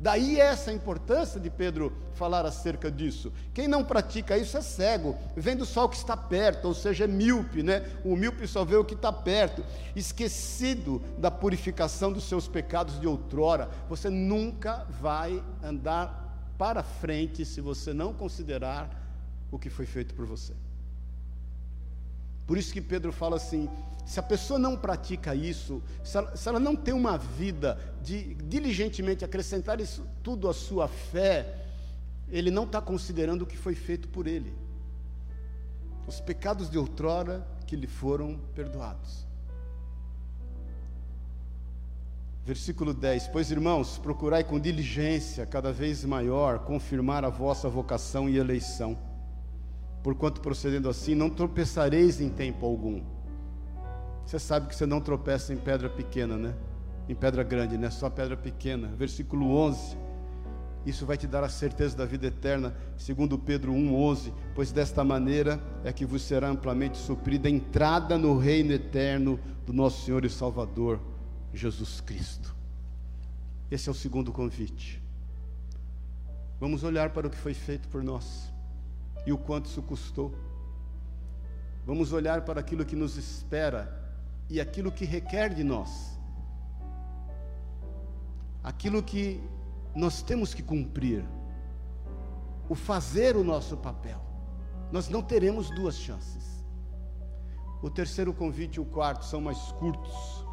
Daí 0.00 0.40
essa 0.40 0.72
importância 0.72 1.38
de 1.38 1.50
Pedro 1.50 1.92
falar 2.14 2.46
acerca 2.46 2.90
disso. 2.90 3.30
Quem 3.52 3.68
não 3.68 3.84
pratica 3.84 4.36
isso 4.38 4.56
é 4.56 4.62
cego, 4.62 5.14
vendo 5.36 5.66
só 5.66 5.84
o 5.84 5.88
que 5.90 5.96
está 5.96 6.16
perto, 6.16 6.68
ou 6.68 6.74
seja, 6.74 7.04
é 7.04 7.06
míope, 7.06 7.62
né? 7.62 7.84
O 8.02 8.16
míope 8.16 8.48
só 8.48 8.64
vê 8.64 8.76
o 8.76 8.84
que 8.84 8.94
está 8.94 9.12
perto, 9.12 9.62
esquecido 9.94 11.02
da 11.18 11.30
purificação 11.30 12.10
dos 12.10 12.24
seus 12.24 12.48
pecados 12.48 12.98
de 12.98 13.06
outrora. 13.06 13.68
Você 13.86 14.08
nunca 14.08 14.86
vai 14.98 15.44
andar 15.62 16.54
para 16.56 16.82
frente 16.82 17.44
se 17.44 17.60
você 17.60 17.92
não 17.92 18.14
considerar 18.14 18.88
o 19.50 19.58
que 19.58 19.68
foi 19.68 19.84
feito 19.84 20.14
por 20.14 20.24
você. 20.24 20.54
Por 22.46 22.56
isso 22.56 22.72
que 22.72 22.80
Pedro 22.80 23.12
fala 23.12 23.36
assim: 23.36 23.68
se 24.06 24.20
a 24.20 24.22
pessoa 24.22 24.58
não 24.58 24.76
pratica 24.76 25.34
isso, 25.34 25.82
se 26.04 26.16
ela, 26.16 26.36
se 26.36 26.48
ela 26.48 26.60
não 26.60 26.76
tem 26.76 26.94
uma 26.94 27.18
vida 27.18 27.78
de 28.00 28.34
diligentemente 28.34 29.24
acrescentar 29.24 29.80
isso 29.80 30.06
tudo 30.22 30.48
à 30.48 30.54
sua 30.54 30.86
fé, 30.86 31.64
ele 32.28 32.50
não 32.50 32.64
está 32.64 32.80
considerando 32.80 33.42
o 33.42 33.46
que 33.46 33.56
foi 33.56 33.74
feito 33.74 34.08
por 34.08 34.26
ele. 34.28 34.54
Os 36.06 36.20
pecados 36.20 36.70
de 36.70 36.78
outrora 36.78 37.44
que 37.66 37.74
lhe 37.74 37.88
foram 37.88 38.38
perdoados. 38.54 39.26
Versículo 42.44 42.94
10: 42.94 43.26
Pois 43.26 43.50
irmãos, 43.50 43.98
procurai 43.98 44.44
com 44.44 44.60
diligência 44.60 45.44
cada 45.44 45.72
vez 45.72 46.04
maior 46.04 46.60
confirmar 46.60 47.24
a 47.24 47.28
vossa 47.28 47.68
vocação 47.68 48.28
e 48.28 48.38
eleição, 48.38 48.96
porquanto 50.06 50.40
procedendo 50.40 50.88
assim 50.88 51.16
não 51.16 51.28
tropeçareis 51.28 52.20
em 52.20 52.28
tempo 52.28 52.64
algum 52.64 53.02
você 54.24 54.38
sabe 54.38 54.68
que 54.68 54.76
você 54.76 54.86
não 54.86 55.00
tropeça 55.00 55.52
em 55.52 55.56
pedra 55.56 55.88
pequena, 55.88 56.36
né? 56.36 56.54
Em 57.08 57.14
pedra 57.14 57.44
grande, 57.44 57.78
né? 57.78 57.90
Só 57.90 58.10
pedra 58.10 58.36
pequena. 58.36 58.88
Versículo 58.88 59.56
11. 59.56 59.96
Isso 60.84 61.06
vai 61.06 61.16
te 61.16 61.28
dar 61.28 61.44
a 61.44 61.48
certeza 61.48 61.96
da 61.96 62.04
vida 62.04 62.26
eterna, 62.26 62.74
segundo 62.96 63.38
Pedro 63.38 63.72
1:11, 63.72 64.32
pois 64.52 64.72
desta 64.72 65.04
maneira 65.04 65.60
é 65.84 65.92
que 65.92 66.04
vos 66.04 66.22
será 66.22 66.48
amplamente 66.48 66.98
suprida 66.98 67.46
a 67.46 67.50
entrada 67.52 68.18
no 68.18 68.36
reino 68.36 68.72
eterno 68.72 69.38
do 69.64 69.72
nosso 69.72 70.04
Senhor 70.04 70.24
e 70.24 70.30
Salvador 70.30 71.00
Jesus 71.54 72.00
Cristo. 72.00 72.52
Esse 73.70 73.88
é 73.88 73.92
o 73.92 73.94
segundo 73.94 74.32
convite. 74.32 75.00
Vamos 76.58 76.82
olhar 76.82 77.10
para 77.10 77.28
o 77.28 77.30
que 77.30 77.36
foi 77.36 77.54
feito 77.54 77.88
por 77.88 78.02
nós 78.02 78.45
e 79.26 79.32
o 79.32 79.36
quanto 79.36 79.66
isso 79.66 79.82
custou. 79.82 80.32
Vamos 81.84 82.12
olhar 82.12 82.44
para 82.44 82.60
aquilo 82.60 82.84
que 82.84 82.96
nos 82.96 83.16
espera 83.16 84.02
e 84.48 84.60
aquilo 84.60 84.92
que 84.92 85.04
requer 85.04 85.52
de 85.52 85.64
nós. 85.64 86.16
Aquilo 88.62 89.02
que 89.02 89.42
nós 89.94 90.22
temos 90.22 90.54
que 90.54 90.62
cumprir. 90.62 91.24
O 92.68 92.74
fazer 92.74 93.36
o 93.36 93.44
nosso 93.44 93.76
papel. 93.76 94.20
Nós 94.92 95.08
não 95.08 95.22
teremos 95.22 95.70
duas 95.70 95.96
chances. 95.96 96.64
O 97.82 97.90
terceiro 97.90 98.32
convite 98.32 98.76
e 98.76 98.80
o 98.80 98.84
quarto 98.84 99.24
são 99.24 99.40
mais 99.40 99.58
curtos. 99.72 100.44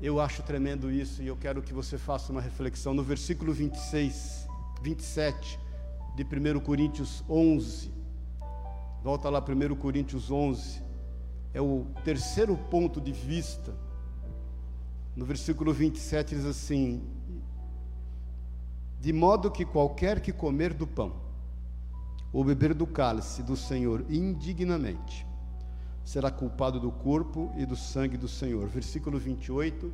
Eu 0.00 0.20
acho 0.20 0.42
tremendo 0.42 0.90
isso 0.90 1.22
e 1.22 1.26
eu 1.26 1.36
quero 1.36 1.62
que 1.62 1.72
você 1.72 1.96
faça 1.96 2.32
uma 2.32 2.40
reflexão 2.40 2.92
no 2.92 3.02
versículo 3.02 3.52
26, 3.52 4.48
27 4.82 5.62
de 6.14 6.24
1 6.24 6.60
Coríntios 6.60 7.24
11. 7.28 7.90
Volta 9.02 9.28
lá, 9.28 9.40
1 9.40 9.74
Coríntios 9.76 10.30
11. 10.30 10.82
É 11.54 11.60
o 11.60 11.86
terceiro 12.04 12.56
ponto 12.56 13.00
de 13.00 13.12
vista. 13.12 13.74
No 15.16 15.24
versículo 15.24 15.72
27 15.72 16.34
diz 16.34 16.44
assim: 16.44 17.02
De 19.00 19.12
modo 19.12 19.50
que 19.50 19.64
qualquer 19.64 20.20
que 20.20 20.32
comer 20.32 20.72
do 20.72 20.86
pão 20.86 21.14
ou 22.32 22.42
beber 22.42 22.72
do 22.72 22.86
cálice 22.86 23.42
do 23.42 23.54
Senhor 23.54 24.06
indignamente, 24.08 25.26
será 26.02 26.30
culpado 26.30 26.80
do 26.80 26.90
corpo 26.90 27.52
e 27.56 27.66
do 27.66 27.76
sangue 27.76 28.16
do 28.16 28.26
Senhor. 28.28 28.66
Versículo 28.68 29.18
28. 29.18 29.92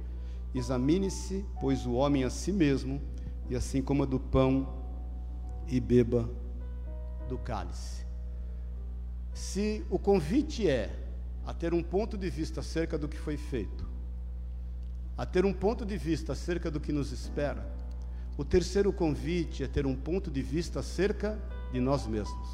Examine-se, 0.55 1.45
pois 1.61 1.85
o 1.85 1.93
homem 1.93 2.25
a 2.25 2.31
si 2.31 2.53
mesmo, 2.53 3.03
e 3.51 3.57
assim 3.57 3.83
coma 3.83 4.07
do 4.07 4.19
pão 4.19 4.78
e 5.69 5.81
beba 5.81 6.29
do 7.29 7.39
cálice. 7.39 8.07
Se 9.33 9.85
o 9.91 9.99
convite 9.99 10.69
é 10.69 10.91
a 11.47 11.55
ter 11.55 11.73
um 11.73 11.83
ponto 11.83 12.17
de 12.17 12.29
vista 12.29 12.61
acerca 12.61 12.99
do 12.99 13.09
que 13.09 13.17
foi 13.17 13.37
feito, 13.37 13.89
a 15.17 15.25
ter 15.25 15.45
um 15.45 15.53
ponto 15.53 15.85
de 15.85 15.97
vista 15.97 16.33
acerca 16.33 16.71
do 16.71 16.81
que 16.81 16.93
nos 16.93 17.13
espera, 17.13 17.67
o 18.37 18.45
terceiro 18.45 18.93
convite 18.93 19.65
é 19.65 19.69
ter 19.69 19.87
um 19.87 19.97
ponto 19.97 20.31
de 20.31 20.43
vista 20.43 20.81
acerca 20.81 21.39
de 21.73 21.81
nós 21.81 22.07
mesmos. 22.07 22.49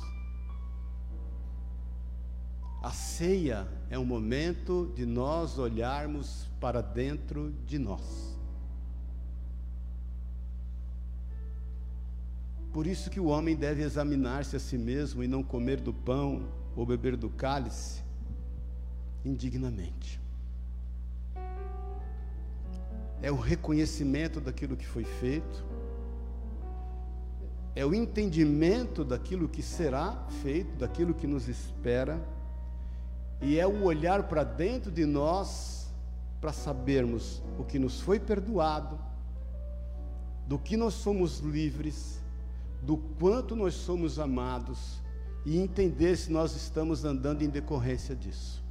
A 2.83 2.91
ceia 2.91 3.67
é 3.89 3.99
um 3.99 4.05
momento 4.05 4.93
de 4.95 5.07
nós 5.07 5.59
olharmos 5.59 6.51
para 6.61 6.83
dentro 6.83 7.53
de 7.67 7.79
nós. 7.79 8.34
Por 12.75 12.89
isso 12.89 13.09
que 13.09 13.21
o 13.21 13.27
homem 13.27 13.55
deve 13.55 13.85
examinar-se 13.85 14.57
a 14.57 14.59
si 14.59 14.77
mesmo 14.77 15.23
e 15.23 15.29
não 15.29 15.45
comer 15.45 15.81
do 15.81 15.95
pão 15.95 16.49
ou 16.75 16.85
beber 16.85 17.17
do 17.17 17.31
cálice 17.31 18.03
indignamente. 19.25 20.21
É 23.23 23.31
o 23.31 23.37
reconhecimento 23.37 24.41
daquilo 24.41 24.77
que 24.77 24.85
foi 24.85 25.05
feito, 25.05 25.65
é 27.77 27.87
o 27.87 27.95
entendimento 27.95 29.05
daquilo 29.05 29.49
que 29.49 29.63
será 29.63 30.27
feito, 30.43 30.77
daquilo 30.77 31.15
que 31.15 31.29
nos 31.29 31.47
espera 31.47 32.21
e 33.41 33.57
é 33.57 33.67
o 33.69 33.85
olhar 33.85 34.25
para 34.25 34.43
dentro 34.43 34.91
de 34.91 35.07
nós 35.07 35.95
para 36.41 36.53
sabermos 36.53 37.41
o 37.57 37.63
que 37.63 37.79
nos 37.79 38.01
foi 38.01 38.19
perdoado, 38.19 38.99
do 40.45 40.59
que 40.59 40.77
nós 40.77 40.95
somos 40.95 41.39
livres, 41.39 42.24
do 42.85 42.99
quanto 42.99 43.57
nós 43.57 43.75
somos 43.75 44.19
amados 44.19 45.03
e 45.45 45.59
entender 45.59 46.17
se 46.17 46.31
nós 46.31 46.55
estamos 46.55 47.05
andando 47.05 47.43
em 47.43 47.49
decorrência 47.49 48.15
disso. 48.15 48.63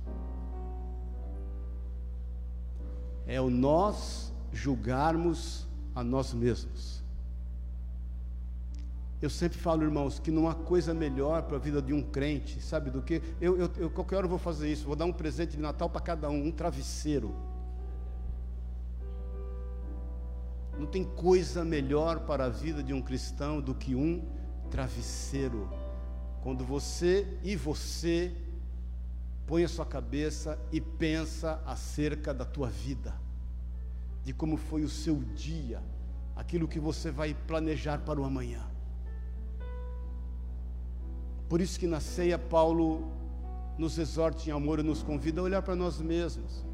É 3.25 3.41
o 3.41 3.49
nós 3.49 4.31
julgarmos 4.51 5.67
a 5.95 6.03
nós 6.03 6.33
mesmos. 6.33 7.01
Eu 9.21 9.29
sempre 9.29 9.57
falo, 9.57 9.83
irmãos, 9.83 10.19
que 10.19 10.29
não 10.29 10.49
há 10.49 10.53
coisa 10.53 10.93
melhor 10.93 11.43
para 11.43 11.55
a 11.55 11.59
vida 11.59 11.81
de 11.81 11.93
um 11.93 12.03
crente, 12.03 12.61
sabe 12.61 12.89
do 12.89 13.01
que? 13.01 13.21
Eu, 13.39 13.57
eu, 13.57 13.71
eu, 13.77 13.89
qualquer 13.89 14.17
hora 14.17 14.25
eu 14.25 14.29
vou 14.29 14.37
fazer 14.37 14.71
isso, 14.71 14.85
vou 14.85 14.97
dar 14.97 15.05
um 15.05 15.13
presente 15.13 15.55
de 15.55 15.61
Natal 15.61 15.89
para 15.89 16.01
cada 16.01 16.29
um, 16.29 16.47
um 16.47 16.51
travesseiro. 16.51 17.33
Não 20.77 20.85
tem 20.85 21.03
coisa 21.03 21.63
melhor 21.63 22.21
para 22.21 22.45
a 22.45 22.49
vida 22.49 22.81
de 22.81 22.93
um 22.93 23.01
cristão 23.01 23.61
do 23.61 23.75
que 23.75 23.95
um 23.95 24.25
travesseiro. 24.71 25.69
Quando 26.41 26.65
você 26.65 27.37
e 27.43 27.55
você 27.55 28.35
põe 29.45 29.63
a 29.63 29.69
sua 29.69 29.85
cabeça 29.85 30.59
e 30.71 30.81
pensa 30.81 31.61
acerca 31.65 32.33
da 32.33 32.45
tua 32.45 32.69
vida, 32.69 33.13
de 34.23 34.33
como 34.33 34.57
foi 34.57 34.83
o 34.83 34.89
seu 34.89 35.15
dia, 35.35 35.81
aquilo 36.35 36.67
que 36.67 36.79
você 36.79 37.11
vai 37.11 37.33
planejar 37.33 37.99
para 37.99 38.19
o 38.19 38.23
amanhã. 38.23 38.65
Por 41.47 41.61
isso 41.61 41.79
que 41.79 41.85
na 41.85 41.99
ceia 41.99 42.39
Paulo 42.39 43.11
nos 43.77 43.97
exorta 43.97 44.49
em 44.49 44.51
amor 44.51 44.79
e 44.79 44.83
nos 44.83 45.03
convida 45.03 45.39
a 45.39 45.43
olhar 45.43 45.61
para 45.61 45.75
nós 45.75 45.99
mesmos, 45.99 46.65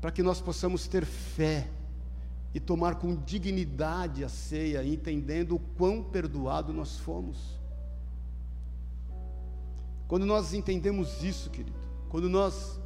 para 0.00 0.10
que 0.10 0.22
nós 0.22 0.40
possamos 0.40 0.86
ter 0.88 1.04
fé 1.04 1.68
e 2.54 2.60
tomar 2.60 2.96
com 2.96 3.14
dignidade 3.14 4.24
a 4.24 4.28
ceia, 4.28 4.84
entendendo 4.84 5.56
o 5.56 5.58
quão 5.58 6.02
perdoado 6.02 6.72
nós 6.72 6.98
fomos. 6.98 7.60
Quando 10.08 10.24
nós 10.24 10.54
entendemos 10.54 11.22
isso, 11.22 11.50
querido, 11.50 11.76
quando 12.08 12.30
nós 12.30 12.80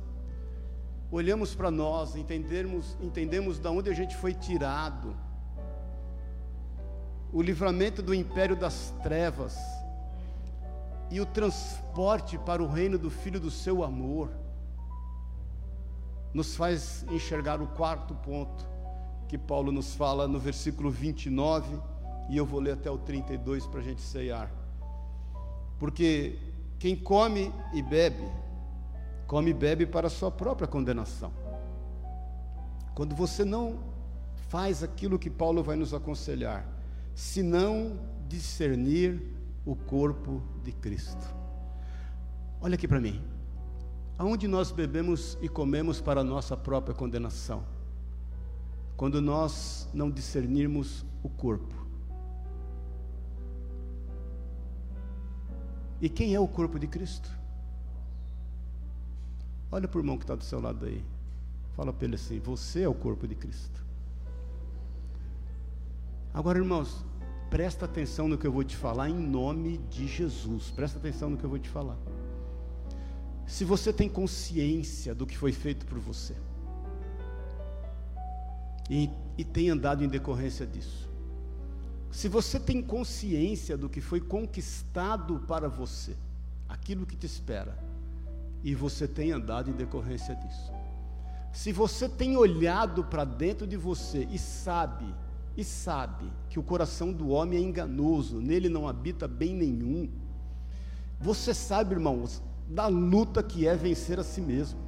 olhamos 1.10 1.54
para 1.54 1.70
nós, 1.70 2.16
entendemos, 2.16 2.96
entendemos 3.00 3.58
de 3.58 3.68
onde 3.68 3.90
a 3.90 3.94
gente 3.94 4.16
foi 4.16 4.32
tirado, 4.32 5.16
o 7.32 7.42
livramento 7.42 8.02
do 8.02 8.14
império 8.14 8.56
das 8.56 8.92
trevas, 9.02 9.56
e 11.10 11.20
o 11.20 11.26
transporte 11.26 12.38
para 12.38 12.62
o 12.62 12.68
reino 12.68 12.96
do 12.96 13.10
Filho 13.10 13.40
do 13.40 13.50
seu 13.50 13.82
amor, 13.82 14.30
nos 16.32 16.54
faz 16.54 17.04
enxergar 17.10 17.60
o 17.60 17.66
quarto 17.66 18.14
ponto 18.14 18.64
que 19.30 19.38
Paulo 19.38 19.70
nos 19.70 19.94
fala 19.94 20.26
no 20.26 20.40
versículo 20.40 20.90
29, 20.90 21.80
e 22.28 22.36
eu 22.36 22.44
vou 22.44 22.58
ler 22.58 22.72
até 22.72 22.90
o 22.90 22.98
32 22.98 23.64
para 23.64 23.78
a 23.78 23.82
gente 23.82 24.00
ceiar. 24.00 24.50
Porque 25.78 26.36
quem 26.80 26.96
come 26.96 27.52
e 27.72 27.80
bebe, 27.80 28.28
come 29.28 29.50
e 29.52 29.54
bebe 29.54 29.86
para 29.86 30.08
a 30.08 30.10
sua 30.10 30.32
própria 30.32 30.66
condenação. 30.66 31.32
Quando 32.92 33.14
você 33.14 33.44
não 33.44 33.78
faz 34.48 34.82
aquilo 34.82 35.16
que 35.16 35.30
Paulo 35.30 35.62
vai 35.62 35.76
nos 35.76 35.94
aconselhar, 35.94 36.66
se 37.14 37.40
não 37.40 38.00
discernir 38.26 39.22
o 39.64 39.76
corpo 39.76 40.42
de 40.64 40.72
Cristo. 40.72 41.24
Olha 42.60 42.74
aqui 42.74 42.88
para 42.88 43.00
mim. 43.00 43.22
Aonde 44.18 44.48
nós 44.48 44.72
bebemos 44.72 45.38
e 45.40 45.48
comemos 45.48 46.00
para 46.00 46.20
a 46.20 46.24
nossa 46.24 46.56
própria 46.56 46.96
condenação? 46.96 47.78
Quando 49.00 49.22
nós 49.22 49.88
não 49.94 50.10
discernirmos 50.10 51.06
o 51.22 51.30
corpo. 51.30 51.74
E 56.02 56.06
quem 56.10 56.34
é 56.34 56.38
o 56.38 56.46
corpo 56.46 56.78
de 56.78 56.86
Cristo? 56.86 57.30
Olha 59.72 59.88
para 59.88 59.96
o 59.96 60.02
irmão 60.02 60.18
que 60.18 60.24
está 60.24 60.34
do 60.34 60.44
seu 60.44 60.60
lado 60.60 60.84
aí. 60.84 61.02
Fala 61.74 61.94
para 61.94 62.04
ele 62.04 62.16
assim: 62.16 62.40
Você 62.40 62.82
é 62.82 62.88
o 62.90 62.92
corpo 62.92 63.26
de 63.26 63.34
Cristo. 63.34 63.82
Agora, 66.34 66.58
irmãos, 66.58 67.02
Presta 67.48 67.86
atenção 67.86 68.28
no 68.28 68.36
que 68.36 68.46
eu 68.46 68.52
vou 68.52 68.62
te 68.62 68.76
falar 68.76 69.08
em 69.08 69.18
nome 69.18 69.78
de 69.90 70.06
Jesus. 70.06 70.70
Presta 70.70 70.98
atenção 70.98 71.30
no 71.30 71.38
que 71.38 71.42
eu 71.42 71.50
vou 71.50 71.58
te 71.58 71.70
falar. 71.70 71.96
Se 73.46 73.64
você 73.64 73.94
tem 73.94 74.10
consciência 74.10 75.14
do 75.14 75.26
que 75.26 75.38
foi 75.38 75.52
feito 75.52 75.86
por 75.86 75.98
você 75.98 76.36
e, 78.90 79.08
e 79.38 79.44
tem 79.44 79.70
andado 79.70 80.04
em 80.04 80.08
decorrência 80.08 80.66
disso, 80.66 81.08
se 82.10 82.28
você 82.28 82.58
tem 82.58 82.82
consciência 82.82 83.78
do 83.78 83.88
que 83.88 84.00
foi 84.00 84.20
conquistado 84.20 85.38
para 85.46 85.68
você, 85.68 86.16
aquilo 86.68 87.06
que 87.06 87.16
te 87.16 87.24
espera, 87.24 87.78
e 88.64 88.74
você 88.74 89.06
tem 89.06 89.30
andado 89.30 89.70
em 89.70 89.74
decorrência 89.74 90.34
disso, 90.34 90.72
se 91.52 91.72
você 91.72 92.08
tem 92.08 92.36
olhado 92.36 93.04
para 93.04 93.24
dentro 93.24 93.66
de 93.66 93.76
você 93.76 94.26
e 94.30 94.38
sabe 94.38 95.06
e 95.56 95.64
sabe 95.64 96.30
que 96.48 96.58
o 96.58 96.62
coração 96.62 97.12
do 97.12 97.28
homem 97.28 97.58
é 97.58 97.62
enganoso, 97.62 98.40
nele 98.40 98.68
não 98.68 98.88
habita 98.88 99.26
bem 99.26 99.54
nenhum. 99.54 100.08
Você 101.20 101.52
sabe, 101.52 101.94
irmãos, 101.94 102.42
da 102.68 102.86
luta 102.86 103.42
que 103.42 103.66
é 103.66 103.74
vencer 103.74 104.18
a 104.18 104.22
si 104.24 104.40
mesmo. 104.40 104.78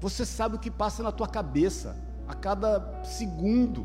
Você 0.00 0.24
sabe 0.24 0.54
o 0.56 0.58
que 0.58 0.70
passa 0.70 1.02
na 1.02 1.10
tua 1.10 1.26
cabeça 1.26 1.96
a 2.30 2.34
cada 2.34 3.02
segundo. 3.02 3.84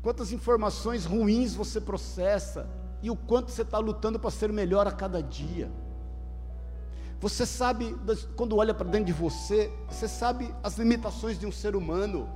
quantas 0.00 0.32
informações 0.32 1.04
ruins 1.04 1.54
você 1.54 1.80
processa 1.80 2.68
e 3.02 3.10
o 3.10 3.16
quanto 3.16 3.50
você 3.50 3.62
está 3.62 3.78
lutando 3.78 4.18
para 4.18 4.30
ser 4.30 4.52
melhor 4.52 4.86
a 4.86 4.92
cada 4.92 5.22
dia. 5.22 5.70
Você 7.20 7.44
sabe, 7.44 7.96
quando 8.36 8.56
olha 8.56 8.72
para 8.72 8.88
dentro 8.88 9.06
de 9.06 9.12
você, 9.12 9.72
você 9.88 10.06
sabe 10.06 10.54
as 10.62 10.78
limitações 10.78 11.38
de 11.38 11.46
um 11.46 11.52
ser 11.52 11.74
humano, 11.74 12.28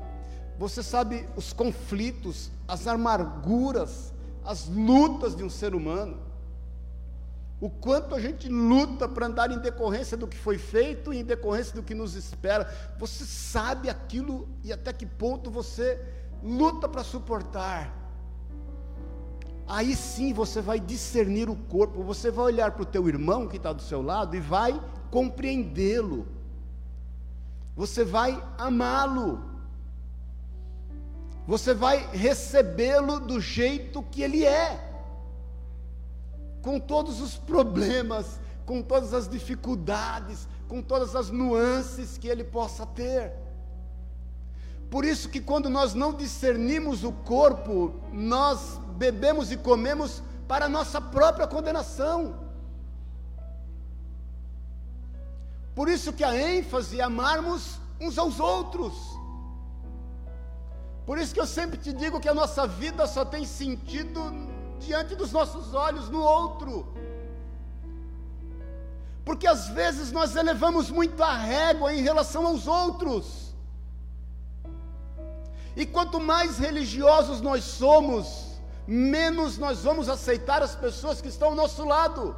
você 0.58 0.82
sabe 0.82 1.28
os 1.36 1.52
conflitos, 1.52 2.50
as 2.66 2.86
amarguras, 2.86 4.12
as 4.44 4.68
lutas 4.68 5.36
de 5.36 5.44
um 5.44 5.50
ser 5.50 5.74
humano. 5.74 6.18
O 7.61 7.68
quanto 7.68 8.14
a 8.14 8.20
gente 8.20 8.48
luta 8.48 9.06
para 9.06 9.26
andar 9.26 9.50
em 9.50 9.58
decorrência 9.58 10.16
do 10.16 10.26
que 10.26 10.36
foi 10.36 10.56
feito 10.56 11.12
e 11.12 11.18
em 11.18 11.24
decorrência 11.24 11.74
do 11.74 11.82
que 11.82 11.94
nos 11.94 12.14
espera. 12.14 12.66
Você 12.98 13.24
sabe 13.24 13.90
aquilo 13.90 14.48
e 14.64 14.72
até 14.72 14.92
que 14.94 15.04
ponto 15.04 15.50
você 15.50 16.00
luta 16.42 16.88
para 16.88 17.04
suportar. 17.04 17.94
Aí 19.66 19.94
sim 19.94 20.32
você 20.32 20.61
vai 20.61 20.80
discernir 20.80 21.48
o 21.50 21.54
corpo, 21.54 22.02
você 22.02 22.30
vai 22.30 22.46
olhar 22.46 22.72
para 22.72 22.82
o 22.82 22.86
teu 22.86 23.06
irmão 23.08 23.46
que 23.46 23.56
está 23.56 23.72
do 23.72 23.82
seu 23.82 24.02
lado 24.02 24.34
e 24.34 24.40
vai 24.40 24.80
compreendê-lo. 25.11 26.26
Você 27.76 28.04
vai 28.04 28.42
amá-lo. 28.58 29.44
Você 31.46 31.74
vai 31.74 32.08
recebê-lo 32.12 33.20
do 33.20 33.40
jeito 33.40 34.02
que 34.02 34.22
ele 34.22 34.44
é. 34.44 34.89
Com 36.62 36.78
todos 36.78 37.20
os 37.20 37.36
problemas, 37.36 38.38
com 38.66 38.82
todas 38.82 39.14
as 39.14 39.28
dificuldades, 39.28 40.46
com 40.68 40.80
todas 40.80 41.16
as 41.16 41.30
nuances 41.30 42.16
que 42.16 42.28
ele 42.28 42.44
possa 42.44 42.86
ter. 42.86 43.32
Por 44.90 45.04
isso 45.04 45.28
que 45.28 45.40
quando 45.40 45.68
nós 45.68 45.94
não 45.94 46.12
discernimos 46.12 47.04
o 47.04 47.12
corpo, 47.12 47.94
nós 48.12 48.78
bebemos 48.96 49.52
e 49.52 49.56
comemos 49.56 50.22
para 50.48 50.66
a 50.66 50.68
nossa 50.68 51.00
própria 51.00 51.46
condenação. 51.46 52.34
Por 55.74 55.88
isso 55.88 56.12
que 56.12 56.24
a 56.24 56.36
ênfase 56.36 57.00
é 57.00 57.02
amarmos 57.02 57.78
uns 58.00 58.18
aos 58.18 58.40
outros. 58.40 58.94
Por 61.06 61.18
isso 61.18 61.32
que 61.32 61.40
eu 61.40 61.46
sempre 61.46 61.78
te 61.78 61.92
digo 61.92 62.20
que 62.20 62.28
a 62.28 62.34
nossa 62.34 62.66
vida 62.66 63.06
só 63.06 63.24
tem 63.24 63.44
sentido 63.44 64.20
diante 64.87 65.14
dos 65.14 65.31
nossos 65.33 65.74
olhos 65.74 66.09
no 66.09 66.20
outro. 66.22 66.72
Porque 69.24 69.47
às 69.47 69.68
vezes 69.68 70.11
nós 70.11 70.35
elevamos 70.35 70.91
muito 70.91 71.22
a 71.22 71.35
régua 71.35 71.95
em 71.95 72.03
relação 72.03 72.47
aos 72.47 72.66
outros. 72.66 73.55
E 75.76 75.87
quanto 75.87 76.18
mais 76.18 76.59
religiosos 76.59 77.41
nós 77.41 77.62
somos, 77.64 78.26
menos 78.87 79.57
nós 79.57 79.85
vamos 79.85 80.09
aceitar 80.09 80.62
as 80.62 80.74
pessoas 80.74 81.20
que 81.20 81.28
estão 81.28 81.51
ao 81.51 81.55
nosso 81.55 81.85
lado. 81.85 82.35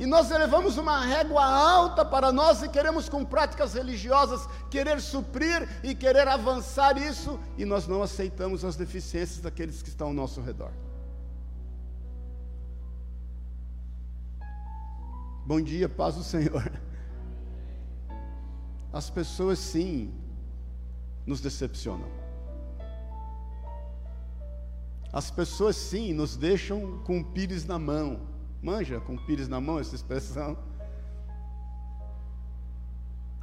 E 0.00 0.06
nós 0.06 0.30
elevamos 0.30 0.78
uma 0.78 1.04
régua 1.04 1.44
alta 1.44 2.06
para 2.06 2.32
nós 2.32 2.62
e 2.62 2.70
queremos, 2.70 3.06
com 3.06 3.22
práticas 3.22 3.74
religiosas, 3.74 4.48
querer 4.70 4.98
suprir 4.98 5.68
e 5.84 5.94
querer 5.94 6.26
avançar 6.26 6.96
isso, 6.96 7.38
e 7.58 7.66
nós 7.66 7.86
não 7.86 8.02
aceitamos 8.02 8.64
as 8.64 8.76
deficiências 8.76 9.42
daqueles 9.42 9.82
que 9.82 9.90
estão 9.90 10.06
ao 10.06 10.14
nosso 10.14 10.40
redor. 10.40 10.72
Bom 15.44 15.60
dia, 15.60 15.86
paz 15.86 16.14
do 16.14 16.24
Senhor. 16.24 16.72
As 18.90 19.10
pessoas, 19.10 19.58
sim, 19.58 20.14
nos 21.26 21.42
decepcionam. 21.42 22.08
As 25.12 25.30
pessoas, 25.30 25.76
sim, 25.76 26.14
nos 26.14 26.38
deixam 26.38 27.02
com 27.04 27.22
pires 27.22 27.66
na 27.66 27.78
mão. 27.78 28.29
Manja 28.62 29.00
com 29.00 29.16
pires 29.16 29.48
na 29.48 29.60
mão 29.60 29.78
essa 29.78 29.94
expressão? 29.94 30.56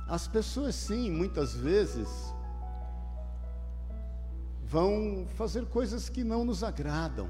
As 0.07 0.27
pessoas, 0.27 0.75
sim, 0.75 1.11
muitas 1.11 1.53
vezes, 1.55 2.33
vão 4.63 5.25
fazer 5.35 5.65
coisas 5.65 6.07
que 6.07 6.23
não 6.23 6.45
nos 6.45 6.63
agradam. 6.63 7.29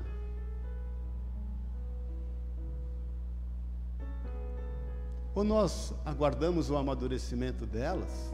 Ou 5.34 5.44
nós 5.44 5.94
aguardamos 6.04 6.70
o 6.70 6.76
amadurecimento 6.76 7.66
delas, 7.66 8.32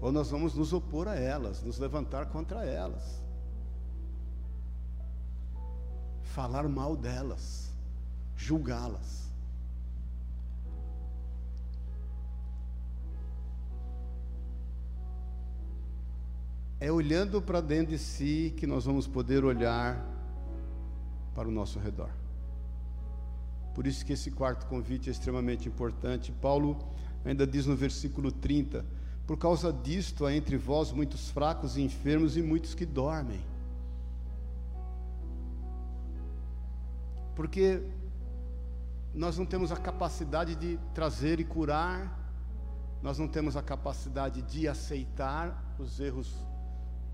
ou 0.00 0.12
nós 0.12 0.30
vamos 0.30 0.54
nos 0.54 0.72
opor 0.72 1.08
a 1.08 1.16
elas, 1.16 1.62
nos 1.62 1.78
levantar 1.78 2.26
contra 2.26 2.64
elas, 2.64 3.22
falar 6.22 6.68
mal 6.68 6.94
delas, 6.94 7.71
julgá-las. 8.42 9.22
É 16.80 16.90
olhando 16.90 17.40
para 17.40 17.60
dentro 17.60 17.92
de 17.92 17.98
si 17.98 18.52
que 18.56 18.66
nós 18.66 18.84
vamos 18.84 19.06
poder 19.06 19.44
olhar 19.44 20.04
para 21.34 21.48
o 21.48 21.52
nosso 21.52 21.78
redor. 21.78 22.10
Por 23.72 23.86
isso 23.86 24.04
que 24.04 24.12
esse 24.12 24.32
quarto 24.32 24.66
convite 24.66 25.08
é 25.08 25.12
extremamente 25.12 25.68
importante. 25.68 26.32
Paulo 26.32 26.76
ainda 27.24 27.46
diz 27.46 27.66
no 27.66 27.76
versículo 27.76 28.32
30: 28.32 28.84
por 29.26 29.38
causa 29.38 29.72
disto 29.72 30.26
há 30.26 30.34
entre 30.34 30.56
vós 30.56 30.90
muitos 30.90 31.30
fracos 31.30 31.76
e 31.76 31.82
enfermos 31.82 32.36
e 32.36 32.42
muitos 32.42 32.74
que 32.74 32.84
dormem. 32.84 33.40
Porque 37.36 37.80
nós 39.14 39.36
não 39.38 39.46
temos 39.46 39.70
a 39.70 39.76
capacidade 39.76 40.54
de 40.54 40.78
trazer 40.94 41.40
e 41.40 41.44
curar, 41.44 42.18
nós 43.02 43.18
não 43.18 43.28
temos 43.28 43.56
a 43.56 43.62
capacidade 43.62 44.42
de 44.42 44.68
aceitar 44.68 45.74
os 45.78 46.00
erros 46.00 46.32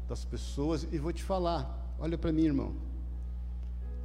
das 0.06 0.24
pessoas. 0.24 0.86
E 0.92 0.98
vou 0.98 1.12
te 1.12 1.22
falar, 1.22 1.94
olha 1.98 2.18
para 2.18 2.30
mim, 2.30 2.44
irmão. 2.44 2.76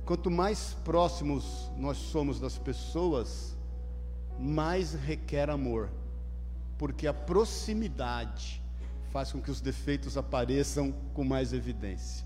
Quanto 0.06 0.32
mais 0.32 0.74
próximos 0.86 1.72
nós 1.78 1.98
somos 1.98 2.40
das 2.40 2.58
pessoas, 2.58 3.58
mais 4.40 4.94
requer 4.94 5.50
amor 5.50 5.90
porque 6.84 7.08
a 7.08 7.14
proximidade 7.14 8.62
faz 9.12 9.32
com 9.32 9.42
que 9.42 9.50
os 9.50 9.62
defeitos 9.62 10.18
apareçam 10.18 10.92
com 11.14 11.24
mais 11.24 11.54
evidência. 11.54 12.26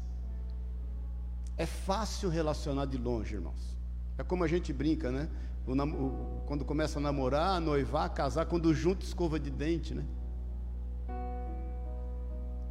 É 1.55 1.65
fácil 1.65 2.27
relacionar 2.27 2.85
de 2.85 2.97
longe, 2.97 3.35
irmãos. 3.35 3.77
É 4.17 4.23
como 4.23 4.43
a 4.43 4.47
gente 4.47 4.71
brinca, 4.73 5.11
né? 5.11 5.29
O, 5.67 5.73
o, 5.73 6.41
quando 6.45 6.63
começa 6.63 6.97
a 6.97 7.01
namorar, 7.01 7.59
noivar, 7.59 8.13
casar, 8.13 8.45
quando 8.45 8.73
junto 8.73 9.05
escova 9.05 9.37
de 9.39 9.51
dente, 9.51 9.93
né? 9.93 10.05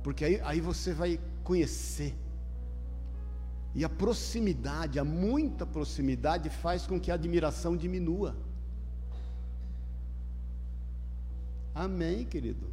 Porque 0.03 0.25
aí, 0.25 0.41
aí 0.43 0.61
você 0.61 0.95
vai 0.95 1.21
conhecer. 1.45 2.17
E 3.75 3.85
a 3.85 3.89
proximidade, 3.89 4.99
a 4.99 5.05
muita 5.05 5.67
proximidade, 5.67 6.49
faz 6.49 6.87
com 6.87 6.99
que 6.99 7.11
a 7.11 7.15
admiração 7.15 7.77
diminua. 7.77 8.35
Amém, 11.75 12.25
querido. 12.25 12.73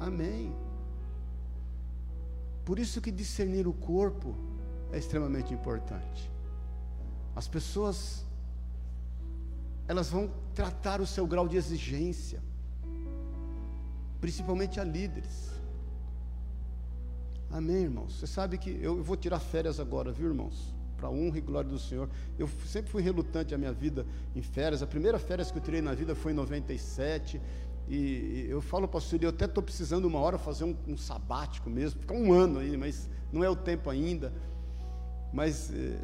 Amém. 0.00 0.50
Por 2.64 2.78
isso 2.78 3.00
que 3.02 3.10
discernir 3.10 3.66
o 3.66 3.72
corpo 3.74 4.34
é 4.90 4.96
extremamente 4.96 5.52
importante. 5.52 6.30
As 7.36 7.46
pessoas 7.46 8.24
elas 9.86 10.08
vão 10.08 10.30
tratar 10.54 11.00
o 11.00 11.06
seu 11.06 11.26
grau 11.26 11.46
de 11.46 11.56
exigência, 11.56 12.42
principalmente 14.20 14.80
a 14.80 14.84
líderes. 14.84 15.52
Amém, 17.50 17.82
irmãos. 17.82 18.18
Você 18.18 18.26
sabe 18.26 18.58
que 18.58 18.78
eu 18.82 19.02
vou 19.02 19.16
tirar 19.16 19.38
férias 19.38 19.78
agora, 19.78 20.10
viu, 20.10 20.28
irmãos? 20.28 20.74
Para 20.96 21.10
honra 21.10 21.38
e 21.38 21.40
glória 21.40 21.70
do 21.70 21.78
Senhor. 21.78 22.08
Eu 22.38 22.48
sempre 22.66 22.90
fui 22.90 23.02
relutante 23.02 23.54
a 23.54 23.58
minha 23.58 23.72
vida 23.72 24.06
em 24.34 24.42
férias. 24.42 24.82
A 24.82 24.86
primeira 24.86 25.18
férias 25.18 25.50
que 25.50 25.58
eu 25.58 25.62
tirei 25.62 25.82
na 25.82 25.94
vida 25.94 26.14
foi 26.14 26.32
em 26.32 26.34
97. 26.34 27.40
E 27.86 28.46
eu 28.48 28.62
falo, 28.62 28.88
pastor, 28.88 29.22
eu 29.22 29.28
até 29.28 29.44
estou 29.44 29.62
precisando 29.62 30.06
uma 30.06 30.18
hora 30.18 30.38
fazer 30.38 30.64
um, 30.64 30.74
um, 30.88 30.96
sabático 30.96 31.68
mesmo, 31.68 32.00
ficar 32.00 32.14
um 32.14 32.32
ano 32.32 32.58
aí, 32.58 32.76
mas 32.76 33.08
não 33.30 33.44
é 33.44 33.50
o 33.50 33.54
tempo 33.54 33.90
ainda. 33.90 34.32
Mas 35.32 35.70
eh, 35.70 36.00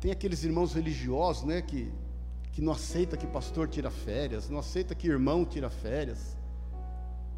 tem 0.00 0.10
aqueles 0.10 0.42
irmãos 0.42 0.72
religiosos, 0.72 1.44
né, 1.44 1.60
que, 1.60 1.92
que 2.52 2.60
não 2.60 2.72
aceita 2.72 3.16
que 3.16 3.26
pastor 3.26 3.68
tira 3.68 3.90
férias, 3.90 4.48
não 4.48 4.58
aceita 4.58 4.94
que 4.94 5.06
irmão 5.06 5.44
tira 5.44 5.70
férias. 5.70 6.36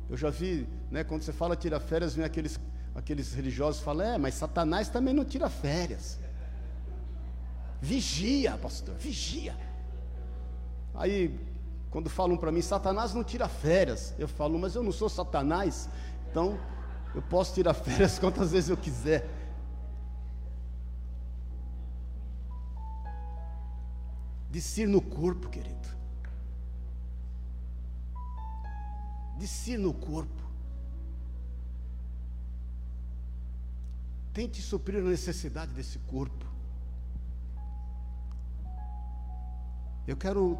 Eu 0.08 0.16
já 0.16 0.30
vi, 0.30 0.66
né, 0.90 1.04
quando 1.04 1.22
você 1.22 1.32
fala 1.32 1.54
tira 1.56 1.78
férias, 1.78 2.14
vem 2.14 2.24
aqueles, 2.24 2.58
aqueles 2.94 3.32
religiosos 3.32 3.78
que 3.78 3.84
falam, 3.84 4.06
é, 4.06 4.18
mas 4.18 4.34
Satanás 4.34 4.88
também 4.88 5.14
não 5.14 5.24
tira 5.24 5.48
férias. 5.48 6.18
Vigia, 7.80 8.56
pastor, 8.58 8.94
vigia. 8.96 9.56
Aí 10.94 11.52
quando 11.92 12.08
falam 12.08 12.38
para 12.38 12.50
mim, 12.50 12.62
Satanás 12.62 13.12
não 13.12 13.22
tira 13.22 13.46
férias. 13.46 14.14
Eu 14.18 14.26
falo, 14.26 14.58
mas 14.58 14.74
eu 14.74 14.82
não 14.82 14.90
sou 14.90 15.10
Satanás. 15.10 15.88
Então, 16.30 16.58
Eu 17.14 17.20
posso 17.20 17.52
tirar 17.52 17.74
férias 17.84 18.18
quantas 18.18 18.52
vezes 18.52 18.70
eu 18.70 18.76
quiser. 18.76 19.28
Discir 24.52 24.86
no 24.86 25.00
corpo, 25.00 25.48
querido. 25.48 25.88
Discir 29.38 29.78
no 29.78 29.94
corpo. 29.94 30.42
Tente 34.34 34.60
suprir 34.60 34.98
a 35.00 35.08
necessidade 35.08 35.72
desse 35.72 35.98
corpo. 36.00 36.44
Eu 40.06 40.18
quero, 40.18 40.58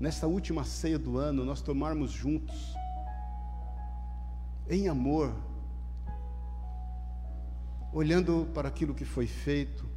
nesta 0.00 0.26
última 0.26 0.64
ceia 0.64 0.98
do 0.98 1.18
ano, 1.18 1.44
nós 1.44 1.62
tomarmos 1.62 2.10
juntos, 2.10 2.74
em 4.68 4.88
amor, 4.88 5.32
olhando 7.92 8.50
para 8.52 8.66
aquilo 8.66 8.92
que 8.92 9.04
foi 9.04 9.28
feito, 9.28 9.94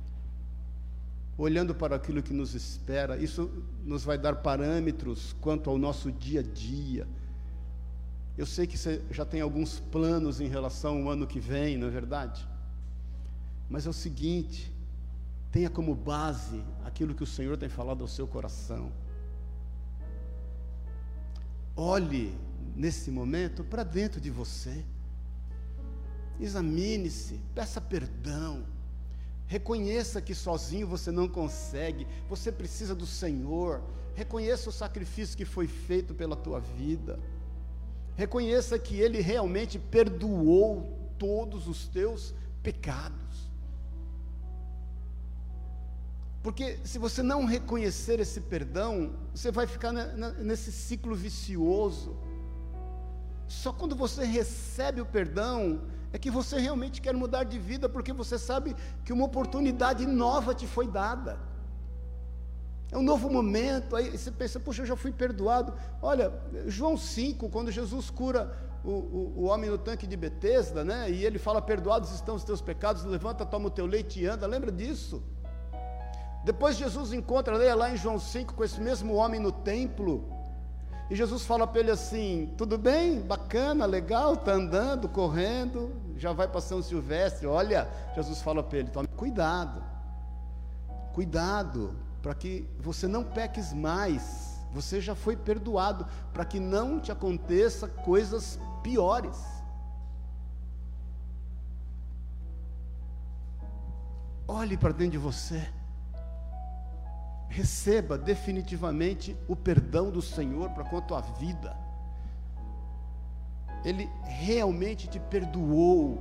olhando 1.37 1.75
para 1.75 1.95
aquilo 1.95 2.23
que 2.23 2.33
nos 2.33 2.55
espera, 2.55 3.17
isso 3.17 3.51
nos 3.83 4.03
vai 4.03 4.17
dar 4.17 4.37
parâmetros 4.37 5.35
quanto 5.39 5.69
ao 5.69 5.77
nosso 5.77 6.11
dia 6.11 6.39
a 6.39 6.43
dia. 6.43 7.07
Eu 8.37 8.45
sei 8.45 8.65
que 8.65 8.77
você 8.77 9.01
já 9.11 9.25
tem 9.25 9.41
alguns 9.41 9.79
planos 9.79 10.41
em 10.41 10.47
relação 10.47 11.03
ao 11.03 11.09
ano 11.09 11.27
que 11.27 11.39
vem, 11.39 11.77
não 11.77 11.87
é 11.87 11.91
verdade? 11.91 12.47
Mas 13.69 13.85
é 13.85 13.89
o 13.89 13.93
seguinte, 13.93 14.71
Tenha 15.51 15.69
como 15.69 15.95
base 15.95 16.63
aquilo 16.83 17.15
que 17.15 17.23
o 17.23 17.27
Senhor 17.27 17.57
tem 17.57 17.69
falado 17.69 18.01
ao 18.01 18.07
seu 18.07 18.27
coração. 18.27 18.91
Olhe 21.75 22.35
nesse 22.75 23.09
momento 23.09 23.63
para 23.63 23.83
dentro 23.83 24.19
de 24.19 24.29
você. 24.29 24.83
Examine-se, 26.39 27.39
peça 27.55 27.79
perdão. 27.79 28.65
Reconheça 29.47 30.21
que 30.21 30.35
sozinho 30.35 30.85
você 30.85 31.09
não 31.09 31.27
consegue, 31.27 32.05
você 32.27 32.51
precisa 32.51 32.93
do 32.93 33.05
Senhor. 33.05 33.81
Reconheça 34.13 34.69
o 34.69 34.73
sacrifício 34.73 35.37
que 35.37 35.45
foi 35.45 35.67
feito 35.67 36.13
pela 36.13 36.35
tua 36.35 36.59
vida. 36.59 37.17
Reconheça 38.15 38.77
que 38.77 38.99
Ele 38.99 39.21
realmente 39.21 39.79
perdoou 39.79 40.97
todos 41.17 41.67
os 41.67 41.87
teus 41.87 42.33
pecados. 42.61 43.17
Porque 46.43 46.79
se 46.83 46.99
você 46.99 47.23
não 47.23 47.45
reconhecer 47.45 48.19
esse 48.19 48.41
perdão, 48.41 49.13
você 49.33 49.51
vai 49.51 49.65
ficar 49.65 49.91
nesse 49.91 50.71
ciclo 50.71 51.15
vicioso. 51.15 52.17
Só 53.47 53.71
quando 53.71 53.95
você 53.95 54.25
recebe 54.25 54.99
o 54.99 55.05
perdão 55.05 55.81
é 56.17 56.19
que 56.19 56.29
você 56.29 56.59
realmente 56.59 56.99
quer 56.99 57.13
mudar 57.13 57.43
de 57.43 57.57
vida, 57.57 57.87
porque 57.87 58.11
você 58.11 58.37
sabe 58.37 58.75
que 59.05 59.13
uma 59.13 59.25
oportunidade 59.25 60.05
nova 60.05 60.53
te 60.53 60.67
foi 60.67 60.87
dada. 60.87 61.39
É 62.91 62.97
um 62.97 63.03
novo 63.03 63.29
momento, 63.29 63.95
aí 63.95 64.17
você 64.17 64.31
pensa, 64.31 64.59
puxa, 64.59 64.81
eu 64.81 64.85
já 64.85 64.95
fui 64.95 65.11
perdoado. 65.11 65.73
Olha, 66.01 66.33
João 66.67 66.97
5, 66.97 67.49
quando 67.49 67.71
Jesus 67.71 68.09
cura 68.09 68.57
o, 68.83 68.91
o, 68.91 69.33
o, 69.37 69.43
homem 69.43 69.69
no 69.69 69.77
tanque 69.77 70.07
de 70.07 70.15
Betesda, 70.15 70.83
né? 70.83 71.11
E 71.11 71.25
ele 71.25 71.37
fala, 71.37 71.61
perdoados 71.61 72.11
estão 72.13 72.35
os 72.35 72.43
teus 72.43 72.61
pecados, 72.61 73.03
levanta, 73.03 73.45
toma 73.45 73.67
o 73.67 73.71
teu 73.71 73.85
leite 73.85 74.21
e 74.21 74.25
anda, 74.25 74.47
lembra 74.47 74.71
disso? 74.71 75.21
Depois 76.45 76.77
Jesus 76.77 77.11
encontra, 77.11 77.57
leia 77.57 77.75
lá 77.75 77.91
em 77.91 77.97
João 77.97 78.17
5, 78.17 78.53
com 78.53 78.63
esse 78.63 78.79
mesmo 78.79 79.15
homem 79.15 79.39
no 79.39 79.51
templo. 79.51 80.25
E 81.09 81.15
Jesus 81.15 81.43
fala 81.43 81.67
para 81.67 81.81
ele 81.81 81.91
assim: 81.91 82.53
tudo 82.57 82.77
bem, 82.77 83.19
bacana, 83.19 83.85
legal, 83.85 84.33
está 84.33 84.53
andando, 84.53 85.09
correndo, 85.09 85.91
já 86.17 86.33
vai 86.33 86.47
para 86.47 86.61
São 86.61 86.81
Silvestre. 86.81 87.47
Olha, 87.47 87.87
Jesus 88.15 88.41
fala 88.41 88.63
para 88.63 88.79
ele: 88.79 88.89
tome 88.89 89.07
cuidado, 89.07 89.83
cuidado, 91.13 91.95
para 92.21 92.33
que 92.33 92.67
você 92.79 93.07
não 93.07 93.23
peques 93.23 93.73
mais. 93.73 94.57
Você 94.73 94.99
já 94.99 95.15
foi 95.15 95.35
perdoado, 95.35 96.05
para 96.33 96.45
que 96.45 96.59
não 96.59 96.99
te 96.99 97.11
aconteça 97.11 97.87
coisas 97.87 98.59
piores. 98.83 99.37
Olhe 104.47 104.77
para 104.77 104.91
dentro 104.91 105.11
de 105.11 105.17
você 105.17 105.67
receba 107.49 108.17
definitivamente 108.17 109.35
o 109.47 109.55
perdão 109.55 110.11
do 110.11 110.21
Senhor 110.21 110.69
para 110.71 110.83
com 110.83 110.97
a 110.97 111.01
tua 111.01 111.21
vida. 111.21 111.75
Ele 113.87 114.09
realmente 114.23 115.07
te 115.07 115.19
perdoou. 115.19 116.19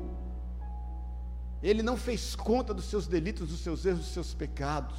Ele 1.63 1.83
não 1.83 1.97
fez 1.97 2.37
conta 2.37 2.73
dos 2.73 2.85
seus 2.85 3.07
delitos, 3.07 3.49
dos 3.49 3.61
seus 3.61 3.85
erros, 3.85 4.01
dos 4.01 4.13
seus 4.13 4.35
pecados. 4.35 4.99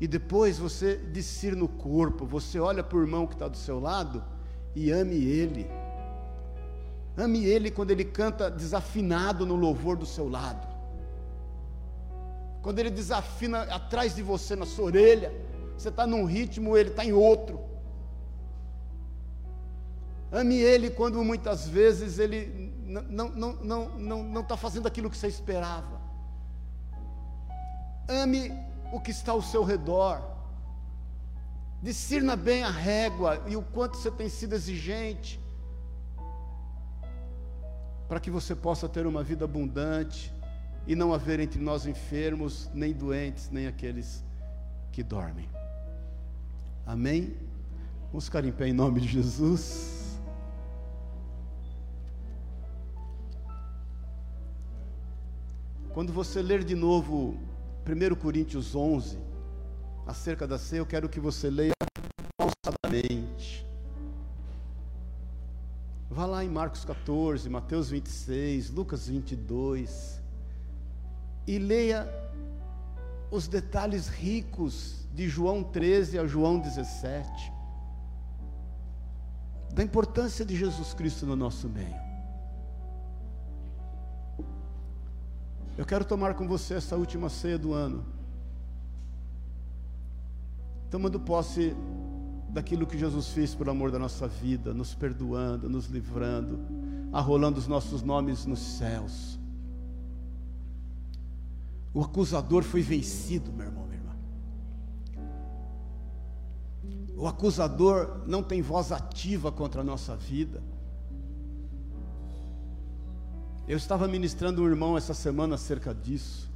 E 0.00 0.08
depois 0.08 0.58
você 0.58 0.96
discir 0.96 1.54
no 1.54 1.68
corpo, 1.68 2.24
você 2.26 2.58
olha 2.58 2.82
para 2.82 2.98
o 2.98 3.02
irmão 3.02 3.26
que 3.26 3.34
está 3.34 3.48
do 3.48 3.56
seu 3.56 3.78
lado 3.78 4.24
e 4.74 4.90
ame 4.90 5.16
ele. 5.16 5.66
Ame 7.16 7.44
ele 7.44 7.70
quando 7.70 7.90
ele 7.90 8.04
canta 8.04 8.50
desafinado 8.50 9.46
no 9.46 9.54
louvor 9.54 9.96
do 9.96 10.06
seu 10.06 10.28
lado 10.28 10.74
quando 12.64 12.78
ele 12.78 12.88
desafina 12.88 13.60
atrás 13.64 14.16
de 14.16 14.22
você, 14.22 14.56
na 14.56 14.64
sua 14.64 14.86
orelha, 14.86 15.30
você 15.76 15.90
está 15.90 16.06
num 16.06 16.24
ritmo, 16.24 16.78
ele 16.78 16.88
está 16.88 17.04
em 17.04 17.12
outro. 17.12 17.60
Ame 20.34 20.56
ele 20.56 20.90
quando 20.90 21.22
muitas 21.22 21.68
vezes 21.68 22.18
ele 22.18 22.74
não 22.84 23.00
está 23.02 23.12
não, 23.12 23.52
não, 23.52 23.88
não, 23.98 24.22
não, 24.24 24.42
tá 24.42 24.56
fazendo 24.56 24.88
aquilo 24.88 25.08
que 25.08 25.16
você 25.16 25.28
esperava. 25.28 26.00
Ame 28.08 28.52
o 28.92 29.00
que 29.00 29.12
está 29.12 29.30
ao 29.30 29.40
seu 29.40 29.62
redor. 29.62 30.20
Discirna 31.80 32.34
bem 32.34 32.64
a 32.64 32.70
régua 32.70 33.44
e 33.46 33.56
o 33.56 33.62
quanto 33.62 33.96
você 33.96 34.10
tem 34.10 34.28
sido 34.28 34.54
exigente, 34.54 35.38
para 38.08 38.18
que 38.18 38.30
você 38.30 38.56
possa 38.56 38.88
ter 38.88 39.06
uma 39.06 39.22
vida 39.22 39.44
abundante, 39.44 40.32
e 40.86 40.96
não 40.96 41.14
haver 41.14 41.38
entre 41.40 41.60
nós 41.60 41.86
enfermos, 41.86 42.68
nem 42.74 42.92
doentes, 42.92 43.50
nem 43.50 43.66
aqueles 43.66 44.24
que 44.90 45.02
dormem. 45.02 45.48
Amém? 46.84 47.36
Vamos 48.08 48.24
ficar 48.24 48.44
em 48.44 48.52
pé 48.52 48.68
em 48.68 48.72
nome 48.72 49.00
de 49.00 49.08
Jesus. 49.08 50.03
Quando 55.94 56.12
você 56.12 56.42
ler 56.42 56.64
de 56.64 56.74
novo 56.74 57.38
1 57.86 58.16
Coríntios 58.16 58.74
11, 58.74 59.16
acerca 60.04 60.44
da 60.44 60.58
ceia, 60.58 60.80
eu 60.80 60.86
quero 60.86 61.08
que 61.08 61.20
você 61.20 61.48
leia 61.48 61.72
pausadamente. 62.36 63.64
Vá 66.10 66.26
lá 66.26 66.44
em 66.44 66.48
Marcos 66.48 66.84
14, 66.84 67.48
Mateus 67.48 67.90
26, 67.90 68.70
Lucas 68.70 69.06
22 69.06 70.20
e 71.46 71.60
leia 71.60 72.12
os 73.30 73.46
detalhes 73.46 74.08
ricos 74.08 75.06
de 75.14 75.28
João 75.28 75.62
13 75.62 76.18
a 76.18 76.26
João 76.26 76.58
17, 76.58 77.52
da 79.72 79.84
importância 79.84 80.44
de 80.44 80.56
Jesus 80.56 80.92
Cristo 80.92 81.24
no 81.24 81.36
nosso 81.36 81.68
meio. 81.68 82.03
Eu 85.76 85.84
quero 85.84 86.04
tomar 86.04 86.34
com 86.34 86.46
você 86.46 86.74
essa 86.74 86.96
última 86.96 87.28
ceia 87.28 87.58
do 87.58 87.72
ano, 87.72 88.04
tomando 90.90 91.18
posse 91.18 91.76
daquilo 92.50 92.86
que 92.86 92.96
Jesus 92.96 93.28
fez 93.28 93.54
por 93.54 93.68
amor 93.68 93.90
da 93.90 93.98
nossa 93.98 94.28
vida, 94.28 94.72
nos 94.72 94.94
perdoando, 94.94 95.68
nos 95.68 95.86
livrando, 95.86 96.60
arrolando 97.12 97.58
os 97.58 97.66
nossos 97.66 98.02
nomes 98.02 98.46
nos 98.46 98.60
céus 98.60 99.38
o 101.94 102.02
acusador 102.02 102.64
foi 102.64 102.82
vencido, 102.82 103.52
meu 103.52 103.66
irmão, 103.66 103.86
minha 103.86 104.00
irmã. 104.00 104.16
O 107.16 107.28
acusador 107.28 108.22
não 108.26 108.42
tem 108.42 108.60
voz 108.60 108.90
ativa 108.90 109.52
contra 109.52 109.80
a 109.80 109.84
nossa 109.84 110.16
vida. 110.16 110.60
Eu 113.66 113.78
estava 113.78 114.06
ministrando 114.06 114.62
um 114.62 114.66
irmão 114.66 114.94
essa 114.94 115.14
semana 115.14 115.54
acerca 115.54 115.94
disso. 115.94 116.52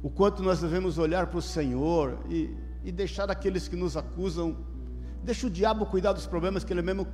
O 0.00 0.08
quanto 0.08 0.40
nós 0.40 0.60
devemos 0.60 0.98
olhar 0.98 1.26
para 1.26 1.38
o 1.38 1.42
Senhor 1.42 2.20
e, 2.30 2.56
e 2.84 2.92
deixar 2.92 3.28
aqueles 3.28 3.66
que 3.66 3.74
nos 3.74 3.96
acusam, 3.96 4.56
deixa 5.24 5.48
o 5.48 5.50
diabo 5.50 5.84
cuidar 5.86 6.12
dos 6.12 6.26
problemas 6.28 6.62
que 6.62 6.72
ele 6.72 6.80
mesmo 6.80 7.08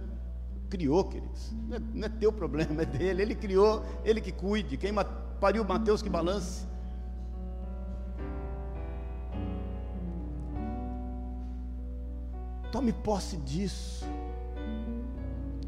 criou, 0.68 1.04
queridos. 1.04 1.50
Não 1.68 1.76
é, 1.76 1.80
não 1.94 2.06
é 2.06 2.08
teu 2.10 2.30
problema, 2.30 2.82
é 2.82 2.84
dele. 2.84 3.22
Ele 3.22 3.34
criou, 3.34 3.82
ele 4.04 4.20
que 4.20 4.30
cuide. 4.30 4.76
Quem 4.76 4.92
pariu 5.40 5.64
Mateus 5.64 6.02
que 6.02 6.10
balance. 6.10 6.66
Tome 12.70 12.92
posse 12.92 13.38
disso. 13.38 14.04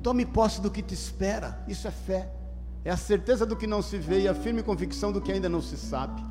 Tome 0.03 0.27
posse 0.27 0.61
do 0.61 0.71
que 0.71 0.83
te 0.83 0.93
espera, 0.93 1.65
isso 1.67 1.89
é 1.89 1.91
fé. 1.91 2.42
É 2.85 2.91
a 2.91 2.97
certeza 2.97 3.47
do 3.47 3.57
que 3.57 3.67
não 3.67 3.81
se 3.81 3.99
vê 3.99 4.23
e 4.23 4.29
a 4.29 4.35
firme 4.35 4.63
convicção 4.63 5.13
do 5.13 5.21
que 5.21 5.31
ainda 5.31 5.49
não 5.49 5.63
se 5.63 5.77
sabe. 5.77 6.23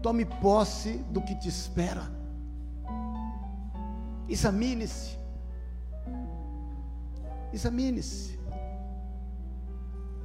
Tome 0.00 0.24
posse 0.24 0.98
do 1.10 1.20
que 1.20 1.34
te 1.34 1.48
espera. 1.48 2.10
Examine-se. 4.28 5.18
Examine-se. 7.52 8.38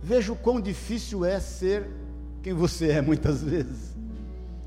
Veja 0.02 0.34
o 0.34 0.36
quão 0.36 0.60
difícil 0.60 1.24
é 1.24 1.40
ser 1.40 1.90
quem 2.44 2.54
você 2.54 2.92
é 2.92 3.02
muitas 3.02 3.42
vezes. 3.42 3.96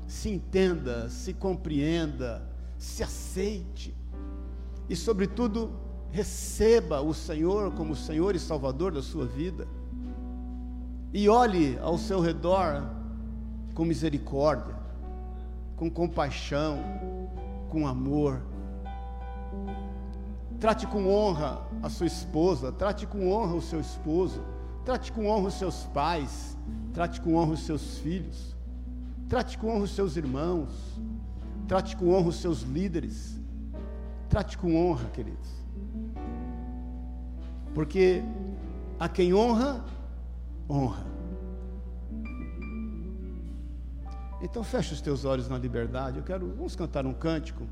Se 0.07 0.29
entenda, 0.29 1.09
se 1.09 1.33
compreenda, 1.33 2.41
se 2.77 3.03
aceite 3.03 3.95
e, 4.89 4.95
sobretudo, 4.95 5.71
receba 6.09 7.01
o 7.01 7.13
Senhor 7.13 7.71
como 7.73 7.95
Senhor 7.95 8.35
e 8.35 8.39
Salvador 8.39 8.91
da 8.91 9.01
sua 9.01 9.25
vida. 9.25 9.67
E 11.17 11.27
olhe 11.27 11.79
ao 11.81 11.97
seu 11.97 12.19
redor 12.19 12.91
com 13.73 13.83
misericórdia, 13.83 14.75
com 15.75 15.89
compaixão, 15.89 16.77
com 17.71 17.87
amor. 17.87 18.39
Trate 20.59 20.85
com 20.85 21.07
honra 21.11 21.59
a 21.81 21.89
sua 21.89 22.05
esposa, 22.05 22.71
trate 22.71 23.07
com 23.07 23.31
honra 23.31 23.55
o 23.55 23.61
seu 23.63 23.79
esposo, 23.79 24.43
trate 24.85 25.11
com 25.11 25.25
honra 25.25 25.47
os 25.47 25.55
seus 25.55 25.85
pais, 25.85 26.55
trate 26.93 27.19
com 27.19 27.33
honra 27.33 27.53
os 27.53 27.61
seus 27.61 27.97
filhos, 27.97 28.55
trate 29.27 29.57
com 29.57 29.69
honra 29.71 29.85
os 29.85 29.95
seus 29.95 30.17
irmãos, 30.17 30.69
trate 31.67 31.97
com 31.97 32.13
honra 32.13 32.29
os 32.29 32.35
seus 32.35 32.61
líderes, 32.61 33.41
trate 34.29 34.55
com 34.55 34.75
honra, 34.75 35.09
queridos. 35.09 35.49
Porque 37.73 38.21
a 38.99 39.09
quem 39.09 39.33
honra, 39.33 39.83
honra. 40.69 41.05
Então 44.41 44.63
fecha 44.63 44.93
os 44.93 45.01
teus 45.01 45.25
olhos 45.25 45.49
na 45.49 45.57
liberdade. 45.57 46.17
Eu 46.17 46.23
quero, 46.23 46.53
vamos 46.55 46.75
cantar 46.75 47.05
um 47.05 47.13
cântico. 47.13 47.63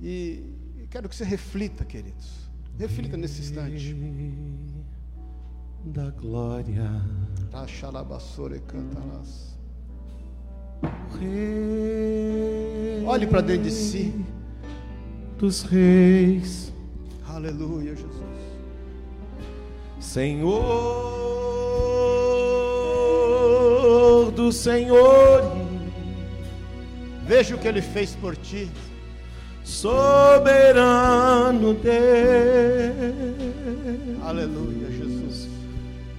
E 0.00 0.42
quero 0.90 1.08
que 1.08 1.14
você 1.14 1.24
reflita, 1.24 1.84
queridos. 1.84 2.50
Reflita 2.78 3.16
nesse 3.16 3.42
instante. 3.42 3.94
Da 5.84 6.10
glória. 6.10 6.90
Olhe 13.06 13.26
para 13.26 13.40
dentro 13.42 13.64
de 13.64 13.70
si. 13.70 14.24
dos 15.38 15.62
reis, 15.62 16.72
Aleluia, 17.28 17.94
Jesus. 17.96 18.12
Senhor 20.00 21.31
dos 24.34 24.56
senhores, 24.56 25.46
Veja 27.26 27.54
o 27.54 27.58
que 27.58 27.68
ele 27.68 27.80
fez 27.82 28.14
por 28.16 28.36
ti. 28.36 28.68
soberano 29.64 31.12
Deus, 31.74 31.94
Aleluia, 34.24 34.90
Jesus. 34.90 35.48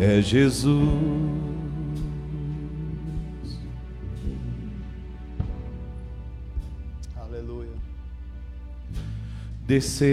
é 0.00 0.22
Jesus. 0.22 1.41
Desceu 9.66 10.12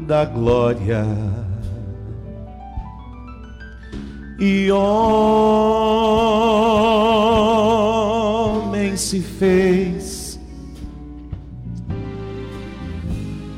da 0.00 0.24
glória. 0.24 1.04
E 4.38 4.70
homem 4.72 4.82
se 8.96 9.20
fez 9.20 10.40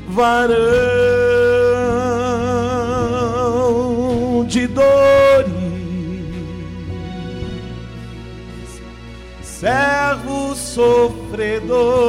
varão 0.07 1.04
sofredor 11.65 12.05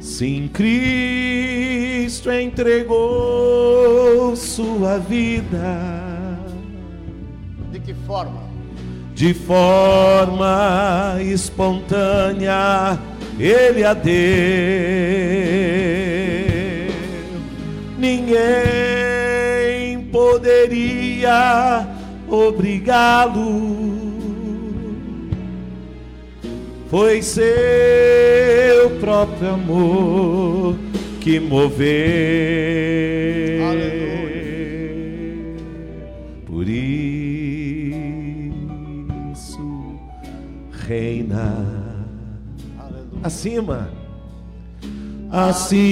Sim, 0.00 0.48
Cristo 0.52 2.30
entregou 2.30 4.36
sua 4.36 4.98
vida. 4.98 6.07
Forma? 8.08 8.48
de 9.18 9.34
forma 9.34 11.16
espontânea 11.20 12.96
ele 13.36 13.82
a 13.82 13.92
deu. 13.92 14.14
Ninguém 17.98 18.38
poderia 20.12 21.84
obrigá-lo. 22.28 23.88
Foi 26.88 27.20
seu 27.20 27.42
próprio 29.00 29.48
amor 29.54 30.76
que 31.20 31.40
moveu. 31.40 31.88
Reina 40.88 41.54
acima, 43.22 43.90
acima 45.30 45.84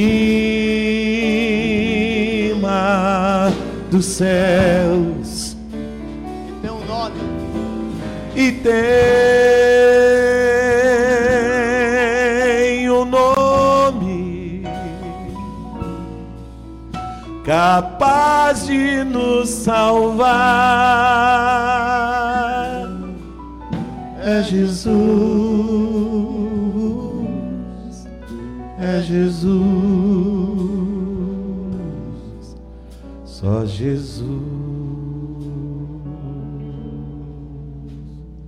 dos 3.91 4.07
céus 4.07 5.55
E 6.49 6.53
tem 6.63 6.71
um 6.71 6.83
nome. 6.87 7.21
e 8.35 8.53
tem 12.81 12.91
um 12.91 13.05
nome 13.05 14.63
capaz 17.45 18.65
de 18.67 19.05
nos 19.05 19.51
salvar. 19.51 20.97
É 24.29 24.43
Jesus, 24.43 24.91
é 28.77 29.01
Jesus, 29.01 29.55
só 33.25 33.65
Jesus. 33.65 34.27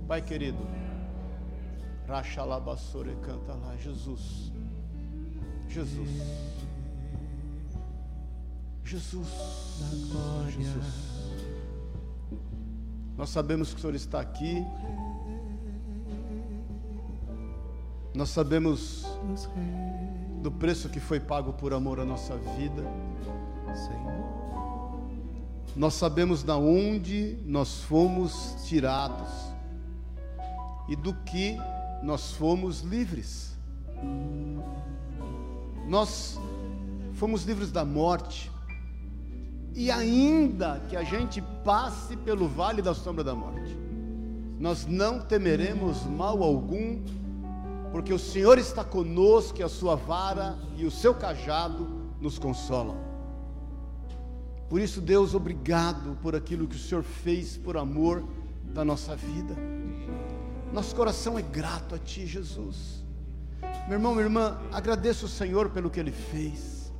Pai 0.05 0.21
querido. 0.21 0.67
Rachalabassore 2.05 3.15
canta 3.21 3.53
lá. 3.53 3.73
Jesus. 3.77 4.51
Jesus. 5.69 6.09
Jesus. 8.83 9.27
Jesus. 10.49 11.19
Nós 13.17 13.29
sabemos 13.29 13.73
que 13.73 13.77
o 13.77 13.79
Senhor 13.79 13.95
está 13.95 14.19
aqui. 14.19 14.61
Nós 18.19 18.31
sabemos 18.31 19.05
do 20.41 20.51
preço 20.51 20.89
que 20.89 20.99
foi 20.99 21.21
pago 21.21 21.53
por 21.53 21.73
amor 21.73 22.01
à 22.01 22.05
nossa 22.05 22.35
vida. 22.35 22.83
Nós 25.73 25.93
sabemos 25.93 26.43
da 26.43 26.57
onde 26.57 27.37
nós 27.45 27.79
fomos 27.83 28.57
tirados 28.65 29.29
e 30.89 30.97
do 30.97 31.13
que 31.13 31.55
nós 32.03 32.33
fomos 32.33 32.81
livres. 32.81 33.57
Nós 35.87 36.37
fomos 37.13 37.45
livres 37.45 37.71
da 37.71 37.85
morte. 37.85 38.51
E 39.73 39.89
ainda 39.89 40.81
que 40.89 40.97
a 40.97 41.03
gente 41.03 41.41
passe 41.63 42.17
pelo 42.17 42.49
vale 42.49 42.81
da 42.81 42.93
sombra 42.93 43.23
da 43.23 43.33
morte, 43.33 43.77
nós 44.59 44.85
não 44.85 45.21
temeremos 45.21 46.03
mal 46.03 46.43
algum, 46.43 47.01
porque 47.91 48.13
o 48.13 48.19
Senhor 48.19 48.57
está 48.57 48.83
conosco 48.83 49.59
e 49.59 49.63
a 49.63 49.69
sua 49.69 49.95
vara 49.95 50.57
e 50.77 50.85
o 50.85 50.91
seu 50.91 51.13
cajado 51.13 51.87
nos 52.21 52.37
consolam. 52.37 52.97
Por 54.69 54.79
isso, 54.79 55.01
Deus, 55.01 55.33
obrigado 55.33 56.15
por 56.21 56.35
aquilo 56.35 56.67
que 56.67 56.75
o 56.75 56.79
Senhor 56.79 57.03
fez 57.03 57.57
por 57.57 57.75
amor 57.75 58.23
da 58.63 58.85
nossa 58.85 59.15
vida. 59.15 59.55
Nosso 60.71 60.95
coração 60.95 61.39
é 61.39 61.41
grato 61.41 61.95
a 61.95 61.97
Ti, 61.97 62.27
Jesus. 62.27 63.03
Meu 63.87 63.97
irmão, 63.97 64.13
minha 64.13 64.25
irmã, 64.25 64.59
agradeça 64.71 65.25
o 65.25 65.29
Senhor 65.29 65.71
pelo 65.71 65.89
que 65.89 65.99
Ele 65.99 66.11
fez. 66.11 66.93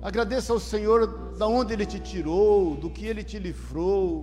Agradeça 0.00 0.52
ao 0.52 0.60
Senhor 0.60 1.34
da 1.36 1.48
onde 1.48 1.72
Ele 1.72 1.84
te 1.84 1.98
tirou, 1.98 2.76
do 2.76 2.88
que 2.88 3.04
Ele 3.04 3.24
te 3.24 3.38
livrou. 3.38 4.22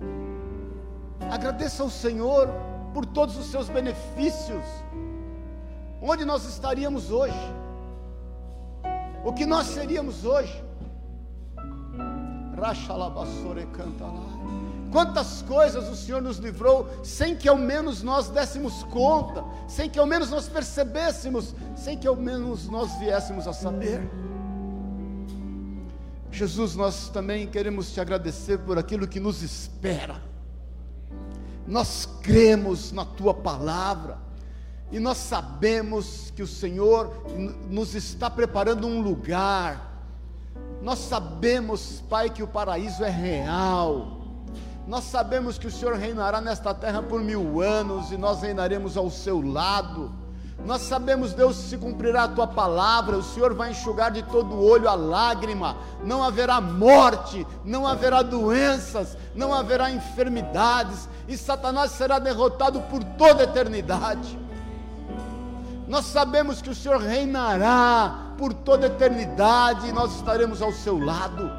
Agradeça 1.30 1.82
ao 1.82 1.90
Senhor 1.90 2.48
por 2.94 3.04
todos 3.04 3.36
os 3.36 3.46
seus 3.46 3.68
benefícios. 3.68 4.64
Onde 6.00 6.24
nós 6.24 6.44
estaríamos 6.46 7.10
hoje? 7.10 7.34
O 9.24 9.32
que 9.32 9.44
nós 9.44 9.66
seríamos 9.66 10.24
hoje? 10.24 10.64
Rachalabassore 12.56 13.66
canta 13.66 14.04
lá. 14.04 14.38
Quantas 14.92 15.42
coisas 15.42 15.88
o 15.88 15.94
Senhor 15.94 16.22
nos 16.22 16.38
livrou 16.38 16.88
sem 17.04 17.36
que 17.36 17.48
ao 17.48 17.58
menos 17.58 18.02
nós 18.02 18.30
dessemos 18.30 18.82
conta, 18.84 19.44
sem 19.66 19.90
que 19.90 19.98
ao 19.98 20.06
menos 20.06 20.30
nós 20.30 20.48
percebêssemos, 20.48 21.54
sem 21.76 21.98
que 21.98 22.06
ao 22.06 22.16
menos 22.16 22.68
nós 22.68 22.96
viéssemos 22.98 23.46
a 23.46 23.52
saber. 23.52 24.00
Jesus, 26.30 26.74
nós 26.74 27.08
também 27.08 27.46
queremos 27.46 27.92
te 27.92 28.00
agradecer 28.00 28.58
por 28.58 28.78
aquilo 28.78 29.06
que 29.06 29.20
nos 29.20 29.42
espera. 29.42 30.22
Nós 31.66 32.08
cremos 32.22 32.92
na 32.92 33.04
tua 33.04 33.34
palavra 33.34 34.27
e 34.90 34.98
nós 34.98 35.18
sabemos 35.18 36.32
que 36.34 36.42
o 36.42 36.46
Senhor 36.46 37.12
nos 37.68 37.94
está 37.94 38.30
preparando 38.30 38.86
um 38.86 39.02
lugar. 39.02 40.02
Nós 40.80 40.98
sabemos, 41.00 42.02
Pai, 42.08 42.30
que 42.30 42.42
o 42.42 42.48
paraíso 42.48 43.04
é 43.04 43.10
real. 43.10 44.18
Nós 44.86 45.04
sabemos 45.04 45.58
que 45.58 45.66
o 45.66 45.70
Senhor 45.70 45.94
reinará 45.96 46.40
nesta 46.40 46.72
terra 46.72 47.02
por 47.02 47.20
mil 47.20 47.60
anos 47.60 48.10
e 48.10 48.16
nós 48.16 48.40
reinaremos 48.40 48.96
ao 48.96 49.10
seu 49.10 49.46
lado. 49.46 50.10
Nós 50.64 50.82
sabemos, 50.82 51.34
Deus, 51.34 51.56
se 51.56 51.76
cumprirá 51.76 52.24
a 52.24 52.28
tua 52.28 52.46
palavra, 52.46 53.16
o 53.16 53.22
Senhor 53.22 53.54
vai 53.54 53.70
enxugar 53.70 54.10
de 54.10 54.22
todo 54.22 54.54
o 54.54 54.64
olho 54.64 54.88
a 54.88 54.94
lágrima, 54.94 55.76
não 56.02 56.22
haverá 56.22 56.60
morte, 56.60 57.46
não 57.64 57.86
haverá 57.86 58.22
doenças, 58.22 59.16
não 59.36 59.54
haverá 59.54 59.90
enfermidades, 59.90 61.08
e 61.28 61.36
Satanás 61.36 61.92
será 61.92 62.18
derrotado 62.18 62.80
por 62.82 63.04
toda 63.04 63.42
a 63.42 63.44
eternidade. 63.44 64.47
Nós 65.88 66.04
sabemos 66.04 66.60
que 66.60 66.68
o 66.68 66.74
Senhor 66.74 67.00
reinará 67.00 68.34
por 68.36 68.52
toda 68.52 68.86
eternidade 68.86 69.88
e 69.88 69.92
nós 69.92 70.14
estaremos 70.16 70.60
ao 70.60 70.70
seu 70.70 71.02
lado. 71.02 71.50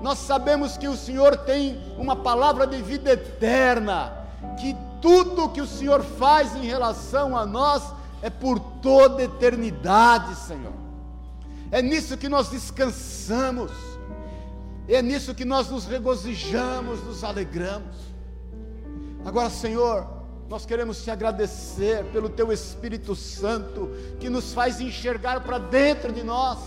Nós 0.00 0.18
sabemos 0.18 0.76
que 0.76 0.86
o 0.86 0.96
Senhor 0.96 1.36
tem 1.38 1.82
uma 1.98 2.14
palavra 2.14 2.66
de 2.66 2.80
vida 2.80 3.10
eterna, 3.10 4.12
que 4.60 4.76
tudo 5.02 5.48
que 5.48 5.60
o 5.60 5.66
Senhor 5.66 6.02
faz 6.02 6.54
em 6.54 6.64
relação 6.64 7.36
a 7.36 7.44
nós 7.44 7.82
é 8.22 8.30
por 8.30 8.60
toda 8.60 9.22
eternidade, 9.22 10.36
Senhor. 10.36 10.72
É 11.72 11.82
nisso 11.82 12.16
que 12.16 12.28
nós 12.28 12.48
descansamos, 12.48 13.72
é 14.86 15.02
nisso 15.02 15.34
que 15.34 15.44
nós 15.44 15.68
nos 15.68 15.84
regozijamos, 15.84 17.02
nos 17.02 17.24
alegramos. 17.24 17.96
Agora, 19.24 19.50
Senhor, 19.50 20.15
nós 20.48 20.64
queremos 20.64 21.02
te 21.02 21.10
agradecer 21.10 22.04
pelo 22.06 22.28
Teu 22.28 22.52
Espírito 22.52 23.14
Santo 23.14 23.90
que 24.20 24.30
nos 24.30 24.52
faz 24.52 24.80
enxergar 24.80 25.40
para 25.40 25.58
dentro 25.58 26.12
de 26.12 26.22
nós 26.22 26.58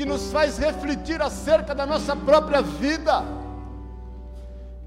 que 0.00 0.06
nos 0.06 0.32
faz 0.32 0.56
refletir 0.56 1.20
acerca 1.20 1.74
da 1.74 1.84
nossa 1.84 2.16
própria 2.16 2.62
vida, 2.62 3.22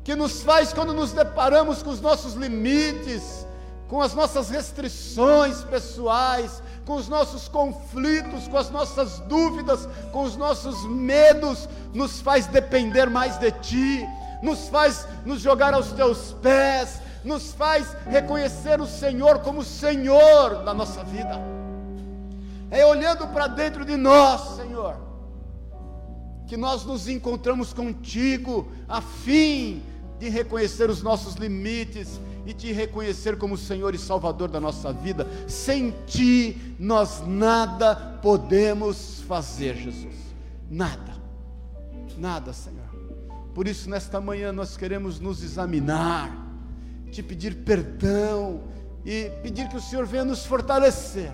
que 0.03 0.15
nos 0.15 0.41
faz, 0.41 0.73
quando 0.73 0.91
nos 0.91 1.11
deparamos 1.11 1.83
com 1.83 1.91
os 1.91 2.01
nossos 2.01 2.33
limites, 2.33 3.45
com 3.87 4.01
as 4.01 4.15
nossas 4.15 4.49
restrições 4.49 5.63
pessoais, 5.65 6.63
com 6.83 6.95
os 6.95 7.07
nossos 7.07 7.47
conflitos, 7.47 8.47
com 8.47 8.57
as 8.57 8.71
nossas 8.71 9.19
dúvidas, 9.19 9.87
com 10.11 10.23
os 10.23 10.35
nossos 10.35 10.83
medos, 10.87 11.69
nos 11.93 12.19
faz 12.19 12.47
depender 12.47 13.07
mais 13.07 13.37
de 13.37 13.51
Ti, 13.51 14.03
nos 14.41 14.67
faz 14.67 15.07
nos 15.23 15.41
jogar 15.41 15.75
aos 15.75 15.91
Teus 15.91 16.33
pés, 16.41 17.02
nos 17.23 17.53
faz 17.53 17.95
reconhecer 18.05 18.79
o 18.81 18.87
Senhor 18.87 19.39
como 19.39 19.63
Senhor 19.63 20.63
da 20.63 20.73
nossa 20.73 21.03
vida. 21.03 21.39
É 22.69 22.85
olhando 22.85 23.27
para 23.27 23.47
dentro 23.47 23.85
de 23.85 23.95
nós, 23.95 24.55
Senhor, 24.55 24.97
que 26.47 26.57
nós 26.57 26.83
nos 26.83 27.07
encontramos 27.07 27.73
contigo, 27.73 28.71
a 28.87 29.01
fim 29.01 29.81
de 30.19 30.29
reconhecer 30.29 30.89
os 30.89 31.01
nossos 31.01 31.35
limites 31.35 32.19
e 32.45 32.53
te 32.53 32.71
reconhecer 32.71 33.37
como 33.37 33.57
Senhor 33.57 33.95
e 33.95 33.97
Salvador 33.97 34.49
da 34.49 34.59
nossa 34.59 34.91
vida. 34.91 35.27
Sem 35.47 35.93
ti, 36.05 36.75
nós 36.79 37.23
nada 37.25 37.95
podemos 38.21 39.21
fazer, 39.27 39.75
Jesus. 39.75 40.15
Nada. 40.69 41.13
Nada, 42.17 42.53
Senhor. 42.53 42.83
Por 43.53 43.67
isso, 43.67 43.89
nesta 43.89 44.19
manhã, 44.19 44.51
nós 44.51 44.75
queremos 44.75 45.19
nos 45.19 45.43
examinar, 45.43 46.31
te 47.13 47.23
pedir 47.23 47.63
perdão 47.63 48.63
e 49.05 49.31
pedir 49.41 49.69
que 49.69 49.77
o 49.77 49.81
Senhor 49.81 50.05
venha 50.05 50.25
nos 50.25 50.45
fortalecer 50.45 51.31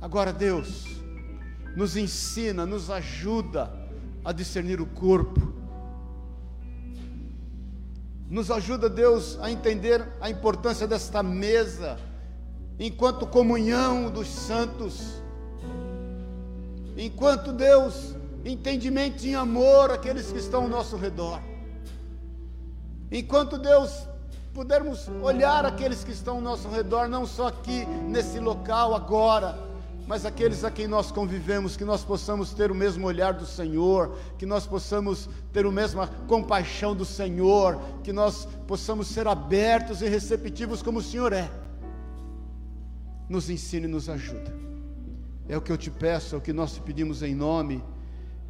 Agora, 0.00 0.32
Deus, 0.32 0.84
nos 1.74 1.96
ensina, 1.96 2.64
nos 2.64 2.88
ajuda 2.88 3.70
a 4.24 4.32
discernir 4.32 4.80
o 4.80 4.86
corpo. 4.86 5.52
Nos 8.30 8.48
ajuda, 8.50 8.88
Deus, 8.88 9.38
a 9.40 9.50
entender 9.50 10.06
a 10.20 10.30
importância 10.30 10.86
desta 10.86 11.20
mesa, 11.20 11.98
enquanto 12.78 13.26
comunhão 13.26 14.08
dos 14.08 14.28
santos. 14.28 15.20
Enquanto, 16.96 17.52
Deus, 17.52 18.14
entendimento 18.44 19.24
e 19.24 19.34
amor 19.34 19.90
aqueles 19.90 20.30
que 20.30 20.38
estão 20.38 20.62
ao 20.62 20.68
nosso 20.68 20.96
redor. 20.96 21.40
Enquanto, 23.10 23.58
Deus, 23.58 24.06
pudermos 24.52 25.08
olhar 25.22 25.64
aqueles 25.64 26.02
que 26.02 26.12
estão 26.12 26.36
ao 26.36 26.40
nosso 26.40 26.68
redor, 26.68 27.08
não 27.08 27.26
só 27.26 27.48
aqui 27.48 27.84
nesse 27.86 28.38
local 28.38 28.94
agora, 28.94 29.68
mas 30.08 30.24
aqueles 30.24 30.64
a 30.64 30.70
quem 30.70 30.88
nós 30.88 31.12
convivemos, 31.12 31.76
que 31.76 31.84
nós 31.84 32.02
possamos 32.02 32.54
ter 32.54 32.70
o 32.70 32.74
mesmo 32.74 33.06
olhar 33.06 33.34
do 33.34 33.44
Senhor, 33.44 34.16
que 34.38 34.46
nós 34.46 34.66
possamos 34.66 35.28
ter 35.52 35.66
a 35.66 35.70
mesma 35.70 36.06
compaixão 36.26 36.96
do 36.96 37.04
Senhor, 37.04 37.78
que 38.02 38.10
nós 38.10 38.46
possamos 38.66 39.08
ser 39.08 39.28
abertos 39.28 40.00
e 40.00 40.08
receptivos 40.08 40.82
como 40.82 41.00
o 41.00 41.02
Senhor 41.02 41.34
é. 41.34 41.50
Nos 43.28 43.50
ensine 43.50 43.84
e 43.84 43.90
nos 43.90 44.08
ajuda. 44.08 44.50
É 45.46 45.58
o 45.58 45.60
que 45.60 45.70
eu 45.70 45.76
te 45.76 45.90
peço, 45.90 46.34
é 46.34 46.38
o 46.38 46.40
que 46.40 46.54
nós 46.54 46.72
te 46.72 46.80
pedimos 46.80 47.22
em 47.22 47.34
nome 47.34 47.84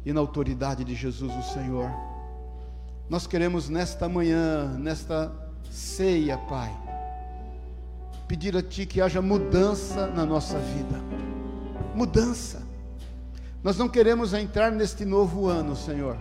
e 0.05 0.13
na 0.13 0.21
autoridade 0.21 0.85
de 0.85 0.95
Jesus, 0.95 1.33
o 1.35 1.53
Senhor. 1.53 1.91
Nós 3.09 3.27
queremos 3.27 3.67
nesta 3.67 4.07
manhã, 4.07 4.77
nesta 4.77 5.48
ceia, 5.69 6.37
Pai, 6.37 6.71
pedir 8.27 8.55
a 8.57 8.61
Ti 8.61 8.85
que 8.85 9.01
haja 9.01 9.21
mudança 9.21 10.07
na 10.07 10.25
nossa 10.25 10.57
vida 10.59 11.19
mudança. 11.99 12.61
Nós 13.61 13.77
não 13.77 13.89
queremos 13.89 14.33
entrar 14.33 14.71
neste 14.71 15.03
novo 15.03 15.47
ano, 15.47 15.75
Senhor, 15.75 16.17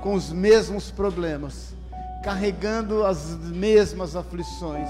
com 0.00 0.14
os 0.14 0.32
mesmos 0.32 0.90
problemas, 0.90 1.74
carregando 2.22 3.04
as 3.04 3.36
mesmas 3.36 4.14
aflições. 4.14 4.88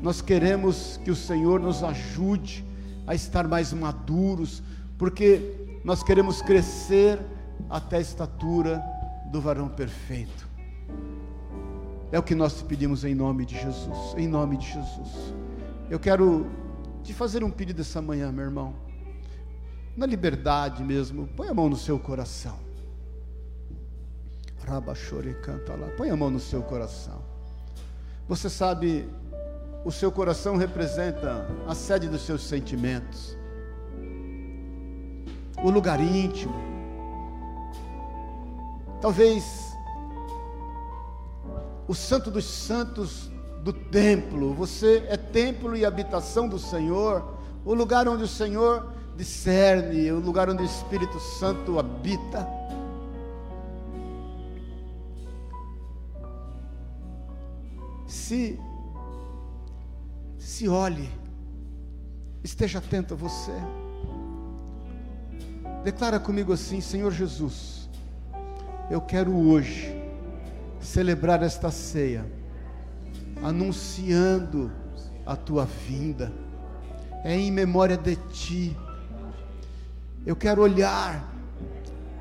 Nós 0.00 0.22
queremos 0.22 1.00
que 1.04 1.10
o 1.10 1.16
Senhor 1.16 1.58
nos 1.58 1.82
ajude 1.82 2.64
a 3.06 3.14
estar 3.14 3.48
mais 3.48 3.72
maduros, 3.72 4.62
porque 4.96 5.80
nós 5.84 6.02
queremos 6.02 6.40
crescer 6.40 7.18
até 7.68 7.96
a 7.96 8.00
estatura 8.00 8.80
do 9.32 9.40
varão 9.40 9.68
perfeito. 9.68 10.49
É 12.12 12.18
o 12.18 12.22
que 12.22 12.34
nós 12.34 12.58
te 12.58 12.64
pedimos 12.64 13.04
em 13.04 13.14
nome 13.14 13.46
de 13.46 13.58
Jesus, 13.58 14.14
em 14.16 14.26
nome 14.26 14.56
de 14.56 14.66
Jesus. 14.66 15.34
Eu 15.88 15.98
quero 15.98 16.46
te 17.02 17.12
fazer 17.14 17.42
um 17.44 17.50
pedido 17.50 17.80
essa 17.80 18.02
manhã, 18.02 18.32
meu 18.32 18.44
irmão 18.44 18.90
na 19.96 20.06
liberdade 20.06 20.82
mesmo, 20.82 21.26
põe 21.36 21.48
a 21.48 21.54
mão 21.54 21.68
no 21.68 21.76
seu 21.76 21.98
coração. 21.98 22.58
Rabachore 24.66 25.34
canta 25.42 25.74
lá, 25.74 25.88
põe 25.96 26.10
a 26.10 26.16
mão 26.16 26.30
no 26.30 26.40
seu 26.40 26.62
coração. 26.62 27.22
Você 28.28 28.48
sabe, 28.48 29.08
o 29.84 29.90
seu 29.90 30.12
coração 30.12 30.56
representa 30.56 31.46
a 31.66 31.74
sede 31.74 32.08
dos 32.08 32.22
seus 32.22 32.42
sentimentos. 32.42 33.36
o 35.62 35.68
lugar 35.68 36.00
íntimo. 36.00 36.54
Talvez 39.02 39.69
o 41.90 41.94
Santo 41.94 42.30
dos 42.30 42.44
Santos 42.44 43.28
do 43.64 43.72
templo, 43.72 44.54
você 44.54 45.04
é 45.08 45.16
templo 45.16 45.76
e 45.76 45.84
habitação 45.84 46.48
do 46.48 46.56
Senhor, 46.56 47.36
o 47.64 47.74
lugar 47.74 48.06
onde 48.06 48.22
o 48.22 48.28
Senhor 48.28 48.92
discerne, 49.16 50.12
o 50.12 50.20
lugar 50.20 50.48
onde 50.48 50.62
o 50.62 50.64
Espírito 50.64 51.18
Santo 51.18 51.80
habita. 51.80 52.48
Se 58.06 58.56
se 60.38 60.68
olhe, 60.68 61.10
esteja 62.44 62.78
atento 62.78 63.14
a 63.14 63.16
você. 63.16 63.50
Declara 65.82 66.20
comigo 66.20 66.52
assim: 66.52 66.80
Senhor 66.80 67.10
Jesus, 67.10 67.90
eu 68.88 69.00
quero 69.00 69.36
hoje 69.36 69.99
celebrar 70.80 71.42
esta 71.42 71.70
ceia, 71.70 72.24
anunciando 73.42 74.72
a 75.24 75.36
tua 75.36 75.64
vinda, 75.64 76.32
é 77.24 77.36
em 77.36 77.50
memória 77.50 77.96
de 77.96 78.16
ti. 78.16 78.76
Eu 80.24 80.34
quero 80.34 80.62
olhar 80.62 81.32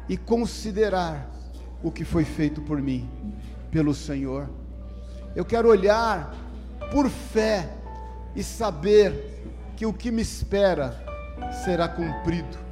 e 0.07 0.17
considerar 0.17 1.29
o 1.81 1.91
que 1.91 2.03
foi 2.03 2.25
feito 2.25 2.61
por 2.61 2.81
mim, 2.81 3.09
pelo 3.71 3.93
Senhor. 3.93 4.49
Eu 5.35 5.45
quero 5.45 5.69
olhar 5.69 6.33
por 6.91 7.09
fé 7.09 7.69
e 8.35 8.43
saber 8.43 9.43
que 9.75 9.85
o 9.85 9.93
que 9.93 10.11
me 10.11 10.21
espera 10.21 11.03
será 11.63 11.87
cumprido 11.87 12.69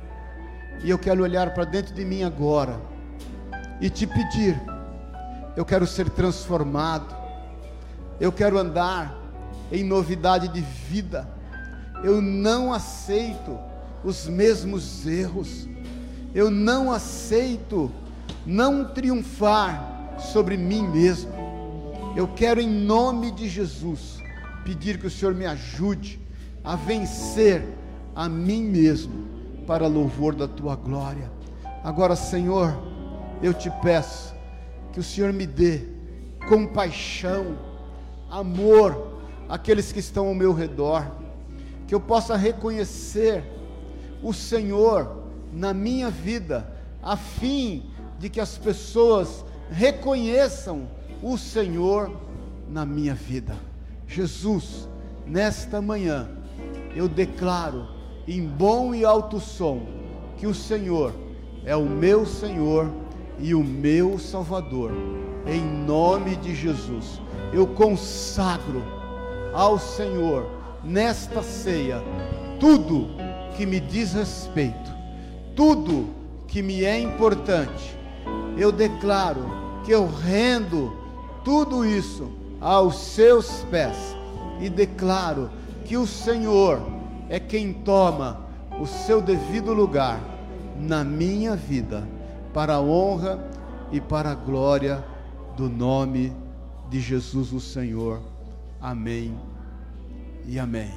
e 0.83 0.89
eu 0.89 0.97
quero 0.97 1.23
olhar 1.23 1.53
para 1.53 1.65
dentro 1.65 1.93
de 1.93 2.05
mim 2.05 2.23
agora 2.23 2.79
e 3.81 3.89
te 3.89 4.05
pedir: 4.05 4.59
eu 5.57 5.65
quero 5.65 5.87
ser 5.87 6.07
transformado, 6.11 7.15
eu 8.19 8.31
quero 8.31 8.59
andar 8.59 9.19
em 9.71 9.83
novidade 9.83 10.47
de 10.49 10.61
vida, 10.61 11.27
eu 12.03 12.21
não 12.21 12.71
aceito 12.71 13.57
os 14.03 14.27
mesmos 14.27 15.07
erros, 15.07 15.67
eu 16.35 16.51
não 16.51 16.91
aceito 16.91 17.91
não 18.45 18.85
triunfar 18.85 20.15
sobre 20.19 20.55
mim 20.57 20.87
mesmo. 20.87 21.31
Eu 22.15 22.27
quero, 22.27 22.61
em 22.61 22.69
nome 22.69 23.31
de 23.31 23.49
Jesus, 23.49 24.21
pedir 24.63 24.99
que 24.99 25.07
o 25.07 25.11
Senhor 25.11 25.33
me 25.33 25.47
ajude 25.47 26.21
a 26.63 26.75
vencer 26.75 27.67
a 28.15 28.29
mim 28.29 28.61
mesmo 28.61 29.25
para 29.65 29.87
louvor 29.87 30.35
da 30.35 30.47
tua 30.47 30.75
glória. 30.75 31.31
Agora, 31.83 32.15
Senhor, 32.15 32.77
eu 33.41 33.55
te 33.55 33.71
peço 33.81 34.36
que 34.97 35.01
o 35.01 35.03
Senhor 35.03 35.31
me 35.31 35.45
dê 35.45 35.81
compaixão, 36.49 37.55
amor 38.31 39.19
àqueles 39.47 39.91
que 39.91 39.99
estão 39.99 40.25
ao 40.25 40.33
meu 40.33 40.51
redor, 40.51 41.05
que 41.85 41.93
eu 41.93 41.99
possa 41.99 42.35
reconhecer 42.35 43.43
o 44.23 44.33
Senhor 44.33 45.23
na 45.53 45.71
minha 45.71 46.09
vida, 46.09 46.67
a 46.99 47.15
fim 47.15 47.91
de 48.17 48.27
que 48.27 48.39
as 48.39 48.57
pessoas 48.57 49.45
reconheçam 49.69 50.87
o 51.21 51.37
Senhor 51.37 52.11
na 52.67 52.83
minha 52.83 53.13
vida. 53.13 53.55
Jesus, 54.07 54.89
nesta 55.27 55.79
manhã, 55.79 56.27
eu 56.95 57.07
declaro 57.07 57.87
em 58.27 58.47
bom 58.47 58.95
e 58.95 59.05
alto 59.05 59.39
som 59.39 59.85
que 60.37 60.47
o 60.47 60.55
Senhor 60.55 61.13
é 61.63 61.75
o 61.75 61.85
meu 61.85 62.25
Senhor 62.25 63.05
e 63.39 63.53
o 63.53 63.63
meu 63.63 64.17
Salvador. 64.17 64.91
Em 65.45 65.61
nome 65.61 66.35
de 66.35 66.55
Jesus, 66.55 67.21
eu 67.53 67.67
consagro 67.67 68.83
ao 69.53 69.79
Senhor 69.79 70.45
nesta 70.83 71.41
ceia 71.41 72.03
tudo 72.59 73.07
que 73.55 73.65
me 73.65 73.79
diz 73.79 74.13
respeito, 74.13 74.91
tudo 75.55 76.07
que 76.47 76.61
me 76.61 76.83
é 76.83 76.99
importante. 76.99 77.97
Eu 78.57 78.71
declaro 78.71 79.45
que 79.85 79.91
eu 79.91 80.07
rendo 80.07 80.91
tudo 81.43 81.85
isso 81.85 82.31
aos 82.59 82.97
seus 82.97 83.63
pés 83.71 83.95
e 84.59 84.69
declaro 84.69 85.49
que 85.85 85.95
o 85.95 86.05
Senhor 86.05 86.81
é 87.29 87.39
quem 87.39 87.71
toma 87.71 88.41
o 88.81 88.85
seu 88.85 89.21
devido 89.21 89.73
lugar 89.73 90.19
na 90.79 91.03
minha 91.03 91.55
vida, 91.55 92.07
para 92.57 92.73
a 92.73 92.81
honra 92.81 93.39
e 93.91 94.01
para 94.01 94.31
a 94.31 94.33
glória 94.33 95.05
do 95.55 95.69
nome 95.69 96.35
de 96.89 96.99
Jesus 96.99 97.53
o 97.53 97.59
Senhor. 97.59 98.19
Amém 98.81 99.39
e 100.43 100.57
amém. 100.57 100.91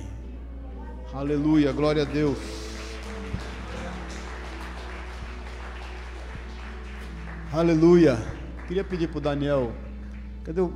Aleluia, 1.12 1.70
glória 1.70 2.00
a 2.00 2.06
Deus. 2.06 2.38
Aleluia. 7.52 8.16
Queria 8.66 8.82
pedir 8.82 9.08
para 9.08 9.18
o 9.18 9.20
Daniel, 9.20 9.70
cadê 10.42 10.62
o 10.62 10.72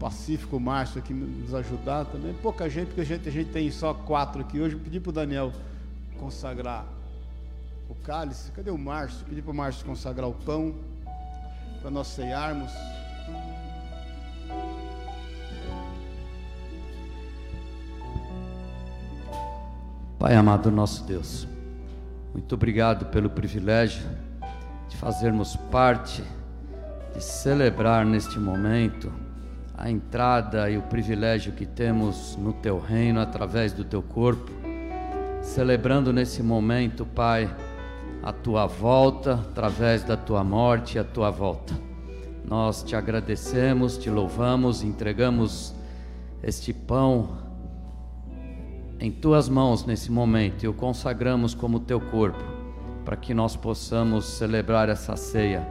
Pacífico 0.00 0.58
Márcio 0.58 1.00
aqui 1.00 1.12
nos 1.12 1.52
ajudar 1.52 2.06
também. 2.06 2.32
Pouca 2.32 2.70
gente, 2.70 2.86
porque 2.86 3.02
a 3.02 3.04
gente, 3.04 3.28
a 3.28 3.32
gente 3.32 3.50
tem 3.50 3.70
só 3.70 3.92
quatro 3.92 4.40
aqui 4.40 4.58
hoje. 4.58 4.74
Eu 4.74 4.80
pedi 4.80 5.00
para 5.00 5.10
o 5.10 5.12
Daniel 5.12 5.52
consagrar 6.18 6.97
o 7.88 7.94
cálice. 7.94 8.52
Cadê 8.52 8.70
o 8.70 8.78
Márcio? 8.78 9.24
Pedi 9.26 9.42
para 9.42 9.50
o 9.50 9.54
Márcio 9.54 9.84
consagrar 9.84 10.28
o 10.28 10.34
pão 10.34 10.74
para 11.80 11.90
nós 11.90 12.08
ceiarmos. 12.08 12.70
Pai 20.18 20.34
amado 20.34 20.68
nosso 20.70 21.04
Deus, 21.04 21.46
muito 22.32 22.52
obrigado 22.56 23.06
pelo 23.06 23.30
privilégio 23.30 24.04
de 24.88 24.96
fazermos 24.96 25.54
parte, 25.70 26.24
de 27.14 27.22
celebrar 27.22 28.04
neste 28.04 28.36
momento 28.36 29.12
a 29.76 29.88
entrada 29.88 30.68
e 30.68 30.76
o 30.76 30.82
privilégio 30.82 31.52
que 31.52 31.64
temos 31.64 32.36
no 32.36 32.52
teu 32.52 32.80
reino 32.80 33.20
através 33.20 33.72
do 33.72 33.84
teu 33.84 34.02
corpo, 34.02 34.50
celebrando 35.40 36.12
nesse 36.12 36.42
momento, 36.42 37.06
Pai, 37.06 37.48
a 38.22 38.32
tua 38.32 38.66
volta 38.66 39.34
através 39.34 40.02
da 40.02 40.16
tua 40.16 40.42
morte 40.42 40.96
e 40.96 40.98
a 40.98 41.04
tua 41.04 41.30
volta. 41.30 41.74
Nós 42.44 42.82
te 42.82 42.96
agradecemos, 42.96 43.98
te 43.98 44.08
louvamos, 44.10 44.82
entregamos 44.82 45.74
este 46.42 46.72
pão 46.72 47.36
em 49.00 49.10
tuas 49.10 49.48
mãos 49.48 49.84
nesse 49.84 50.10
momento 50.10 50.64
e 50.64 50.68
o 50.68 50.74
consagramos 50.74 51.54
como 51.54 51.80
teu 51.80 52.00
corpo, 52.00 52.42
para 53.04 53.16
que 53.16 53.32
nós 53.32 53.54
possamos 53.54 54.24
celebrar 54.24 54.88
essa 54.88 55.16
ceia, 55.16 55.66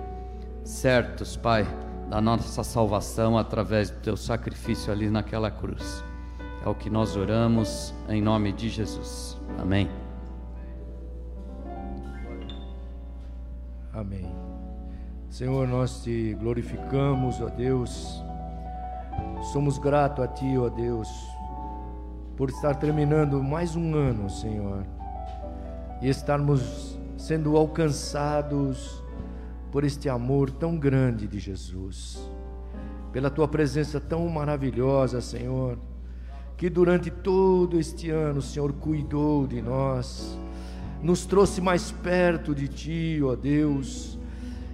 certos, 0.64 1.36
Pai 1.36 1.68
da 2.10 2.22
nossa 2.22 2.64
salvação 2.64 3.38
através 3.38 3.90
do 3.90 4.00
teu 4.00 4.18
sacrifício 4.18 4.92
ali 4.92 5.10
naquela 5.10 5.52
cruz. 5.52 6.04
É 6.66 6.70
o 6.70 6.76
que 6.76 6.90
nós 6.90 7.16
oramos 7.16 7.94
em 8.10 8.22
nome 8.22 8.52
de 8.52 8.70
Jesus. 8.70 9.38
Amém. 9.60 10.07
Amém. 13.98 14.32
Senhor, 15.28 15.68
nós 15.68 16.04
te 16.04 16.36
glorificamos, 16.36 17.42
ó 17.42 17.50
Deus. 17.50 18.24
Somos 19.52 19.80
gratos 19.80 20.24
a 20.24 20.28
ti, 20.28 20.56
ó 20.56 20.70
Deus, 20.70 21.10
por 22.36 22.48
estar 22.52 22.76
terminando 22.76 23.42
mais 23.42 23.76
um 23.76 23.96
ano, 23.96 24.30
Senhor, 24.30 24.86
e 26.00 26.10
estarmos 26.10 26.96
sendo 27.18 27.58
alcançados 27.58 29.04
por 29.72 29.84
este 29.84 30.08
amor 30.08 30.52
tão 30.52 30.78
grande 30.78 31.28
de 31.28 31.40
Jesus, 31.40 32.22
pela 33.12 33.32
tua 33.32 33.48
presença 33.48 34.00
tão 34.00 34.30
maravilhosa, 34.30 35.22
Senhor, 35.22 35.80
que 36.56 36.70
durante 36.70 37.10
todo 37.10 37.80
este 37.80 38.12
ano 38.12 38.44
Senhor 38.44 38.74
cuidou 38.74 39.48
de 39.48 39.60
nós, 39.60 40.38
nos 41.02 41.26
trouxe 41.26 41.62
mais 41.62 41.92
perto 41.92 42.54
de 42.56 42.68
ti, 42.68 43.20
ó 43.24 43.36
Deus, 43.36 44.18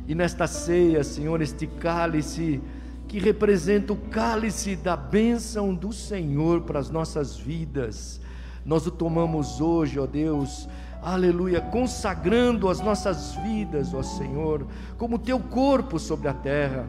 e 0.07 0.15
nesta 0.15 0.47
ceia, 0.47 1.03
Senhor, 1.03 1.41
este 1.41 1.67
cálice 1.67 2.61
que 3.07 3.19
representa 3.19 3.93
o 3.93 3.97
cálice 3.97 4.75
da 4.75 4.95
bênção 4.95 5.73
do 5.73 5.93
Senhor 5.93 6.61
para 6.61 6.79
as 6.79 6.89
nossas 6.89 7.37
vidas, 7.37 8.19
nós 8.65 8.87
o 8.87 8.91
tomamos 8.91 9.59
hoje, 9.61 9.99
ó 9.99 10.05
Deus, 10.05 10.67
aleluia, 11.01 11.61
consagrando 11.61 12.69
as 12.69 12.79
nossas 12.79 13.35
vidas, 13.35 13.93
ó 13.93 14.01
Senhor, 14.01 14.65
como 14.97 15.19
teu 15.19 15.39
corpo 15.39 15.99
sobre 15.99 16.27
a 16.29 16.33
terra. 16.33 16.87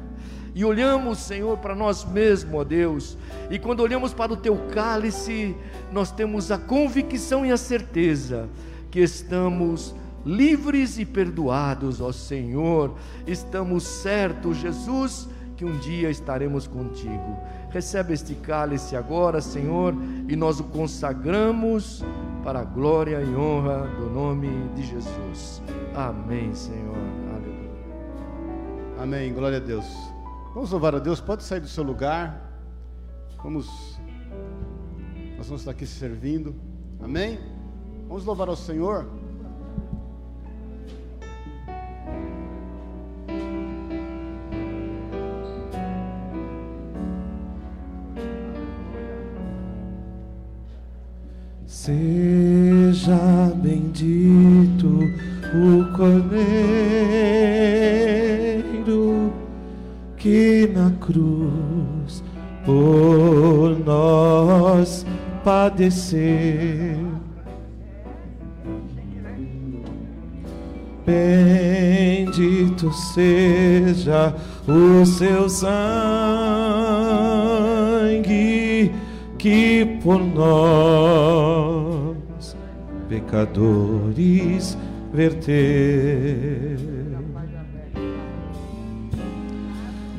E 0.56 0.64
olhamos, 0.64 1.18
Senhor, 1.18 1.58
para 1.58 1.74
nós 1.74 2.04
mesmos, 2.04 2.54
ó 2.54 2.62
Deus, 2.62 3.18
e 3.50 3.58
quando 3.58 3.80
olhamos 3.80 4.14
para 4.14 4.32
o 4.32 4.36
teu 4.36 4.56
cálice, 4.72 5.56
nós 5.92 6.12
temos 6.12 6.52
a 6.52 6.58
convicção 6.58 7.44
e 7.44 7.50
a 7.50 7.56
certeza 7.56 8.48
que 8.94 9.00
estamos 9.00 9.92
livres 10.24 11.00
e 11.00 11.04
perdoados, 11.04 12.00
ó 12.00 12.12
Senhor. 12.12 12.94
Estamos 13.26 13.82
certos, 13.82 14.58
Jesus, 14.58 15.28
que 15.56 15.64
um 15.64 15.76
dia 15.78 16.10
estaremos 16.10 16.68
contigo. 16.68 17.36
Recebe 17.70 18.14
este 18.14 18.36
cálice 18.36 18.94
agora, 18.94 19.40
Senhor, 19.40 19.96
e 20.28 20.36
nós 20.36 20.60
o 20.60 20.64
consagramos 20.64 22.04
para 22.44 22.60
a 22.60 22.64
glória 22.64 23.20
e 23.20 23.34
honra 23.34 23.84
do 23.98 24.08
nome 24.10 24.48
de 24.76 24.84
Jesus. 24.86 25.60
Amém, 25.92 26.54
Senhor. 26.54 26.96
Aleluia. 27.34 27.70
Amém. 29.02 29.34
Glória 29.34 29.56
a 29.56 29.60
Deus. 29.60 29.86
Vamos 30.54 30.70
louvar 30.70 30.94
a 30.94 31.00
Deus. 31.00 31.20
Pode 31.20 31.42
sair 31.42 31.58
do 31.58 31.66
seu 31.66 31.82
lugar. 31.82 32.48
Vamos. 33.42 33.66
Nós 35.36 35.48
vamos 35.48 35.62
estar 35.62 35.72
aqui 35.72 35.84
servindo. 35.84 36.54
Amém? 37.02 37.53
Vamos 38.14 38.26
louvar 38.26 38.48
ao 38.48 38.54
Senhor. 38.54 39.06
Seja 51.66 53.18
bendito 53.56 55.00
o 55.52 55.96
Cordeiro 55.96 56.44
que 60.16 60.70
na 60.72 60.92
cruz 61.00 62.22
por 62.64 63.76
nós 63.84 65.04
padeceu. 65.42 67.03
Bendito 71.06 72.90
seja 72.92 74.34
o 74.66 75.04
seu 75.04 75.50
sangue 75.50 75.70
que 79.38 79.98
por 80.02 80.18
nós, 80.18 82.16
pecadores, 83.06 84.78
verteu. 85.12 85.54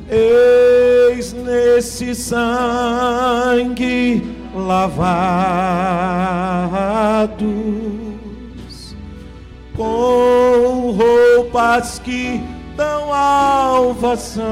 Eis 0.08 1.32
nesse 1.32 2.14
sangue 2.14 4.22
lavados 4.54 4.86
com 9.76 10.92
roupas 10.92 11.98
que 11.98 12.40
dão 12.76 13.12
alvação 13.12 14.44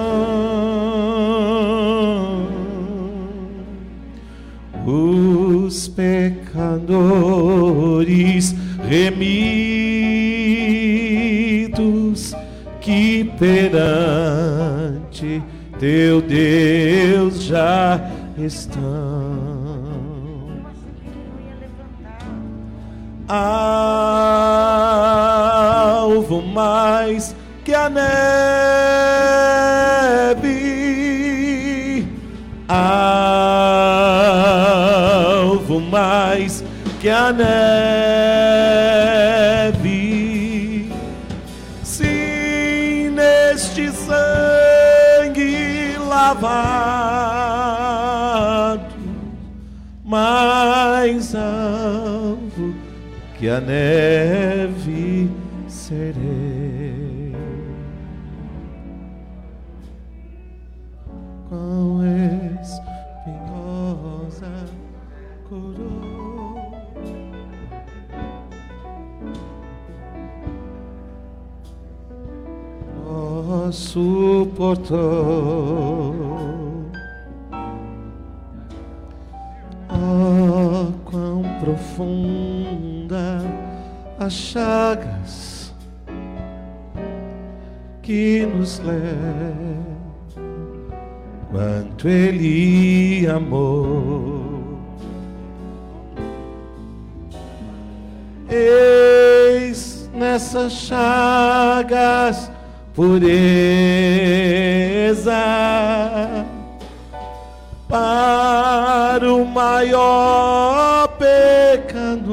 os 4.87 5.89
pecadores 5.89 6.85
remidos 8.87 9.25
que 12.81 13.25
perante 13.39 15.43
teu 15.79 16.21
Deus 16.21 17.45
já 17.45 18.11
estão. 18.37 19.54
Alvo 23.27 23.43
mais 26.43 27.35
que 27.65 27.75
a 27.75 27.89
neve. 27.89 28.05
Alvo 32.69 33.01
mais 35.81 36.63
que 37.01 37.09
a 37.09 37.33
neve. 37.33 38.14
A 53.55 53.61
neve 53.61 55.31
serei. 55.69 57.33
Quão 61.49 62.01
espinhosa 62.61 63.87
coroa 65.49 66.65
ó 73.07 73.71
suportou. 73.71 75.64
Pureza 103.05 103.37
para 107.87 109.31
o 109.33 109.45
maior 109.45 111.09
pecador, 111.19 112.33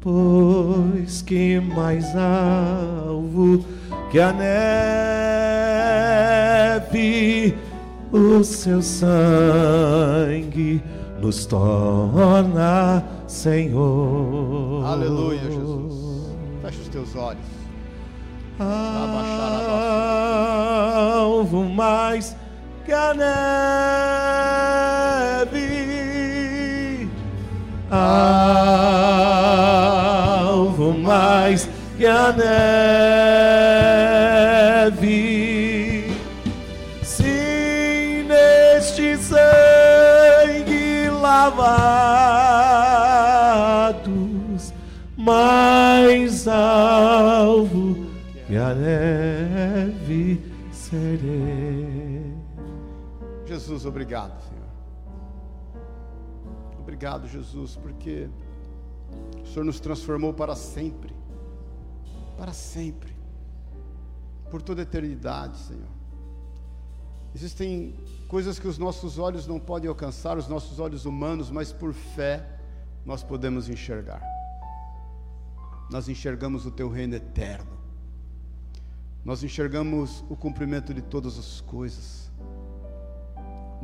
pois 0.00 1.20
que 1.22 1.60
mais 1.60 2.14
alvo 2.16 3.64
que 4.10 4.20
a 4.20 4.32
neve, 6.82 7.54
o 8.12 8.44
seu 8.44 8.80
sangue 8.80 10.80
nos 11.20 11.46
torna 11.46 13.02
Senhor. 13.26 14.86
Aleluia, 14.86 15.40
teus 16.96 17.14
olhos. 17.14 17.44
Alvo 21.06 21.64
mais 21.64 22.34
que 22.86 22.92
a 22.92 23.12
neve, 23.12 23.36
alvo 27.90 28.54
mais 30.98 31.68
que 31.98 32.06
a 32.06 32.32
neve. 32.32 33.05
Jesus, 53.66 53.84
obrigado, 53.84 54.40
Senhor. 54.48 54.68
Obrigado, 56.78 57.26
Jesus, 57.26 57.74
porque 57.74 58.30
o 59.42 59.46
Senhor 59.46 59.64
nos 59.64 59.80
transformou 59.80 60.32
para 60.32 60.54
sempre. 60.54 61.12
Para 62.38 62.52
sempre. 62.52 63.12
Por 64.52 64.62
toda 64.62 64.82
a 64.82 64.84
eternidade, 64.84 65.58
Senhor. 65.58 65.88
Existem 67.34 67.92
coisas 68.28 68.56
que 68.56 68.68
os 68.68 68.78
nossos 68.78 69.18
olhos 69.18 69.48
não 69.48 69.58
podem 69.58 69.88
alcançar, 69.88 70.38
os 70.38 70.46
nossos 70.46 70.78
olhos 70.78 71.04
humanos, 71.04 71.50
mas 71.50 71.72
por 71.72 71.92
fé 71.92 72.48
nós 73.04 73.24
podemos 73.24 73.68
enxergar. 73.68 74.22
Nós 75.90 76.08
enxergamos 76.08 76.66
o 76.66 76.70
teu 76.70 76.88
reino 76.88 77.16
eterno. 77.16 77.76
Nós 79.24 79.42
enxergamos 79.42 80.24
o 80.30 80.36
cumprimento 80.36 80.94
de 80.94 81.02
todas 81.02 81.36
as 81.36 81.60
coisas. 81.60 82.25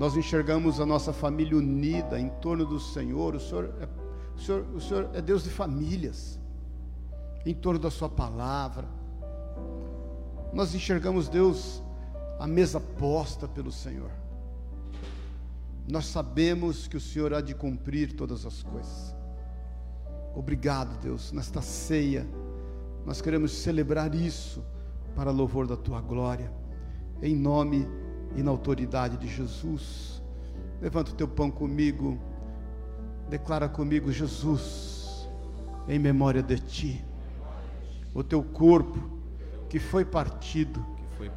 Nós 0.02 0.16
enxergamos 0.16 0.80
a 0.80 0.84
nossa 0.84 1.12
família 1.12 1.56
unida 1.56 2.18
em 2.18 2.28
torno 2.28 2.66
do 2.66 2.80
Senhor. 2.80 3.36
O 3.36 3.38
Senhor 3.38 3.72
é 3.80 3.86
O 4.34 4.40
Senhor, 4.40 4.66
o 4.74 4.80
Senhor 4.80 5.10
é 5.14 5.22
Deus 5.22 5.44
de 5.44 5.50
famílias, 5.50 6.40
em 7.46 7.54
torno 7.54 7.78
da 7.78 7.88
Sua 7.88 8.08
palavra. 8.08 8.88
Nós 10.52 10.74
enxergamos 10.74 11.28
Deus, 11.28 11.84
a 12.40 12.48
mesa 12.48 12.80
posta 12.80 13.46
pelo 13.46 13.70
Senhor. 13.70 14.10
Nós 15.88 16.06
sabemos 16.06 16.88
que 16.88 16.96
o 16.96 17.00
Senhor 17.00 17.32
há 17.32 17.40
de 17.40 17.54
cumprir 17.54 18.16
todas 18.16 18.44
as 18.44 18.60
coisas. 18.60 19.14
Obrigado, 20.34 21.00
Deus, 21.00 21.30
nesta 21.30 21.62
ceia, 21.62 22.26
nós 23.06 23.20
queremos 23.20 23.52
celebrar 23.52 24.12
isso 24.16 24.64
para 25.14 25.30
louvor 25.30 25.68
da 25.68 25.76
tua 25.76 26.00
glória, 26.00 26.52
em 27.22 27.36
nome 27.36 28.01
e 28.36 28.42
na 28.42 28.50
autoridade 28.50 29.16
de 29.16 29.28
Jesus. 29.28 30.22
Levanta 30.80 31.10
o 31.10 31.14
teu 31.14 31.28
pão 31.28 31.50
comigo, 31.50 32.18
declara 33.28 33.68
comigo, 33.68 34.10
Jesus, 34.10 35.28
em 35.88 35.98
memória 35.98 36.42
de 36.42 36.58
ti, 36.58 37.04
o 38.14 38.22
teu 38.22 38.42
corpo 38.42 38.98
que 39.68 39.78
foi 39.78 40.04
partido, 40.04 40.84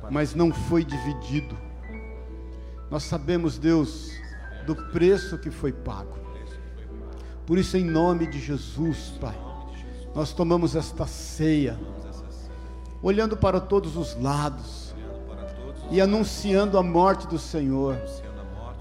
mas 0.09 0.34
não 0.34 0.51
foi 0.51 0.84
dividido. 0.84 1.55
Nós 2.89 3.03
sabemos, 3.03 3.57
Deus, 3.57 4.11
do 4.65 4.76
preço 4.76 5.38
que 5.38 5.51
foi 5.51 5.72
pago. 5.72 6.17
Por 7.45 7.57
isso, 7.57 7.77
em 7.77 7.85
nome 7.85 8.26
de 8.26 8.39
Jesus, 8.39 9.13
Pai, 9.22 9.38
nós 10.13 10.34
tomamos 10.34 10.76
esta 10.76 11.05
ceia, 11.05 11.80
olhando 13.01 13.38
para 13.38 13.59
todos 13.59 13.95
os 13.95 14.19
lados 14.19 14.85
e 15.91 16.02
anunciando 16.02 16.78
a 16.78 16.84
morte 16.84 17.28
do 17.28 17.38
Senhor, 17.38 17.98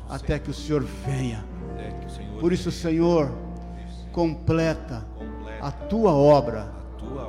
até 0.09 0.39
que 0.39 0.51
o 0.51 0.55
Senhor 0.55 0.83
venha. 0.83 1.45
Por 2.41 2.53
isso, 2.53 2.71
Senhor, 2.71 3.31
completa 4.13 5.05
a 5.61 5.71
tua 5.71 6.13
obra 6.13 6.73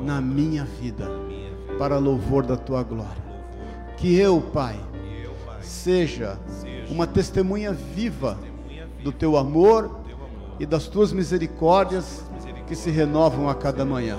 na 0.02 0.22
minha 0.22 0.66
vida, 0.66 1.10
para 1.78 1.98
louvor 1.98 2.46
da 2.46 2.58
tua 2.58 2.84
glória. 2.84 3.26
Que 3.98 4.18
eu, 4.18 4.42
Pai, 4.42 4.80
seja 5.62 6.38
uma 6.90 7.08
testemunha 7.08 7.72
viva 7.72 8.38
do 9.04 9.12
teu 9.12 9.38
amor 9.38 10.00
e 10.60 10.66
das 10.66 10.88
tuas 10.88 11.12
misericórdias 11.12 12.24
que 12.68 12.76
se 12.76 12.90
renovam 12.90 13.50
a 13.50 13.56
cada 13.56 13.86
manhã. 13.86 14.18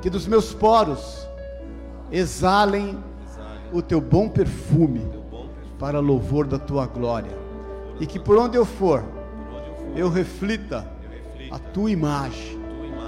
Que 0.00 0.10
dos 0.10 0.26
meus 0.26 0.52
poros 0.52 1.26
exalem 2.10 2.98
o 3.72 3.82
teu 3.82 4.00
bom 4.00 4.28
perfume 4.28 5.02
para 5.78 6.00
louvor 6.00 6.46
da 6.46 6.58
tua 6.58 6.86
glória. 6.86 7.36
E 8.00 8.06
que 8.06 8.18
por 8.18 8.38
onde 8.38 8.56
eu 8.56 8.64
for, 8.64 9.04
eu 9.94 10.08
reflita 10.08 10.86
a 11.50 11.58
tua 11.58 11.90
imagem, 11.90 12.58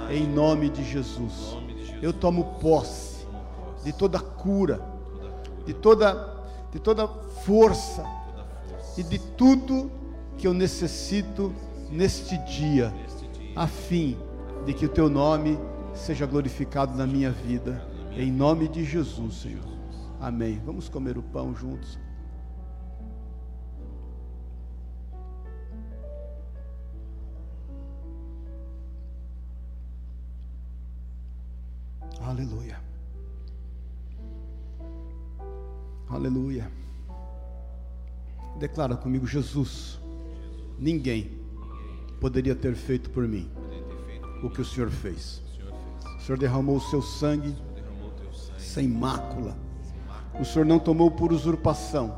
em 0.09 0.25
nome 0.27 0.69
de 0.69 0.83
Jesus. 0.83 1.57
Eu 2.01 2.11
tomo 2.11 2.55
posse 2.59 3.27
de 3.83 3.93
toda 3.93 4.19
cura, 4.19 4.81
de 5.65 5.73
toda, 5.73 6.43
de 6.71 6.79
toda 6.79 7.07
força 7.07 8.03
e 8.97 9.03
de 9.03 9.19
tudo 9.19 9.91
que 10.37 10.47
eu 10.47 10.53
necessito 10.53 11.53
neste 11.91 12.37
dia, 12.45 12.93
a 13.55 13.67
fim 13.67 14.17
de 14.65 14.73
que 14.73 14.85
o 14.85 14.89
teu 14.89 15.09
nome 15.09 15.59
seja 15.93 16.25
glorificado 16.25 16.95
na 16.95 17.05
minha 17.05 17.31
vida, 17.31 17.85
em 18.15 18.31
nome 18.31 18.67
de 18.67 18.83
Jesus, 18.83 19.41
Senhor. 19.41 19.68
Amém. 20.19 20.61
Vamos 20.65 20.89
comer 20.89 21.17
o 21.17 21.23
pão 21.23 21.55
juntos. 21.55 21.97
Aleluia. 32.21 32.79
Aleluia. 36.09 36.71
Declara 38.59 38.97
comigo, 38.97 39.25
Jesus 39.25 39.99
ninguém 40.77 41.39
poderia 42.19 42.55
ter 42.55 42.75
feito 42.75 43.09
por 43.09 43.27
mim 43.27 43.49
o 44.43 44.49
que 44.49 44.61
o 44.61 44.65
Senhor 44.65 44.89
fez. 44.89 45.41
O 46.17 46.21
Senhor 46.21 46.37
derramou 46.37 46.75
o 46.75 46.81
seu 46.81 47.01
sangue 47.01 47.55
sem 48.57 48.87
mácula. 48.87 49.68
O 50.39 50.45
Senhor 50.45 50.65
não 50.65 50.79
tomou 50.79 51.11
por 51.11 51.33
usurpação 51.33 52.15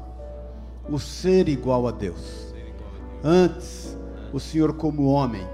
o 0.89 0.99
ser 0.99 1.49
igual 1.49 1.87
a 1.87 1.91
Deus. 1.91 2.53
Antes, 3.23 3.97
o 4.31 4.39
Senhor, 4.39 4.73
como 4.73 5.05
homem, 5.05 5.47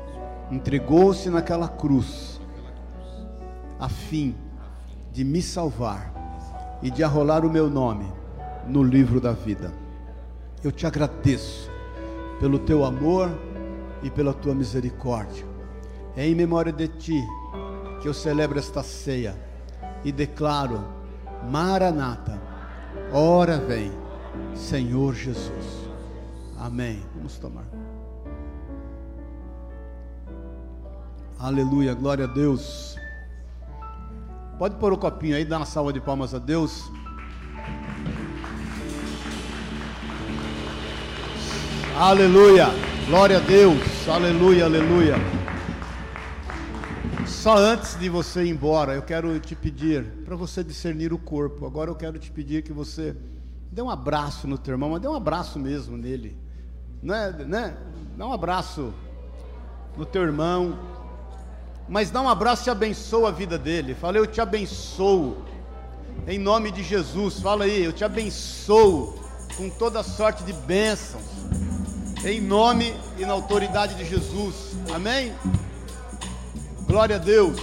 entregou-se 0.51 1.29
naquela 1.29 1.67
cruz 1.67 2.39
a 3.79 3.87
fim 3.87 4.35
de 5.11 5.23
me 5.23 5.41
salvar 5.41 6.13
e 6.81 6.89
de 6.89 7.03
arrolar 7.03 7.45
o 7.45 7.49
meu 7.49 7.69
nome 7.69 8.05
no 8.67 8.83
livro 8.83 9.19
da 9.19 9.31
vida. 9.31 9.71
Eu 10.63 10.71
te 10.71 10.85
agradeço 10.85 11.69
pelo 12.39 12.59
teu 12.59 12.83
amor 12.83 13.29
e 14.03 14.09
pela 14.09 14.33
tua 14.33 14.53
misericórdia. 14.53 15.45
É 16.15 16.25
em 16.25 16.35
memória 16.35 16.71
de 16.71 16.87
ti 16.87 17.23
que 18.01 18.07
eu 18.07 18.13
celebro 18.13 18.59
esta 18.59 18.83
ceia 18.83 19.35
e 20.03 20.11
declaro: 20.11 20.83
Maranata, 21.49 22.46
ora 23.11 23.57
vem, 23.57 23.91
Senhor 24.55 25.13
Jesus. 25.13 25.87
Amém. 26.57 27.01
Vamos 27.15 27.37
tomar. 27.37 27.65
Aleluia, 31.39 31.93
glória 31.93 32.25
a 32.25 32.27
Deus. 32.27 32.97
Pode 34.57 34.75
pôr 34.75 34.91
o 34.91 34.97
copinho 34.97 35.35
aí, 35.35 35.45
dar 35.45 35.57
uma 35.57 35.65
salva 35.65 35.93
de 35.93 36.01
palmas 36.01 36.33
a 36.33 36.39
Deus. 36.39 36.91
Aleluia. 41.95 42.67
Glória 43.07 43.37
a 43.37 43.39
Deus. 43.39 44.09
Aleluia, 44.09 44.65
aleluia. 44.65 45.36
Só 47.37 47.55
antes 47.55 47.97
de 47.99 48.09
você 48.09 48.43
ir 48.45 48.49
embora, 48.49 48.95
eu 48.95 49.01
quero 49.03 49.39
te 49.39 49.55
pedir 49.55 50.03
para 50.25 50.35
você 50.35 50.63
discernir 50.63 51.13
o 51.13 51.19
corpo. 51.19 51.67
Agora 51.67 51.91
eu 51.91 51.95
quero 51.95 52.17
te 52.17 52.31
pedir 52.31 52.63
que 52.63 52.73
você 52.73 53.15
dê 53.71 53.79
um 53.79 53.91
abraço 53.91 54.47
no 54.47 54.57
teu 54.57 54.73
irmão, 54.73 54.89
mas 54.89 55.01
dê 55.01 55.07
um 55.07 55.13
abraço 55.13 55.59
mesmo 55.59 55.95
nele. 55.95 56.35
Né? 57.01 57.31
né? 57.47 57.77
Dá 58.17 58.25
um 58.25 58.33
abraço 58.33 58.91
no 59.95 60.03
teu 60.03 60.23
irmão. 60.23 60.79
Mas 61.87 62.09
dá 62.09 62.23
um 62.23 62.27
abraço 62.27 62.67
e 62.67 62.71
abençoa 62.71 63.29
a 63.29 63.31
vida 63.31 63.55
dele. 63.55 63.93
Fala, 63.93 64.17
eu 64.17 64.25
te 64.25 64.41
abençoo. 64.41 65.37
Em 66.27 66.39
nome 66.39 66.71
de 66.71 66.81
Jesus. 66.81 67.39
Fala 67.39 67.65
aí, 67.65 67.83
eu 67.83 67.93
te 67.93 68.03
abençoo 68.03 69.13
com 69.55 69.69
toda 69.69 70.01
sorte 70.01 70.43
de 70.43 70.53
bênçãos 70.53 71.23
em 72.25 72.41
nome 72.41 72.95
e 73.15 73.25
na 73.25 73.33
autoridade 73.33 73.93
de 73.93 74.05
Jesus. 74.05 74.75
Amém? 74.93 75.33
Glória 76.87 77.17
a 77.17 77.19
Deus. 77.19 77.59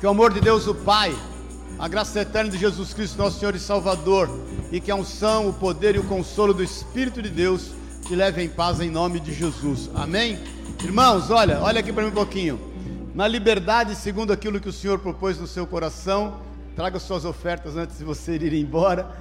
Que 0.00 0.06
o 0.06 0.08
amor 0.08 0.32
de 0.32 0.40
Deus, 0.40 0.66
o 0.66 0.74
Pai, 0.74 1.14
a 1.78 1.86
graça 1.86 2.18
eterna 2.18 2.50
de 2.50 2.56
Jesus 2.56 2.94
Cristo, 2.94 3.18
nosso 3.18 3.38
Senhor 3.38 3.54
e 3.54 3.58
Salvador, 3.58 4.30
e 4.72 4.80
que 4.80 4.90
a 4.90 4.94
unção, 4.94 5.50
o 5.50 5.52
poder 5.52 5.94
e 5.94 5.98
o 5.98 6.04
consolo 6.04 6.54
do 6.54 6.64
Espírito 6.64 7.20
de 7.20 7.28
Deus 7.28 7.72
te 8.06 8.16
leve 8.16 8.42
em 8.42 8.48
paz 8.48 8.80
em 8.80 8.90
nome 8.90 9.20
de 9.20 9.34
Jesus. 9.34 9.90
Amém? 9.94 10.38
Irmãos, 10.82 11.30
olha, 11.30 11.60
olha 11.60 11.80
aqui 11.80 11.92
para 11.92 12.04
mim 12.04 12.08
um 12.08 12.14
pouquinho. 12.14 12.58
Na 13.14 13.28
liberdade, 13.28 13.94
segundo 13.94 14.32
aquilo 14.32 14.58
que 14.58 14.68
o 14.70 14.72
Senhor 14.72 14.98
propôs 14.98 15.38
no 15.38 15.46
seu 15.46 15.66
coração, 15.66 16.40
traga 16.74 16.98
suas 16.98 17.26
ofertas 17.26 17.76
antes 17.76 17.98
de 17.98 18.04
você 18.04 18.36
ir 18.36 18.54
embora. 18.54 19.14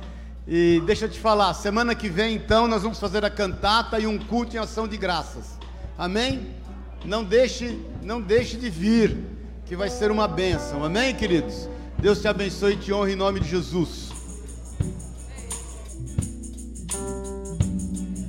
E 0.47 0.81
deixa 0.85 1.03
eu 1.03 1.09
te 1.09 1.19
falar, 1.19 1.53
semana 1.53 1.93
que 1.93 2.07
vem 2.07 2.35
então 2.35 2.65
nós 2.65 2.81
vamos 2.81 2.97
fazer 2.97 3.25
a 3.25 3.29
cantata 3.29 3.99
e 3.99 4.07
um 4.07 4.17
culto 4.17 4.55
em 4.55 4.59
ação 4.59 4.87
de 4.87 4.95
graças. 4.95 5.59
Amém? 5.97 6.55
Não 7.05 7.23
deixe, 7.23 7.79
não 8.03 8.21
deixe 8.21 8.57
de 8.57 8.69
vir, 8.69 9.17
que 9.65 9.75
vai 9.75 9.89
ser 9.89 10.11
uma 10.11 10.27
bênção. 10.27 10.83
Amém, 10.83 11.15
queridos? 11.15 11.69
Deus 11.99 12.21
te 12.21 12.27
abençoe 12.27 12.73
e 12.73 12.77
te 12.77 12.93
honre 12.93 13.13
em 13.13 13.15
nome 13.15 13.39
de 13.39 13.49
Jesus. 13.49 14.06